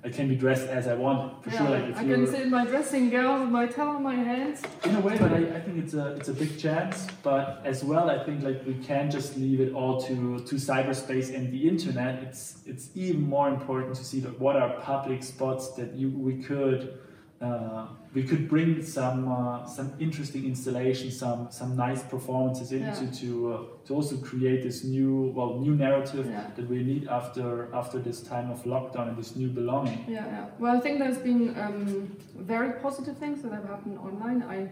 I 0.02 0.08
can 0.08 0.28
be 0.28 0.34
dressed 0.34 0.66
as 0.66 0.88
I 0.88 0.94
want. 0.94 1.44
For 1.44 1.50
Yeah, 1.50 1.58
sure, 1.58 1.70
like 1.70 1.96
I 1.96 2.04
can 2.04 2.26
sit 2.26 2.40
in 2.40 2.50
my 2.50 2.64
dressing 2.64 3.10
gown 3.10 3.40
with 3.42 3.50
my 3.50 3.66
towel 3.66 3.96
in 3.98 4.02
my 4.02 4.14
hands. 4.14 4.62
in 4.84 4.94
a 4.96 5.00
way, 5.00 5.18
but 5.18 5.30
I, 5.32 5.38
I 5.56 5.60
think 5.60 5.76
it's 5.84 5.92
a 5.92 6.14
it's 6.16 6.28
a 6.28 6.32
big 6.32 6.58
chance. 6.58 7.06
But 7.22 7.60
as 7.64 7.84
well, 7.84 8.08
I 8.08 8.24
think 8.24 8.42
like 8.42 8.64
we 8.66 8.74
can't 8.74 9.12
just 9.12 9.36
leave 9.36 9.60
it 9.60 9.74
all 9.74 10.00
to 10.02 10.38
to 10.48 10.54
cyberspace 10.54 11.34
and 11.34 11.52
the 11.52 11.68
internet. 11.68 12.22
It's 12.22 12.62
it's 12.64 12.88
even 12.94 13.28
more 13.28 13.48
important 13.50 13.94
to 13.96 14.04
see 14.04 14.20
that 14.20 14.40
what 14.40 14.56
are 14.56 14.70
public 14.80 15.22
spots 15.22 15.72
that 15.72 15.92
you 15.94 16.08
we 16.08 16.42
could 16.42 16.98
uh, 17.40 17.86
we 18.12 18.22
could 18.22 18.48
bring 18.48 18.82
some 18.82 19.26
uh, 19.28 19.64
some 19.66 19.92
interesting 19.98 20.44
installations, 20.44 21.18
some 21.18 21.50
some 21.50 21.74
nice 21.76 22.02
performances 22.02 22.72
into 22.72 23.04
Yeah. 23.04 23.20
to 23.20 23.52
uh, 23.54 23.86
to 23.86 23.94
also 23.94 24.16
create 24.18 24.62
this 24.62 24.84
new 24.84 25.32
well 25.34 25.58
new 25.58 25.74
narrative 25.74 26.26
Yeah. 26.26 26.50
that 26.56 26.68
we 26.68 26.82
need 26.82 27.08
after 27.08 27.68
after 27.74 27.98
this 27.98 28.20
time 28.20 28.50
of 28.50 28.64
lockdown 28.64 29.08
and 29.08 29.16
this 29.16 29.36
new 29.36 29.48
belonging. 29.48 30.04
Yeah, 30.08 30.26
yeah. 30.26 30.44
Well, 30.58 30.76
I 30.76 30.80
think 30.80 30.98
there's 30.98 31.22
been 31.22 31.56
um, 31.64 32.16
very 32.36 32.72
positive 32.82 33.16
things 33.16 33.40
that 33.42 33.52
have 33.52 33.64
happened 33.64 33.98
online. 33.98 34.42
I 34.42 34.68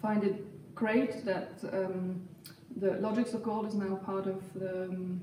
find 0.00 0.22
it 0.22 0.36
great 0.74 1.24
that 1.24 1.48
um, 1.72 2.28
the 2.76 2.92
Logics 3.00 3.34
of 3.34 3.42
Gold 3.42 3.66
is 3.66 3.74
now 3.74 3.96
part 3.96 4.26
of 4.26 4.40
the 4.54 4.84
um, 4.84 5.20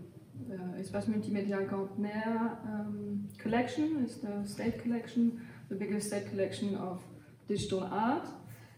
uh, 0.52 0.80
Espace 0.80 1.06
Multimédia 1.08 1.60
Gantner 1.70 2.58
um, 2.66 3.28
collection. 3.38 4.04
It's 4.04 4.18
the 4.18 4.44
state 4.46 4.82
collection, 4.84 5.40
the 5.72 5.78
biggest 5.78 6.08
state 6.08 6.30
collection 6.30 6.76
of 6.76 7.02
digital 7.48 7.84
art. 7.92 8.28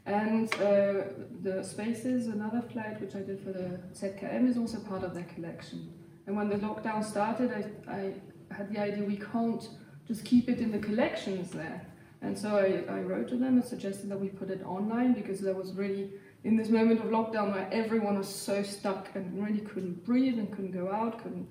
And 0.06 0.54
uh, 0.56 1.06
the 1.42 1.64
Spaces, 1.64 2.28
another 2.28 2.62
flight 2.62 3.02
which 3.02 3.16
I 3.16 3.22
did 3.22 3.40
for 3.40 3.52
the 3.52 3.80
ZKM, 3.94 4.48
is 4.48 4.58
also 4.58 4.80
part 4.80 5.04
of 5.04 5.14
their 5.16 5.24
collection. 5.24 5.92
And 6.28 6.38
when 6.38 6.50
the 6.50 6.58
lockdown 6.58 7.04
started, 7.04 7.52
I, 7.52 7.92
I 7.92 8.14
had 8.54 8.72
the 8.72 8.80
idea 8.80 9.04
we 9.04 9.18
can't 9.18 9.68
just 10.08 10.24
keep 10.24 10.50
it 10.50 10.60
in 10.60 10.72
the 10.72 10.78
collections 10.78 11.50
there. 11.52 11.82
And 12.22 12.38
so 12.38 12.58
I, 12.58 12.94
I 12.94 13.00
wrote 13.00 13.28
to 13.30 13.38
them 13.38 13.56
and 13.56 13.66
suggested 13.66 14.10
that 14.10 14.20
we 14.20 14.28
put 14.28 14.50
it 14.50 14.62
online 14.64 15.14
because 15.14 15.40
there 15.40 15.56
was 15.56 15.74
really, 15.74 16.12
in 16.44 16.56
this 16.58 16.70
moment 16.70 17.00
of 17.00 17.08
lockdown 17.08 17.54
where 17.54 17.68
everyone 17.72 18.18
was 18.18 18.28
so 18.28 18.62
stuck 18.62 19.10
and 19.16 19.44
really 19.44 19.62
couldn't 19.62 20.06
breathe 20.06 20.38
and 20.38 20.52
couldn't 20.52 20.72
go 20.72 20.92
out, 20.92 21.24
couldn't, 21.24 21.48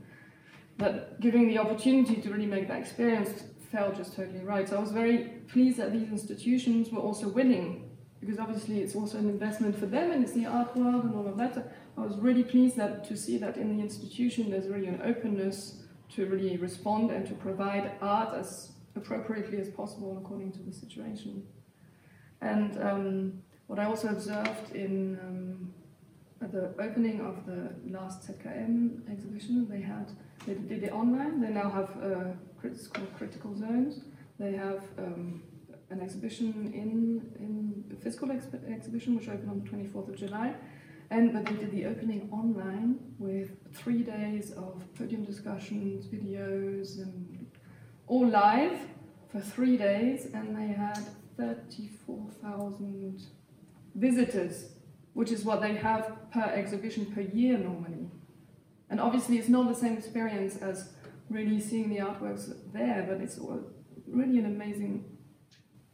that 0.78 1.20
giving 1.20 1.49
the 1.49 1.59
opportunity 1.59 2.16
to 2.16 2.30
really 2.30 2.47
make 2.47 2.68
that 2.68 2.78
experience 2.78 3.45
felt 3.73 3.97
just 3.97 4.14
totally 4.14 4.45
right. 4.45 4.68
So 4.68 4.77
I 4.77 4.81
was 4.81 4.93
very 4.93 5.18
pleased 5.51 5.79
that 5.79 5.93
these 5.93 6.11
institutions 6.11 6.91
were 6.91 7.01
also 7.01 7.29
willing 7.29 7.91
because 8.20 8.39
obviously 8.39 8.81
it's 8.81 8.95
also 8.95 9.18
an 9.18 9.29
investment 9.29 9.77
for 9.77 9.87
them 9.87 10.12
and 10.12 10.23
it's 10.23 10.33
the 10.33 10.47
art 10.47 10.77
world 10.77 11.05
and 11.05 11.14
all 11.14 11.27
of 11.27 11.37
that. 11.39 11.75
I 11.99 12.03
was 12.03 12.16
really 12.18 12.45
pleased 12.45 12.77
that 12.77 13.05
to 13.09 13.16
see 13.16 13.39
that 13.39 13.57
in 13.57 13.77
the 13.77 13.83
institution 13.83 14.51
there's 14.51 14.68
really 14.68 14.87
an 14.87 15.01
openness 15.03 15.83
to 16.14 16.27
really 16.27 16.57
respond 16.57 17.11
and 17.11 17.27
to 17.27 17.35
provide 17.35 17.93
art 18.01 18.35
as 18.35 18.73
appropriately 18.95 19.59
as 19.59 19.68
possible 19.70 20.18
according 20.23 20.53
to 20.53 20.62
the 20.62 20.73
situation. 20.73 21.43
And 22.41 22.81
um, 22.83 23.43
what 23.66 23.79
I 23.79 23.87
also 23.87 24.09
observed 24.09 24.73
in 24.73 25.18
um, 25.20 25.75
at 26.43 26.53
the 26.53 26.74
opening 26.80 27.20
of 27.20 27.47
the 27.47 27.72
last 27.88 28.26
ZKM 28.26 29.11
exhibition, 29.11 29.68
they 29.68 29.80
had 29.80 30.11
they 30.47 30.55
did 30.55 30.82
it 30.82 30.93
online. 30.93 31.40
They 31.40 31.51
now 31.51 31.70
have 31.70 31.90
uh, 32.03 32.32
called 32.93 33.14
critical 33.16 33.57
zones. 33.57 34.01
They 34.38 34.53
have 34.53 34.82
um, 34.99 35.43
an 35.90 36.01
exhibition 36.01 36.72
in 36.74 36.90
in 37.38 37.84
a 37.97 38.03
physical 38.03 38.30
exhibition 38.30 39.16
which 39.16 39.28
opened 39.28 39.51
on 39.51 39.61
the 39.62 39.68
24th 39.70 40.09
of 40.09 40.16
July. 40.16 40.55
And 41.11 41.32
but 41.32 41.45
they 41.47 41.55
did 41.55 41.70
the 41.70 41.86
opening 41.86 42.28
online 42.32 42.99
with 43.18 43.51
three 43.74 44.03
days 44.03 44.53
of 44.53 44.82
podium 44.99 45.24
discussions, 45.24 46.07
videos, 46.07 46.99
and 47.03 47.47
all 48.07 48.26
live 48.26 48.78
for 49.30 49.40
three 49.40 49.76
days, 49.76 50.28
and 50.34 50.57
they 50.57 50.72
had 50.72 50.99
34,000 51.36 53.22
visitors, 53.95 54.72
which 55.15 55.31
is 55.31 55.45
what 55.45 55.61
they 55.61 55.75
have 55.75 56.31
per 56.31 56.43
exhibition 56.43 57.07
per 57.07 57.21
year 57.21 57.59
normally. 57.59 58.11
And 58.91 59.01
obviously, 59.01 59.39
it's 59.39 59.49
not 59.49 59.69
the 59.69 59.75
same 59.75 59.97
experience 59.97 60.57
as 60.57 60.91
really 61.31 61.61
seeing 61.61 61.89
the 61.89 61.99
artworks 61.99 62.55
there, 62.73 63.07
but 63.09 63.21
it's 63.21 63.39
really 64.07 64.39
an 64.39 64.47
amazing 64.47 65.05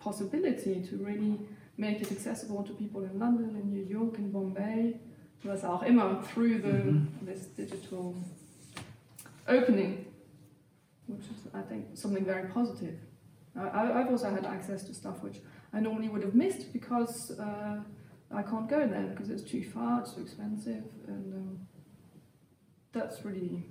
possibility 0.01 0.83
to 0.89 0.97
really 0.97 1.39
make 1.77 2.01
it 2.01 2.11
accessible 2.11 2.63
to 2.65 2.73
people 2.73 3.05
in 3.05 3.19
London, 3.19 3.57
in 3.57 3.71
New 3.71 3.85
York, 3.85 4.19
in 4.19 4.33
Bombay, 4.33 5.01
was 5.45 5.65
auch 5.65 5.85
immer 5.85 6.21
through 6.23 6.61
the, 6.61 6.69
mm 6.69 7.07
-hmm. 7.07 7.27
this 7.27 7.47
digital 7.57 8.15
opening 9.47 10.09
which 11.09 11.25
is, 11.31 11.49
I 11.55 11.63
think, 11.63 11.85
something 11.95 12.25
very 12.25 12.49
positive. 12.49 12.97
I, 13.57 13.87
have 13.87 14.11
also 14.11 14.31
had 14.31 14.45
access 14.45 14.85
to 14.85 14.95
stuff 14.95 15.23
which 15.23 15.39
I 15.73 15.81
normally 15.81 16.09
would 16.09 16.23
have 16.23 16.35
missed 16.35 16.73
because 16.73 17.33
uh, 17.41 17.81
I 18.31 18.43
can't 18.43 18.69
go 18.69 18.87
there 18.87 19.07
because 19.07 19.31
it's 19.31 19.43
too 19.43 19.65
far, 19.65 20.01
it's 20.01 20.13
too 20.13 20.21
expensive, 20.21 20.85
and 21.07 21.35
um, 21.35 21.59
that's 22.93 23.25
really 23.25 23.65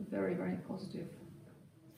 a 0.00 0.10
very, 0.10 0.34
very 0.34 0.56
positive 0.68 1.08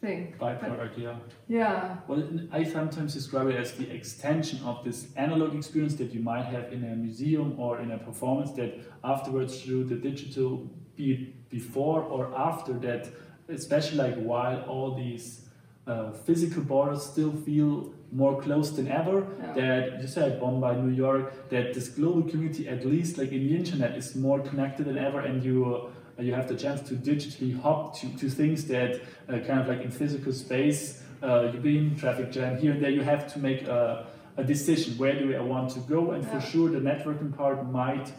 thing. 0.01 0.35
Byproduct, 0.41 0.97
yeah. 0.97 1.16
Yeah. 1.49 1.97
Well, 2.07 2.22
I 2.51 2.64
sometimes 2.64 3.14
describe 3.14 3.49
it 3.49 3.57
as 3.57 3.72
the 3.72 3.91
extension 3.91 4.61
of 4.64 4.85
this 4.85 5.09
analog 5.16 5.55
experience 5.55 5.95
that 5.97 6.12
you 6.12 6.20
might 6.20 6.47
have 6.47 6.72
in 6.72 6.85
a 6.85 6.97
museum 6.97 7.59
or 7.59 7.81
in 7.81 7.91
a 7.91 7.99
performance 7.99 8.53
that 8.53 8.81
afterwards 9.05 9.61
through 9.62 9.85
the 9.85 9.97
digital, 9.97 10.70
be 10.97 11.12
it 11.12 11.51
before 11.51 12.03
or 12.03 12.35
after 12.37 12.72
that, 12.74 13.09
especially 13.49 13.99
like 13.99 14.14
while 14.16 14.62
all 14.62 14.95
these 14.95 15.45
uh, 15.87 16.12
physical 16.12 16.62
borders 16.62 17.05
still 17.05 17.32
feel 17.32 17.93
more 18.12 18.41
close 18.41 18.74
than 18.74 18.89
ever. 18.89 19.26
Yeah. 19.41 19.53
That 19.53 20.01
you 20.01 20.09
said 20.09 20.41
Bombay, 20.41 20.80
New 20.80 20.95
York, 20.95 21.49
that 21.51 21.74
this 21.74 21.89
global 21.89 22.22
community, 22.22 22.68
at 22.68 22.84
least 22.84 23.18
like 23.18 23.32
in 23.32 23.47
the 23.47 23.57
internet, 23.57 23.97
is 23.97 24.14
more 24.16 24.41
connected 24.41 24.87
than 24.87 24.99
ever, 24.99 25.20
and 25.20 25.43
you 25.43 25.91
uh, 26.18 26.22
you 26.22 26.34
have 26.34 26.49
the 26.49 26.57
chance 26.57 26.80
to 26.89 26.95
digitally 26.95 27.61
hop 27.61 27.99
to, 27.99 28.09
to 28.16 28.30
things 28.30 28.66
that 28.66 29.01
uh, 29.28 29.39
kind 29.47 29.61
of 29.61 29.68
like 29.68 29.82
in 29.82 29.91
physical 29.91 30.32
space, 30.32 31.03
uh, 31.22 31.51
you've 31.53 31.62
been 31.62 31.95
traffic 31.97 32.32
jam 32.32 32.59
here 32.59 32.72
and 32.72 32.82
there. 32.82 32.91
You 32.91 33.03
have 33.03 33.32
to 33.34 33.39
make 33.39 33.62
a, 33.62 34.07
a 34.37 34.45
decision 34.45 34.97
where 34.99 35.18
do 35.18 35.34
I 35.37 35.41
want 35.41 35.70
to 35.72 35.80
go, 35.80 36.12
and 36.12 36.24
yeah. 36.24 36.41
for 36.41 36.47
sure 36.47 36.70
the 36.70 36.80
networking 36.80 37.37
part 37.37 37.64
might 37.70 38.12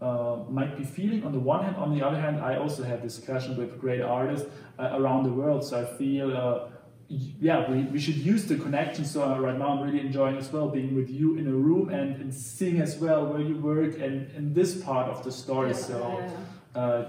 uh, 0.00 0.38
might 0.48 0.76
be 0.76 0.84
feeling 0.84 1.24
on 1.24 1.32
the 1.32 1.38
one 1.38 1.64
hand. 1.64 1.76
On 1.76 1.96
the 1.96 2.04
other 2.04 2.20
hand, 2.20 2.40
I 2.40 2.56
also 2.56 2.82
have 2.82 3.02
discussion 3.02 3.56
with 3.56 3.78
great 3.80 4.00
artists 4.00 4.48
uh, 4.78 4.90
around 4.98 5.24
the 5.24 5.32
world, 5.32 5.64
so 5.64 5.82
I 5.82 5.84
feel. 5.98 6.36
Uh, 6.36 6.68
yeah, 7.08 7.70
we, 7.70 7.82
we 7.84 7.98
should 8.00 8.16
use 8.16 8.46
the 8.46 8.56
connection. 8.56 9.04
So 9.04 9.22
uh, 9.22 9.38
right 9.38 9.58
now 9.58 9.68
I'm 9.68 9.80
really 9.80 10.00
enjoying 10.00 10.36
as 10.36 10.50
well 10.52 10.68
being 10.68 10.94
with 10.94 11.10
you 11.10 11.36
in 11.36 11.46
a 11.46 11.52
room 11.52 11.90
and, 11.90 12.16
and 12.16 12.32
seeing 12.32 12.80
as 12.80 12.96
well 12.96 13.26
where 13.26 13.40
you 13.40 13.56
work 13.56 13.98
and, 14.00 14.30
and 14.36 14.54
this 14.54 14.82
part 14.82 15.08
of 15.08 15.22
the 15.24 15.32
story. 15.32 15.70
Yeah, 15.70 15.76
so 15.76 16.30
uh, 16.74 17.04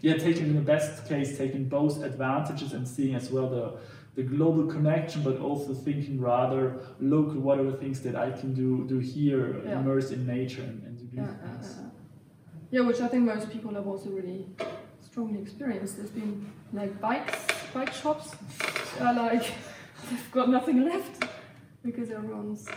yeah, 0.00 0.16
taking 0.16 0.46
in 0.46 0.54
the 0.54 0.60
best 0.60 1.08
case, 1.08 1.36
taking 1.36 1.68
both 1.68 2.02
advantages 2.02 2.72
and 2.72 2.86
seeing 2.86 3.14
as 3.14 3.30
well 3.30 3.48
the 3.48 3.78
the 4.14 4.22
global 4.22 4.66
connection, 4.66 5.22
but 5.22 5.38
also 5.40 5.74
thinking 5.74 6.18
rather 6.18 6.80
local. 7.00 7.38
What 7.38 7.58
are 7.58 7.70
the 7.70 7.76
things 7.76 8.00
that 8.00 8.16
I 8.16 8.30
can 8.30 8.54
do 8.54 8.86
do 8.86 8.98
here, 8.98 9.60
yeah. 9.64 9.78
immerse 9.78 10.10
in 10.10 10.26
nature 10.26 10.62
and, 10.62 10.82
and 10.84 10.98
do 10.98 11.16
yeah, 11.16 11.26
things. 11.26 11.76
Yeah, 12.70 12.80
which 12.80 13.00
I 13.00 13.08
think 13.08 13.24
most 13.24 13.50
people 13.50 13.74
have 13.74 13.86
also 13.86 14.08
really 14.10 14.46
strongly 15.00 15.40
experienced. 15.40 15.96
There's 15.96 16.10
been 16.10 16.50
like 16.72 16.98
bikes, 17.00 17.46
bike 17.74 17.92
shops 17.92 18.34
are 19.00 19.14
like 19.14 19.42
they've 20.10 20.30
got 20.30 20.48
nothing 20.48 20.84
left 20.84 21.24
because 21.84 22.10
everyone's 22.10 22.68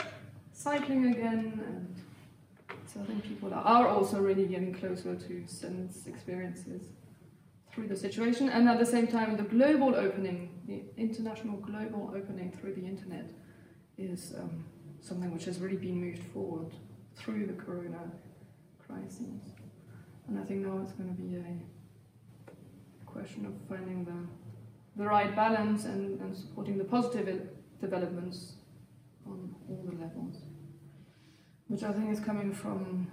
cycling 0.52 1.08
again, 1.14 1.62
and 1.68 1.96
so 2.86 3.02
I 3.02 3.06
think 3.06 3.24
people 3.24 3.54
are 3.54 3.88
also 3.88 4.20
really 4.20 4.46
getting 4.46 4.74
closer 4.74 5.16
to 5.16 5.48
sense 5.48 6.06
experiences 6.06 6.84
through 7.72 7.88
the 7.88 7.96
situation, 7.96 8.50
and 8.50 8.68
at 8.68 8.80
the 8.80 8.86
same 8.86 9.08
time, 9.08 9.38
the 9.38 9.44
global 9.44 9.96
opening, 9.96 10.62
the 10.68 10.84
international 10.98 11.58
global 11.58 12.12
opening 12.16 12.52
through 12.52 12.74
the 12.74 12.86
internet, 12.86 13.30
is 13.98 14.34
um, 14.38 14.66
something 15.02 15.32
which 15.34 15.46
has 15.46 15.60
really 15.60 15.78
been 15.78 16.00
moved 16.00 16.24
forward 16.34 16.72
through 17.16 17.46
the 17.46 17.54
corona 17.54 18.12
crisis. 18.86 19.54
And 20.28 20.40
I 20.40 20.44
think 20.44 20.66
now 20.66 20.80
it's 20.84 20.94
going 20.94 21.10
to 21.10 21.22
be 21.22 21.36
a 21.36 23.06
question 23.06 23.46
of 23.46 23.54
finding 23.68 24.06
the, 24.06 24.28
the 24.96 25.06
right 25.06 25.36
balance 25.36 25.86
and, 25.86 26.20
and 26.22 26.36
supporting 26.36 26.78
the 26.78 26.84
positive 26.84 27.50
developments 27.80 28.54
on 29.26 29.56
all 29.70 29.84
the 29.86 29.96
levels, 29.96 30.38
which 31.68 31.84
I 31.84 31.92
think 31.94 32.12
is 32.12 32.20
coming 32.20 32.54
from 32.54 33.12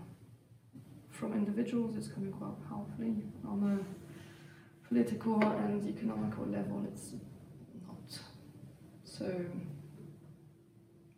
from 1.11 1.33
individuals, 1.33 1.97
it's 1.97 2.09
coming 2.09 2.31
quite 2.31 2.53
powerfully 2.69 3.15
on 3.49 3.59
a 3.81 4.87
political 4.87 5.43
and 5.43 5.87
economical 5.89 6.45
level. 6.45 6.85
It's 6.93 7.15
not 7.87 8.21
so. 9.05 9.47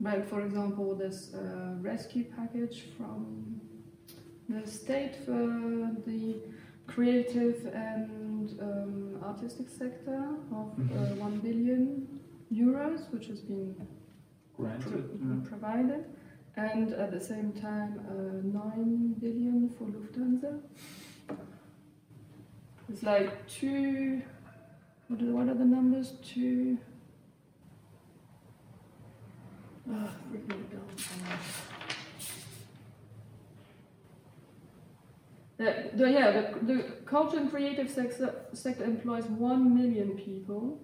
But 0.00 0.28
for 0.28 0.42
example, 0.42 0.94
this 0.94 1.34
uh, 1.34 1.74
rescue 1.80 2.26
package 2.36 2.84
from 2.96 3.60
the 4.48 4.64
state 4.66 5.16
for 5.24 5.90
the 6.06 6.36
creative 6.86 7.66
and 7.74 8.27
um, 8.60 9.20
artistic 9.22 9.68
sector 9.68 10.36
of 10.52 10.72
uh, 10.78 11.14
1 11.14 11.38
billion 11.40 12.06
euros, 12.52 13.12
which 13.12 13.26
has 13.26 13.40
been 13.40 13.74
Granted, 14.56 15.08
yeah. 15.20 15.48
provided, 15.48 16.04
and 16.56 16.92
at 16.92 17.12
the 17.12 17.20
same 17.20 17.52
time 17.52 18.00
uh, 18.08 18.72
9 18.74 19.14
billion 19.20 19.68
for 19.78 19.84
Lufthansa. 19.84 20.60
It's 22.90 23.02
like 23.02 23.46
two, 23.46 24.22
what 25.08 25.20
are, 25.20 25.32
what 25.32 25.48
are 25.48 25.54
the 25.54 25.64
numbers? 25.64 26.14
Two, 26.22 26.78
oh, 29.92 30.10
The, 35.58 35.90
the, 35.92 36.10
yeah, 36.10 36.30
the, 36.30 36.72
the 36.72 36.82
culture 37.04 37.36
and 37.36 37.50
creative 37.50 37.90
sector, 37.90 38.32
sector 38.52 38.84
employs 38.84 39.24
1 39.24 39.74
million 39.74 40.16
people 40.16 40.80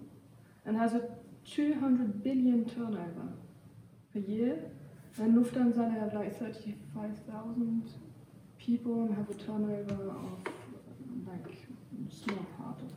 and 0.65 0.75
has 0.75 0.93
a 0.93 1.07
200 1.49 2.21
billion 2.21 2.65
turnover 2.65 3.29
per 4.11 4.19
year. 4.19 4.59
And 5.17 5.33
Lufthansa 5.37 5.93
they 5.93 5.99
have 5.99 6.13
like 6.13 6.37
35,000 6.37 7.89
people 8.57 9.05
and 9.05 9.15
have 9.15 9.29
a 9.29 9.33
turnover 9.33 10.09
of 10.09 10.45
like 11.25 11.45
a 11.47 12.13
small 12.13 12.45
part 12.57 12.81
of 12.81 12.91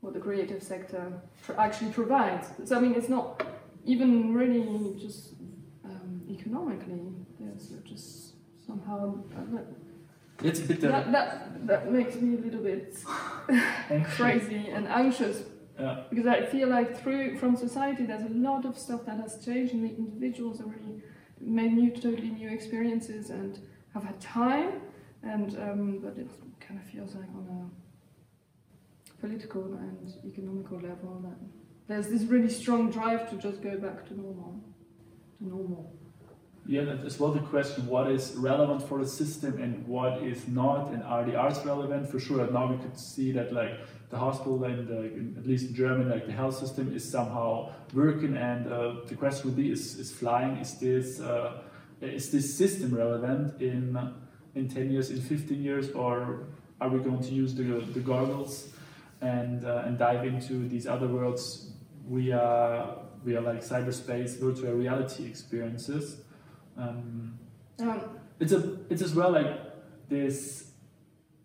what 0.00 0.14
the 0.14 0.20
creative 0.20 0.62
sector 0.62 1.12
actually 1.58 1.90
provides. 1.90 2.48
So 2.64 2.78
I 2.78 2.80
mean, 2.80 2.94
it's 2.94 3.10
not 3.10 3.46
even 3.84 4.32
really 4.32 4.98
just 4.98 5.34
um, 5.84 6.22
economically. 6.30 7.02
There's 7.38 7.74
just 7.84 8.32
somehow. 8.66 9.22
Uh, 9.36 9.58
Bitte. 10.38 10.80
That, 10.80 11.12
that, 11.12 11.66
that 11.66 11.92
makes 11.92 12.14
me 12.16 12.36
a 12.36 12.40
little 12.40 12.62
bit 12.62 12.96
crazy 14.16 14.68
and 14.68 14.86
anxious 14.88 15.42
Yeah. 15.78 16.04
Because 16.08 16.26
I 16.26 16.46
feel 16.46 16.68
like 16.68 17.02
through 17.02 17.36
from 17.38 17.56
society, 17.56 18.06
there's 18.06 18.22
a 18.22 18.34
lot 18.34 18.64
of 18.64 18.78
stuff 18.78 19.04
that 19.06 19.18
has 19.20 19.44
changed, 19.44 19.74
and 19.74 19.84
the 19.84 19.94
individuals 19.94 20.60
are 20.60 20.66
really 20.66 21.02
made 21.40 21.72
new, 21.74 21.90
totally 21.90 22.30
new 22.30 22.48
experiences, 22.48 23.30
and 23.30 23.58
have 23.92 24.04
had 24.04 24.20
time. 24.20 24.80
And 25.22 25.56
um, 25.58 25.98
but 25.98 26.16
it 26.16 26.30
kind 26.60 26.80
of 26.80 26.86
feels 26.86 27.14
like 27.14 27.28
on 27.34 27.46
a 27.60 29.20
political 29.20 29.64
and 29.74 30.14
economical 30.24 30.78
level 30.80 31.20
that 31.22 31.38
there's 31.88 32.08
this 32.08 32.22
really 32.22 32.48
strong 32.48 32.90
drive 32.90 33.28
to 33.30 33.36
just 33.36 33.62
go 33.62 33.76
back 33.76 34.06
to 34.08 34.14
normal, 34.14 34.60
to 35.38 35.48
normal. 35.48 35.92
Yeah, 36.68 36.96
as 37.04 37.20
well 37.20 37.30
the 37.30 37.40
question 37.40 37.86
what 37.86 38.10
is 38.10 38.34
relevant 38.36 38.82
for 38.88 38.98
the 38.98 39.06
system 39.06 39.62
and 39.62 39.86
what 39.86 40.20
is 40.22 40.48
not, 40.48 40.90
and 40.92 41.02
are 41.04 41.24
the 41.24 41.36
arts 41.36 41.64
relevant? 41.64 42.10
For 42.10 42.18
sure, 42.18 42.44
now 42.50 42.66
we 42.72 42.78
could 42.78 42.98
see 42.98 43.30
that 43.32 43.52
like 43.52 43.78
the 44.10 44.18
hospital 44.18 44.64
and 44.64 44.88
the, 44.88 45.38
at 45.38 45.46
least 45.46 45.68
in 45.68 45.74
Germany, 45.76 46.10
like 46.10 46.26
the 46.26 46.32
health 46.32 46.56
system 46.56 46.92
is 46.92 47.08
somehow 47.08 47.72
working, 47.94 48.36
and 48.36 48.66
uh, 48.66 48.96
the 49.06 49.14
question 49.14 49.48
would 49.48 49.56
be: 49.56 49.70
Is, 49.70 49.96
is 49.96 50.10
flying? 50.10 50.56
Is 50.56 50.78
this 50.80 51.20
uh, 51.20 51.62
is 52.00 52.30
this 52.32 52.56
system 52.58 52.94
relevant 52.94 53.60
in 53.62 53.96
in 54.56 54.68
ten 54.68 54.90
years, 54.90 55.10
in 55.10 55.20
fifteen 55.20 55.62
years, 55.62 55.92
or 55.92 56.48
are 56.80 56.88
we 56.88 56.98
going 56.98 57.22
to 57.22 57.32
use 57.32 57.54
the 57.54 57.62
the 57.94 58.00
goggles 58.00 58.70
and 59.20 59.64
uh, 59.64 59.84
and 59.86 59.98
dive 59.98 60.24
into 60.24 60.68
these 60.68 60.86
other 60.88 61.06
worlds 61.06 61.70
We 62.08 62.32
are 62.32 62.98
we 63.24 63.36
are 63.36 63.40
like 63.40 63.62
cyberspace, 63.62 64.38
virtual 64.38 64.72
reality 64.74 65.26
experiences? 65.26 66.22
Um, 66.76 67.38
Um, 67.78 68.00
it's 68.40 68.52
a 68.52 68.78
it's 68.88 69.02
as 69.02 69.14
well 69.14 69.32
like 69.32 69.60
this 70.08 70.72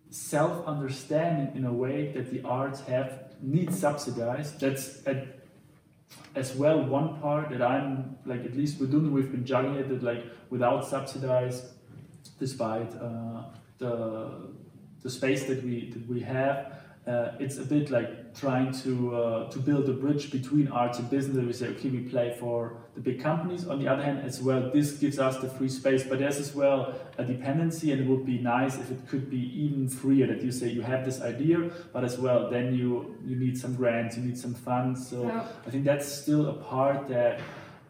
self 0.09 0.65
understanding 0.65 1.55
in 1.55 1.65
a 1.65 1.73
way 1.73 2.11
that 2.13 2.32
the 2.32 2.41
arts 2.43 2.82
have 2.82 3.32
need 3.41 3.73
subsidized. 3.73 4.59
That's 4.59 5.05
at, 5.07 5.39
as 6.36 6.55
well 6.55 6.84
one 6.84 7.19
part 7.21 7.49
that 7.49 7.61
I'm 7.61 8.17
like 8.25 8.45
at 8.45 8.55
least 8.55 8.79
with 8.79 8.93
Dundu 8.93 9.11
we've 9.11 9.32
been 9.32 9.45
juggling 9.45 9.75
it 9.75 9.89
that 9.89 10.03
like 10.03 10.23
without 10.49 10.86
subsidized, 10.88 11.65
despite 12.39 12.93
uh, 12.95 13.43
the 13.77 14.53
the 15.01 15.09
space 15.09 15.45
that 15.45 15.63
we 15.63 15.89
that 15.89 16.07
we 16.07 16.21
have. 16.21 16.73
Uh, 17.07 17.32
it's 17.39 17.57
a 17.57 17.65
bit 17.65 17.89
like 17.89 18.09
trying 18.34 18.71
to 18.71 19.15
uh, 19.15 19.49
to 19.49 19.59
build 19.59 19.89
a 19.89 19.93
bridge 19.93 20.32
between 20.32 20.67
arts 20.69 20.99
and 20.99 21.09
business. 21.09 21.45
We 21.45 21.53
say, 21.53 21.67
okay, 21.69 21.89
we 21.89 21.99
play 21.99 22.36
for 22.39 22.77
the 22.95 23.01
big 23.01 23.21
companies. 23.21 23.67
On 23.67 23.79
the 23.79 23.88
other 23.88 24.03
hand, 24.03 24.19
as 24.25 24.41
well, 24.41 24.71
this 24.71 24.93
gives 24.93 25.19
us 25.19 25.38
the 25.38 25.49
free 25.49 25.69
space, 25.69 26.03
but 26.03 26.19
there's 26.19 26.38
as 26.38 26.55
well 26.55 26.93
a 27.17 27.23
dependency, 27.23 27.91
and 27.91 28.01
it 28.01 28.07
would 28.07 28.25
be 28.25 28.39
nice 28.39 28.77
if 28.77 28.91
it 28.91 29.07
could 29.07 29.29
be 29.29 29.51
even 29.63 29.89
freer. 29.89 30.27
That 30.27 30.41
you 30.41 30.51
say 30.51 30.69
you 30.69 30.82
have 30.82 31.05
this 31.05 31.21
idea, 31.21 31.71
but 31.93 32.03
as 32.03 32.17
well, 32.17 32.49
then 32.49 32.73
you 32.73 33.17
you 33.25 33.36
need 33.36 33.57
some 33.57 33.75
grants, 33.75 34.17
you 34.17 34.23
need 34.23 34.38
some 34.38 34.53
funds. 34.53 35.07
So 35.07 35.23
yeah. 35.23 35.47
I 35.65 35.69
think 35.69 35.86
that's 35.86 36.07
still 36.07 36.47
a 36.47 36.53
part 36.53 37.07
that 37.09 37.39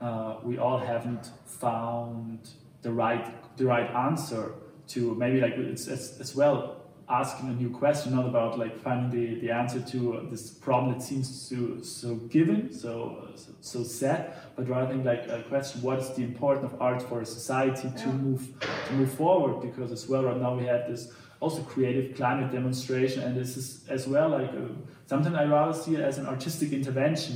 uh, 0.02 0.38
we 0.44 0.58
all 0.58 0.80
haven't 0.80 1.30
found 1.46 2.50
the 2.82 2.92
right 2.92 3.58
the 3.58 3.66
right 3.66 3.90
answer 3.92 4.54
to. 4.90 5.16
Maybe 5.16 5.40
like 5.40 5.54
it's 5.54 5.88
as, 5.88 6.18
as 6.20 6.36
well 6.36 6.81
asking 7.12 7.50
a 7.50 7.54
new 7.54 7.70
question, 7.70 8.16
not 8.16 8.26
about 8.26 8.58
like 8.58 8.80
finding 8.80 9.10
the, 9.12 9.40
the 9.42 9.52
answer 9.52 9.82
to 9.94 10.28
this 10.32 10.50
problem 10.50 10.94
that 10.94 11.02
seems 11.04 11.28
so 11.50 11.82
so 11.82 12.16
given, 12.38 12.72
so 12.74 13.28
so, 13.36 13.52
so 13.62 13.84
set, 13.84 14.56
but 14.56 14.68
rather 14.70 14.96
like 14.96 15.28
a 15.28 15.44
question: 15.50 15.82
What 15.82 16.00
is 16.00 16.10
the 16.18 16.24
importance 16.24 16.66
of 16.72 16.82
art 16.82 17.02
for 17.02 17.22
a 17.22 17.26
society 17.26 17.90
to 18.04 18.08
Yeah. 18.10 18.14
move 18.26 18.42
to 18.88 18.94
move 18.94 19.12
forward? 19.14 19.62
Because 19.68 19.92
as 19.92 20.08
well, 20.10 20.24
right 20.24 20.40
now 20.46 20.56
we 20.56 20.66
have 20.66 20.84
this 20.92 21.12
also 21.42 21.62
creative 21.64 22.16
climate 22.16 22.52
demonstration, 22.52 23.24
and 23.24 23.36
this 23.36 23.58
is 23.58 23.68
as 23.90 24.08
well 24.08 24.30
like 24.30 24.52
a, 24.54 24.70
sometimes 25.06 25.36
I 25.36 25.46
rather 25.46 25.74
see 25.74 25.96
it 25.96 26.02
as 26.02 26.18
an 26.18 26.28
artistic 26.28 26.72
intervention. 26.72 27.36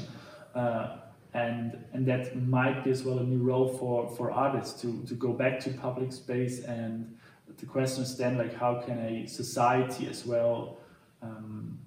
Uh, 0.53 0.97
and 1.33 1.77
and 1.93 2.05
that 2.07 2.23
might 2.47 2.83
be 2.85 2.91
as 2.91 3.03
well 3.03 3.19
a 3.19 3.23
new 3.23 3.43
role 3.51 3.67
for 3.67 4.09
for 4.15 4.31
artists 4.31 4.81
to 4.81 5.03
to 5.09 5.13
go 5.15 5.33
back 5.33 5.59
to 5.59 5.69
public 5.71 6.13
space 6.13 6.63
and 6.63 7.17
the 7.57 7.65
question 7.65 8.03
is 8.03 8.17
then 8.17 8.37
like 8.37 8.53
how 8.55 8.81
can 8.81 8.97
a 8.99 9.25
society 9.27 10.07
as 10.07 10.25
well 10.25 10.77
um, 11.21 11.79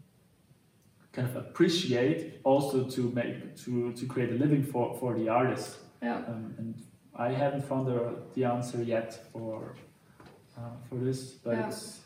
kind 1.12 1.28
of 1.28 1.36
appreciate 1.36 2.40
also 2.44 2.84
to 2.84 3.10
make 3.10 3.56
to 3.56 3.92
to 3.92 4.06
create 4.06 4.30
a 4.30 4.34
living 4.44 4.62
for 4.62 4.96
for 5.00 5.14
the 5.14 5.28
artists 5.28 5.78
Yeah. 6.02 6.18
um, 6.28 6.54
and 6.58 6.74
I 7.14 7.30
haven't 7.32 7.64
found 7.64 7.86
the, 7.86 8.00
the 8.34 8.44
answer 8.44 8.82
yet 8.82 9.10
for 9.32 9.74
uh, 10.56 10.60
for 10.88 10.96
this 10.96 11.20
but 11.44 11.54
Yeah. 11.54 11.68
it's 11.68 12.00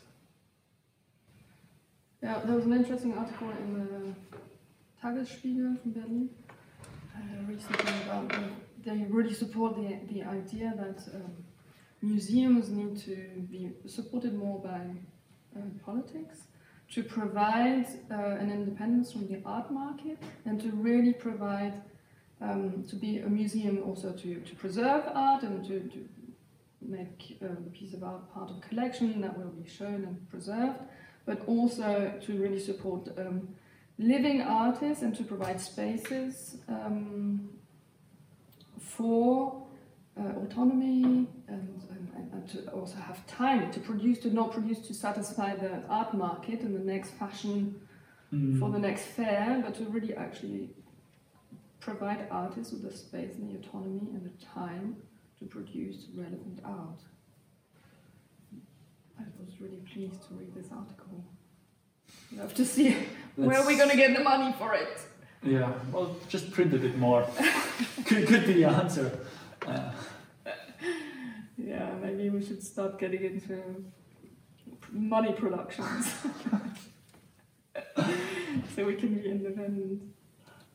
Yeah, 2.21 2.39
there 2.45 2.55
was 2.55 2.65
an 2.65 2.73
interesting 2.73 3.13
article 3.17 3.49
in 3.63 3.69
the 3.79 4.13
Tagesspiegel 5.01 5.77
from 5.81 5.91
Berlin 5.91 6.29
uh, 7.15 7.19
recently 7.51 7.93
about 8.05 8.29
the, 8.29 8.41
they 8.85 9.05
really 9.09 9.33
support 9.33 9.75
the, 9.75 9.99
the 10.13 10.23
idea 10.23 10.73
that 10.77 10.99
um, 11.15 11.31
museums 12.03 12.69
need 12.69 12.97
to 12.97 13.15
be 13.49 13.71
supported 13.87 14.33
more 14.35 14.59
by 14.59 14.81
uh, 15.55 15.61
politics 15.85 16.47
to 16.91 17.01
provide 17.01 17.87
uh, 18.11 18.15
an 18.15 18.51
independence 18.51 19.13
from 19.13 19.25
the 19.27 19.41
art 19.45 19.71
market 19.71 20.17
and 20.45 20.61
to 20.61 20.69
really 20.71 21.13
provide 21.13 21.81
um, 22.41 22.83
to 22.89 22.97
be 22.97 23.19
a 23.19 23.29
museum 23.29 23.81
also 23.83 24.11
to, 24.11 24.35
to 24.41 24.55
preserve 24.55 25.03
art 25.15 25.43
and 25.43 25.63
to, 25.65 25.79
to 25.79 26.09
make 26.81 27.37
um, 27.41 27.57
a 27.67 27.69
piece 27.69 27.93
of 27.93 28.03
art 28.03 28.31
part 28.33 28.49
of 28.51 28.59
collection 28.61 29.21
that 29.21 29.37
will 29.37 29.51
be 29.51 29.67
shown 29.67 30.03
and 30.03 30.29
preserved 30.29 30.81
but 31.25 31.41
also 31.47 32.13
to 32.21 32.37
really 32.37 32.59
support 32.59 33.07
um, 33.17 33.47
living 33.97 34.41
artists 34.41 35.03
and 35.03 35.15
to 35.15 35.23
provide 35.23 35.61
spaces 35.61 36.57
um, 36.67 37.49
for 38.77 39.62
autonomy 40.21 41.27
and, 41.47 41.81
and, 41.89 42.29
and 42.31 42.49
to 42.49 42.69
also 42.71 42.97
have 42.97 43.25
time 43.27 43.71
to 43.71 43.79
produce, 43.79 44.19
to 44.19 44.33
not 44.33 44.51
produce 44.51 44.79
to 44.87 44.93
satisfy 44.93 45.55
the 45.55 45.83
art 45.89 46.13
market 46.13 46.61
and 46.61 46.75
the 46.75 46.91
next 46.93 47.11
fashion 47.11 47.79
mm, 48.33 48.59
for 48.59 48.69
the 48.69 48.79
next 48.79 49.03
fair, 49.03 49.61
but 49.65 49.75
to 49.75 49.83
really 49.85 50.13
actually 50.13 50.69
provide 51.79 52.27
artists 52.31 52.71
with 52.71 52.83
the 52.83 52.95
space 52.95 53.35
and 53.35 53.49
the 53.49 53.59
autonomy 53.59 54.07
and 54.13 54.25
the 54.25 54.45
time 54.45 54.95
to 55.39 55.45
produce 55.45 56.05
relevant 56.15 56.59
art. 56.63 56.99
I 59.19 59.23
was 59.39 59.59
really 59.59 59.81
pleased 59.91 60.27
to 60.27 60.33
read 60.35 60.53
this 60.55 60.67
article. 60.71 61.23
We 62.31 62.37
have 62.37 62.53
to 62.55 62.65
see 62.65 62.95
where 63.35 63.61
we're 63.65 63.77
going 63.77 63.89
to 63.89 63.97
get 63.97 64.15
the 64.15 64.23
money 64.23 64.53
for 64.57 64.73
it. 64.73 64.99
yeah 65.43 65.73
well 65.91 66.15
just 66.29 66.51
print 66.51 66.73
a 66.73 66.77
bit 66.77 66.97
more 66.97 67.27
could, 68.05 68.25
could 68.27 68.45
be 68.47 68.53
the 68.53 68.63
answer 68.63 69.07
uh, 69.07 69.32
Yeah, 71.57 71.91
maybe 72.01 72.29
we 72.29 72.43
should 72.43 72.63
start 72.63 72.99
getting 72.99 73.23
into 73.23 73.85
money 74.91 75.33
productions. 75.33 76.13
so 78.75 78.85
we 78.85 78.95
can 78.95 79.15
be 79.15 79.29
independent. 79.29 80.01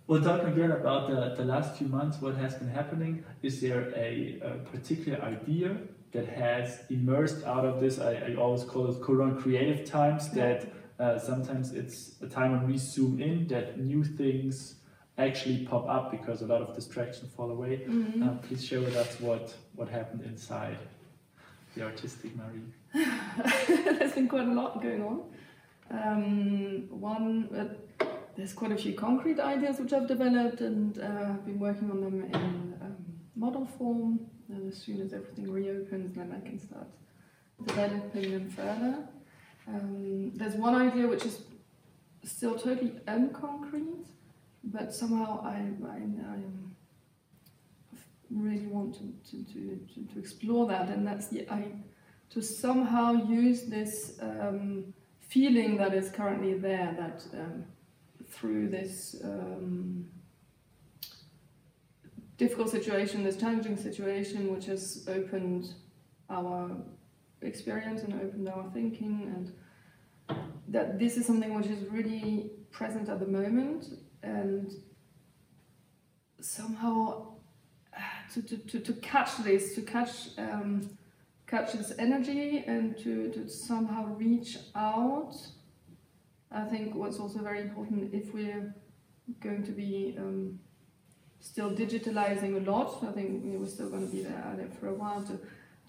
Well, 0.07 0.23
talking 0.23 0.49
again 0.49 0.71
about 0.71 1.11
the, 1.11 1.35
the 1.37 1.45
last 1.45 1.77
few 1.77 1.89
months, 1.89 2.23
what 2.23 2.37
has 2.37 2.55
been 2.55 2.71
happening? 2.71 3.25
Is 3.43 3.61
there 3.61 3.93
a, 3.95 4.41
a 4.43 4.51
particular 4.71 5.21
idea 5.23 5.77
that 6.13 6.27
has 6.27 6.81
emerged 6.89 7.45
out 7.45 7.67
of 7.67 7.81
this? 7.81 7.99
I, 7.99 8.15
I 8.15 8.35
always 8.37 8.65
call 8.65 8.91
it 8.91 9.03
Corona 9.03 9.35
creative 9.35 9.85
times, 9.85 10.31
that 10.31 10.73
uh, 10.99 11.19
sometimes 11.19 11.73
it's 11.75 12.15
a 12.23 12.27
time 12.27 12.53
when 12.53 12.67
we 12.67 12.79
zoom 12.79 13.21
in, 13.21 13.47
that 13.49 13.79
new 13.79 14.03
things 14.03 14.77
actually 15.19 15.67
pop 15.67 15.89
up 15.89 16.11
because 16.11 16.43
a 16.43 16.47
lot 16.47 16.63
of 16.63 16.75
distractions 16.75 17.33
fall 17.35 17.51
away. 17.51 17.85
Mhm. 17.87 18.23
Uh, 18.27 18.35
please 18.47 18.65
share 18.65 18.81
with 18.81 18.97
us 18.97 19.21
what, 19.21 19.55
what 19.75 19.89
happened 19.89 20.23
inside 20.25 20.79
the 21.75 21.83
artistic 21.83 22.33
Marie. 22.37 22.73
There's 23.99 24.13
been 24.13 24.29
quite 24.29 24.49
a 24.49 24.53
lot 24.53 24.81
going 24.83 25.03
on. 25.03 25.23
Um, 25.91 26.89
one, 26.91 27.49
uh, 27.55 28.05
there's 28.37 28.53
quite 28.53 28.73
a 28.73 28.77
few 28.77 28.95
concrete 28.95 29.41
ideas 29.41 29.81
which 29.81 29.93
I've 29.93 30.07
developed 30.07 30.61
and 30.61 30.99
uh, 30.99 31.31
I've 31.35 31.45
been 31.45 31.59
working 31.59 31.91
on 31.91 32.01
them 32.01 32.23
in 32.23 32.75
um, 32.83 32.97
model 33.35 33.67
form. 33.79 34.21
And 34.49 34.71
as 34.73 34.79
soon 34.79 35.01
as 35.01 35.13
everything 35.13 35.51
reopens, 35.51 36.15
then 36.15 36.33
I 36.37 36.47
can 36.47 36.59
start 36.59 36.87
developing 37.67 38.31
them 38.33 38.51
further. 38.51 39.09
Um, 39.67 40.33
there's 40.35 40.55
one 40.55 40.75
idea 40.75 41.07
which 41.07 41.25
is 41.25 41.43
still 42.25 42.55
totally 42.55 42.93
unconcrete, 43.07 44.07
but 44.65 44.95
somehow 44.95 45.43
I, 45.45 45.71
I, 45.87 45.97
I 45.97 46.39
really 48.31 48.67
want 48.67 48.95
to, 48.95 49.31
to, 49.31 49.45
to, 49.53 50.13
to, 50.13 50.19
explore 50.19 50.67
that, 50.67 50.89
and 50.89 51.07
that's 51.07 51.29
I, 51.51 51.73
to 52.31 52.43
somehow 52.43 53.13
use 53.13 53.63
this 53.63 54.19
um, 54.21 54.93
feeling 55.21 55.77
that 55.79 55.95
is 55.95 56.11
currently 56.11 56.55
there 56.55 56.95
that 56.99 57.25
um, 57.39 57.65
through 58.31 58.69
this 58.69 59.17
um, 59.25 60.07
difficult 62.37 62.71
situation, 62.71 63.25
this 63.25 63.37
challenging 63.37 63.77
situation, 63.77 64.53
which 64.55 64.67
has 64.67 65.07
opened 65.09 65.75
our 66.31 66.71
experience 67.43 68.03
and 68.03 68.15
opened 68.15 68.49
our 68.49 68.71
thinking, 68.73 69.33
and 69.35 70.39
that 70.69 70.99
this 70.99 71.17
is 71.17 71.27
something 71.27 71.55
which 71.55 71.67
is 71.67 71.89
really 71.91 72.51
present 72.71 73.09
at 73.09 73.21
the 73.21 73.27
moment, 73.27 73.87
and 74.23 74.73
somehow 76.41 77.27
uh, 77.97 78.01
to, 78.35 78.43
to, 78.43 78.57
to, 78.57 78.81
to 78.81 78.93
catch 78.95 79.37
this, 79.39 79.75
to 79.75 79.83
catch 79.83 80.29
um, 80.39 80.89
catch 81.47 81.73
this 81.73 81.93
energy 81.99 82.63
and 82.67 82.97
to, 82.99 83.31
to 83.31 83.49
somehow 83.49 84.05
reach 84.17 84.59
out. 84.75 85.35
I 86.53 86.65
think 86.65 86.95
what's 86.95 87.19
also 87.19 87.41
very 87.41 87.63
important 87.63 88.13
if 88.13 88.35
we're 88.35 88.75
going 89.41 89.65
to 89.65 89.73
be 89.73 90.15
um, 90.19 90.59
still 91.41 91.71
digitalizing 91.71 92.57
a 92.57 92.71
lot. 92.71 93.03
I 93.03 93.13
think 93.13 93.43
we're 93.45 93.67
still 93.67 93.89
going 93.89 94.07
to 94.09 94.15
be 94.15 94.23
there 94.23 94.57
it 94.61 94.73
for 94.79 94.89
a 94.89 94.95
while 94.95 95.23
to 95.23 95.39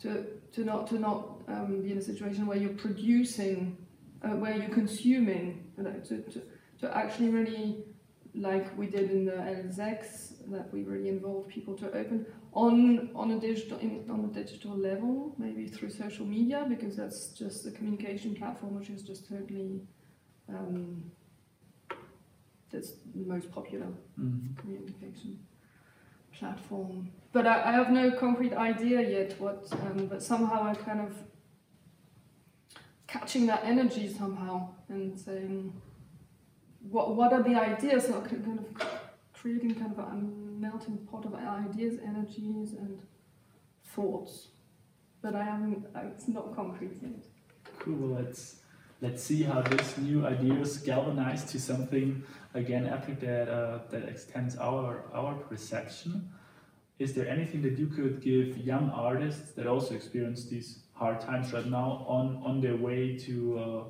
to, 0.02 0.26
to 0.54 0.64
not 0.64 0.88
to 0.88 1.00
not 1.00 1.42
um, 1.48 1.82
be 1.82 1.92
in 1.92 1.98
a 1.98 2.02
situation 2.02 2.46
where 2.46 2.58
you're 2.58 2.70
producing, 2.70 3.78
uh, 4.24 4.30
where 4.30 4.56
you're 4.56 4.70
consuming, 4.70 5.72
you 5.78 5.84
know, 5.84 5.94
to, 6.08 6.22
to, 6.22 6.42
to 6.80 6.98
actually 6.98 7.30
really 7.30 7.84
like 8.40 8.76
we 8.78 8.88
did 8.88 9.12
in 9.12 9.26
the 9.26 9.34
L6, 9.34 10.50
that 10.52 10.74
we 10.74 10.84
really 10.84 11.10
involve 11.10 11.48
people 11.48 11.76
to 11.78 11.88
open 11.92 12.26
on 12.54 13.10
on 13.14 13.32
a 13.32 13.40
digital 13.40 13.78
in, 13.80 14.06
on 14.10 14.22
a 14.26 14.34
digital 14.44 14.76
level, 14.76 15.36
maybe 15.38 15.68
through 15.68 15.92
social 15.92 16.26
media, 16.26 16.66
because 16.68 16.96
that's 16.96 17.28
just 17.42 17.68
a 17.68 17.72
communication 17.72 18.34
platform 18.36 18.80
which 18.80 18.90
is 18.90 19.04
just 19.04 19.28
totally 19.30 19.82
um, 20.48 21.04
that's 22.72 22.92
the 23.16 23.26
most 23.26 23.52
popular 23.52 23.88
Mm. 24.20 24.58
communication 24.58 25.40
platform. 26.38 27.10
But 27.32 27.46
I, 27.48 27.70
I 27.70 27.72
have 27.72 27.90
no 27.92 28.12
concrete 28.12 28.54
idea 28.54 29.02
yet 29.02 29.40
what, 29.40 29.68
um, 29.84 30.08
but 30.08 30.22
somehow 30.24 30.64
I 30.64 30.74
kind 30.74 31.02
of 31.02 31.14
catching 33.08 33.46
that 33.48 33.62
energy 33.64 34.08
somehow 34.12 34.70
and 34.90 35.18
saying, 35.20 35.74
what 36.82 37.16
what 37.16 37.34
are 37.34 37.44
the 37.44 37.56
ideas? 37.56 38.08
So 38.08 38.22
kind 38.22 38.60
of 38.60 38.88
creating 39.34 39.76
kind 39.76 39.92
of 39.92 40.00
a 40.00 40.16
melting 40.16 40.98
pot 41.10 41.26
of 41.26 41.34
ideas, 41.34 42.00
energies, 42.06 42.74
and 42.74 43.00
thoughts. 43.84 44.50
But 45.22 45.36
I 45.36 45.44
haven't. 45.44 45.86
It's 45.96 46.28
not 46.28 46.56
concrete 46.56 46.98
yet. 47.02 47.26
Cool. 47.80 48.16
Let's 48.16 48.58
let's 49.02 49.24
see 49.24 49.44
how 49.44 49.62
this 49.62 49.98
new 49.98 50.26
ideas 50.26 50.78
galvanize 50.78 51.46
to 51.52 51.60
something 51.60 52.24
again 52.54 52.88
epic 52.88 53.20
that 53.22 53.50
uh, 53.50 53.80
that 53.90 54.08
extends 54.08 54.58
our 54.58 55.04
our 55.14 55.36
perception. 55.36 56.30
Is 57.00 57.14
there 57.14 57.30
anything 57.30 57.62
that 57.62 57.78
you 57.78 57.88
could 57.88 58.22
give 58.22 58.58
young 58.58 58.90
artists 58.90 59.52
that 59.52 59.68
also 59.68 59.96
experience 59.96 60.46
these 60.46 60.80
hard 60.94 61.22
times 61.22 61.54
right 61.54 61.66
now 61.66 62.06
on 62.08 62.42
on 62.46 62.62
their 62.62 62.76
way 62.76 63.18
to 63.18 63.60
uh, 63.60 63.84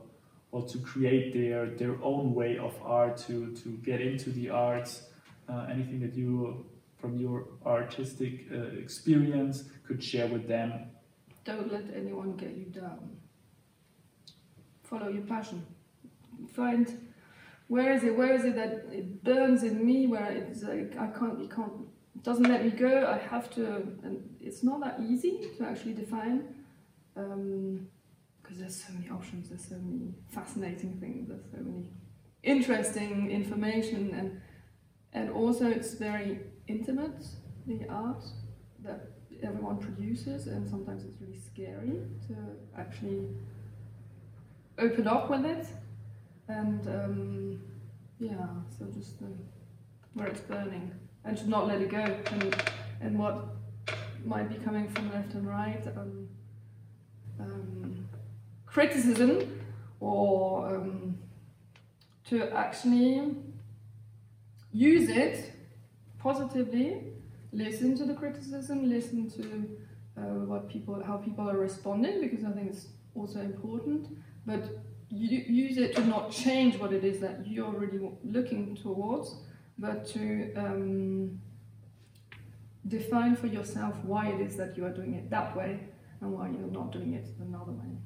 or 0.51 0.67
to 0.67 0.79
create 0.79 1.33
their 1.33 1.67
their 1.67 1.95
own 2.03 2.33
way 2.33 2.57
of 2.57 2.73
art 2.83 3.17
to 3.27 3.55
to 3.55 3.69
get 3.83 4.01
into 4.01 4.31
the 4.31 4.49
arts? 4.49 5.03
Uh, 5.47 5.65
anything 5.69 5.99
that 5.99 6.13
you 6.13 6.65
from 6.97 7.17
your 7.17 7.47
artistic 7.65 8.45
uh, 8.51 8.77
experience 8.77 9.63
could 9.87 10.03
share 10.03 10.27
with 10.27 10.47
them? 10.47 10.73
Don't 11.43 11.71
let 11.71 11.85
anyone 11.95 12.35
get 12.35 12.55
you 12.55 12.65
down. 12.65 13.17
Follow 14.83 15.07
your 15.07 15.23
passion. 15.23 15.65
Find 16.53 17.09
where 17.67 17.93
is 17.93 18.03
it? 18.03 18.17
Where 18.17 18.33
is 18.33 18.45
it 18.45 18.55
that 18.55 18.85
it 18.91 19.23
burns 19.23 19.63
in 19.63 19.85
me? 19.85 20.07
Where 20.07 20.31
it's 20.31 20.63
like 20.63 20.97
I 20.97 21.07
can't, 21.07 21.39
it 21.41 21.51
can't, 21.55 21.71
it 22.15 22.23
doesn't 22.23 22.49
let 22.49 22.65
me 22.65 22.71
go. 22.71 23.07
I 23.07 23.17
have 23.29 23.49
to, 23.51 23.65
and 24.03 24.37
it's 24.41 24.63
not 24.63 24.81
that 24.81 24.99
easy 24.99 25.51
to 25.57 25.65
actually 25.65 25.93
define, 25.93 26.55
because 28.49 28.61
there's 28.61 28.83
so 28.83 28.93
many 28.93 29.09
options. 29.11 29.49
There's 29.49 29.63
so 29.63 29.75
many 29.75 30.15
fascinating 30.29 30.97
things. 30.99 31.27
There's 31.27 31.45
so 31.51 31.57
many 31.61 31.85
interesting 32.41 33.29
information, 33.29 34.11
and 34.17 34.41
and 35.13 35.29
also 35.29 35.67
it's 35.67 35.93
very 35.93 36.39
intimate. 36.67 37.23
The 37.67 37.87
art 37.89 38.23
that 38.83 39.11
everyone 39.43 39.77
produces, 39.77 40.47
and 40.47 40.67
sometimes 40.67 41.03
it's 41.03 41.21
really 41.21 41.37
scary 41.37 42.01
to 42.27 42.35
actually 42.75 43.27
open 44.79 45.07
up 45.07 45.29
with 45.29 45.45
it. 45.45 45.67
And 46.47 46.87
um, 46.87 47.61
yeah, 48.19 48.47
so 48.79 48.85
just 48.85 49.21
uh, 49.21 49.27
where 50.15 50.27
it's 50.27 50.41
burning, 50.41 50.91
and 51.23 51.37
to 51.37 51.47
not 51.47 51.67
let 51.67 51.81
it 51.81 51.91
go, 51.91 52.03
and 52.31 52.63
and 52.99 53.19
what 53.19 53.45
might 54.25 54.49
be 54.49 54.55
coming 54.55 54.89
from 54.89 55.11
left 55.11 55.35
and 55.35 55.47
right, 55.47 55.85
um, 55.95 56.27
um, 57.39 58.09
criticism, 58.71 59.61
or 59.99 60.75
um, 60.75 61.17
to 62.29 62.49
actually 62.55 63.35
use 64.71 65.09
it 65.09 65.51
positively 66.19 67.09
listen 67.51 67.97
to 67.97 68.05
the 68.05 68.13
criticism, 68.13 68.89
listen 68.89 69.29
to 69.29 69.77
uh, 70.17 70.45
what 70.45 70.69
people, 70.69 71.01
how 71.03 71.17
people 71.17 71.49
are 71.49 71.57
responding, 71.57 72.21
because 72.21 72.45
I 72.45 72.51
think 72.51 72.71
it's 72.71 72.87
also 73.15 73.39
important. 73.39 74.07
But 74.45 74.69
you, 75.09 75.39
use 75.39 75.77
it 75.77 75.95
to 75.95 76.05
not 76.05 76.31
change 76.31 76.77
what 76.77 76.93
it 76.93 77.03
is 77.03 77.19
that 77.21 77.47
you're 77.47 77.71
really 77.71 78.11
looking 78.23 78.75
towards, 78.75 79.35
but 79.77 80.05
to 80.09 80.53
um, 80.55 81.41
define 82.87 83.35
for 83.35 83.47
yourself 83.47 83.95
why 84.03 84.27
it 84.27 84.41
is 84.41 84.55
that 84.57 84.77
you 84.77 84.85
are 84.85 84.91
doing 84.91 85.15
it 85.15 85.29
that 85.29 85.55
way 85.55 85.79
and 86.21 86.31
why 86.31 86.49
you're 86.49 86.71
not 86.71 86.91
doing 86.91 87.13
it 87.13 87.27
another 87.39 87.71
way. 87.71 87.97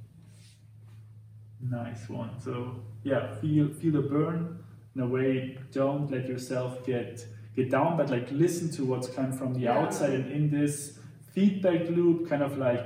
Nice 1.69 2.09
one. 2.09 2.39
So 2.39 2.75
yeah, 3.03 3.35
feel 3.35 3.69
feel 3.69 3.93
the 3.93 4.01
burn 4.01 4.59
in 4.95 5.01
a 5.01 5.07
way. 5.07 5.57
Don't 5.71 6.11
let 6.11 6.27
yourself 6.27 6.85
get 6.85 7.25
get 7.55 7.71
down, 7.71 7.97
but 7.97 8.09
like 8.09 8.29
listen 8.31 8.69
to 8.71 8.85
what's 8.85 9.07
coming 9.07 9.31
from 9.31 9.53
the 9.53 9.61
Yeah. 9.61 9.79
outside, 9.79 10.13
and 10.13 10.31
in 10.31 10.49
this 10.49 10.99
feedback 11.33 11.89
loop, 11.89 12.29
kind 12.29 12.43
of 12.43 12.57
like 12.57 12.85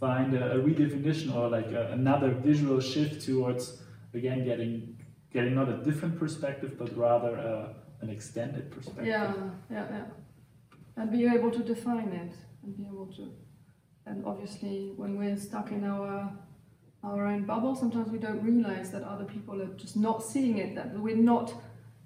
find 0.00 0.34
a, 0.34 0.52
a 0.56 0.58
redefinition 0.58 1.34
or 1.34 1.48
like 1.48 1.70
a, 1.72 1.92
another 1.92 2.30
visual 2.30 2.80
shift 2.80 3.24
towards 3.24 3.82
again 4.12 4.44
getting 4.44 4.98
getting 5.32 5.54
not 5.54 5.68
a 5.68 5.76
different 5.84 6.18
perspective, 6.18 6.76
but 6.78 6.96
rather 6.96 7.36
uh, 7.38 7.72
an 8.00 8.10
extended 8.10 8.70
perspective. 8.70 9.06
Yeah, 9.06 9.32
yeah, 9.70 9.86
yeah. 9.90 10.04
And 10.96 11.10
be 11.10 11.26
able 11.26 11.50
to 11.50 11.62
define 11.62 12.08
it 12.08 12.32
and 12.62 12.76
be 12.76 12.86
able 12.86 13.06
to. 13.18 13.30
And 14.06 14.24
obviously, 14.24 14.92
when 14.96 15.16
we're 15.18 15.36
stuck 15.36 15.70
in 15.72 15.84
our 15.84 16.32
our 17.06 17.26
own 17.26 17.44
bubble, 17.44 17.76
sometimes 17.76 18.10
we 18.10 18.18
don't 18.18 18.42
realize 18.42 18.90
that 18.90 19.04
other 19.04 19.24
people 19.24 19.62
are 19.62 19.72
just 19.76 19.96
not 19.96 20.22
seeing 20.22 20.58
it. 20.58 20.74
That 20.74 20.98
we're 20.98 21.16
not 21.16 21.54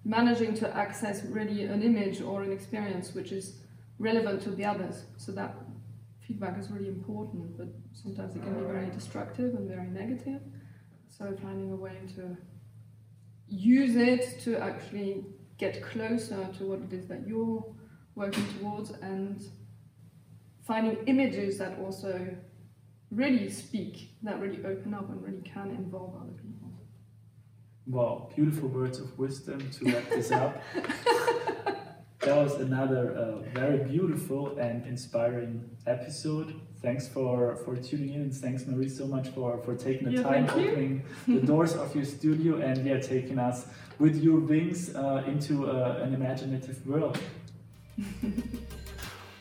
managing 0.04 0.54
to 0.54 0.76
access 0.76 1.24
really 1.24 1.64
an 1.64 1.82
image 1.82 2.20
or 2.20 2.42
an 2.42 2.52
experience 2.52 3.14
which 3.14 3.32
is 3.32 3.56
relevant 3.98 4.42
to 4.42 4.50
the 4.50 4.64
others. 4.64 5.04
So 5.16 5.32
that 5.32 5.54
feedback 6.26 6.58
is 6.58 6.70
really 6.70 6.88
important, 6.88 7.56
but 7.56 7.68
sometimes 7.92 8.36
it 8.36 8.42
can 8.42 8.54
be 8.54 8.66
very 8.66 8.90
destructive 8.90 9.54
and 9.54 9.68
very 9.68 9.88
negative. 9.88 10.40
So 11.08 11.34
finding 11.42 11.72
a 11.72 11.76
way 11.76 11.96
to 12.16 12.36
use 13.48 13.96
it 13.96 14.40
to 14.44 14.58
actually 14.58 15.24
get 15.56 15.82
closer 15.82 16.48
to 16.58 16.64
what 16.64 16.80
it 16.80 16.92
is 16.92 17.06
that 17.08 17.26
you're 17.26 17.64
working 18.14 18.46
towards 18.58 18.90
and 18.90 19.42
finding 20.62 20.96
images 21.06 21.58
that 21.58 21.78
also 21.78 22.36
really 23.10 23.50
speak, 23.50 24.10
that 24.22 24.40
really 24.40 24.64
open 24.64 24.94
up 24.94 25.08
and 25.10 25.22
really 25.22 25.42
can 25.42 25.70
involve 25.70 26.14
other 26.16 26.32
people. 26.32 26.70
Wow, 27.86 28.30
beautiful 28.34 28.68
words 28.68 29.00
of 29.00 29.18
wisdom 29.18 29.68
to 29.70 29.92
wrap 29.92 30.08
this 30.10 30.30
up. 30.30 30.62
that 32.20 32.36
was 32.36 32.54
another 32.60 33.14
uh, 33.14 33.38
very 33.52 33.78
beautiful 33.78 34.56
and 34.58 34.86
inspiring 34.86 35.68
episode. 35.86 36.60
Thanks 36.82 37.08
for, 37.08 37.56
for 37.64 37.76
tuning 37.76 38.14
in 38.14 38.22
and 38.22 38.34
thanks 38.34 38.66
Marie 38.66 38.88
so 38.88 39.06
much 39.06 39.28
for, 39.28 39.58
for 39.64 39.74
taking 39.74 40.08
the 40.08 40.12
Yeah, 40.12 40.22
time 40.22 40.44
opening 40.50 41.02
the 41.26 41.40
doors 41.52 41.74
of 41.74 41.94
your 41.94 42.04
studio 42.04 42.56
and 42.56 42.86
yeah 42.86 43.00
taking 43.00 43.38
us 43.38 43.66
with 43.98 44.16
your 44.22 44.40
wings 44.40 44.94
uh, 44.94 45.24
into 45.26 45.68
uh, 45.68 46.00
an 46.02 46.14
imaginative 46.14 46.86
world. 46.86 47.18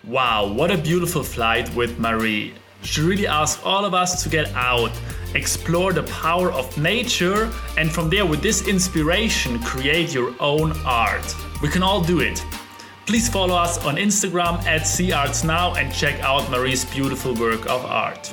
Wow, 0.05 0.47
what 0.47 0.72
a 0.72 0.78
beautiful 0.78 1.24
flight 1.24 1.74
with 1.76 1.99
Marie. 1.99 2.53
She 2.84 3.01
really 3.01 3.27
asked 3.27 3.65
all 3.65 3.86
of 3.86 3.93
us 3.93 4.23
to 4.23 4.30
get 4.30 4.53
out, 4.55 4.91
explore 5.36 5.93
the 5.93 6.03
power 6.03 6.51
of 6.51 6.77
nature, 6.77 7.51
and 7.77 7.91
from 7.91 8.09
there, 8.09 8.25
with 8.25 8.41
this 8.41 8.67
inspiration, 8.67 9.59
create 9.59 10.13
your 10.13 10.34
own 10.39 10.71
art. 10.86 11.36
We 11.61 11.67
can 11.69 11.84
all 11.84 12.01
do 12.01 12.19
it. 12.21 12.43
Please 13.05 13.27
follow 13.27 13.55
us 13.55 13.84
on 13.86 13.95
Instagram 13.95 14.63
at 14.65 14.82
SeeArtsNow 14.82 15.77
and 15.77 15.93
check 15.93 16.19
out 16.21 16.49
Marie's 16.51 16.86
beautiful 16.86 17.34
work 17.36 17.65
of 17.65 17.84
art. 17.86 18.32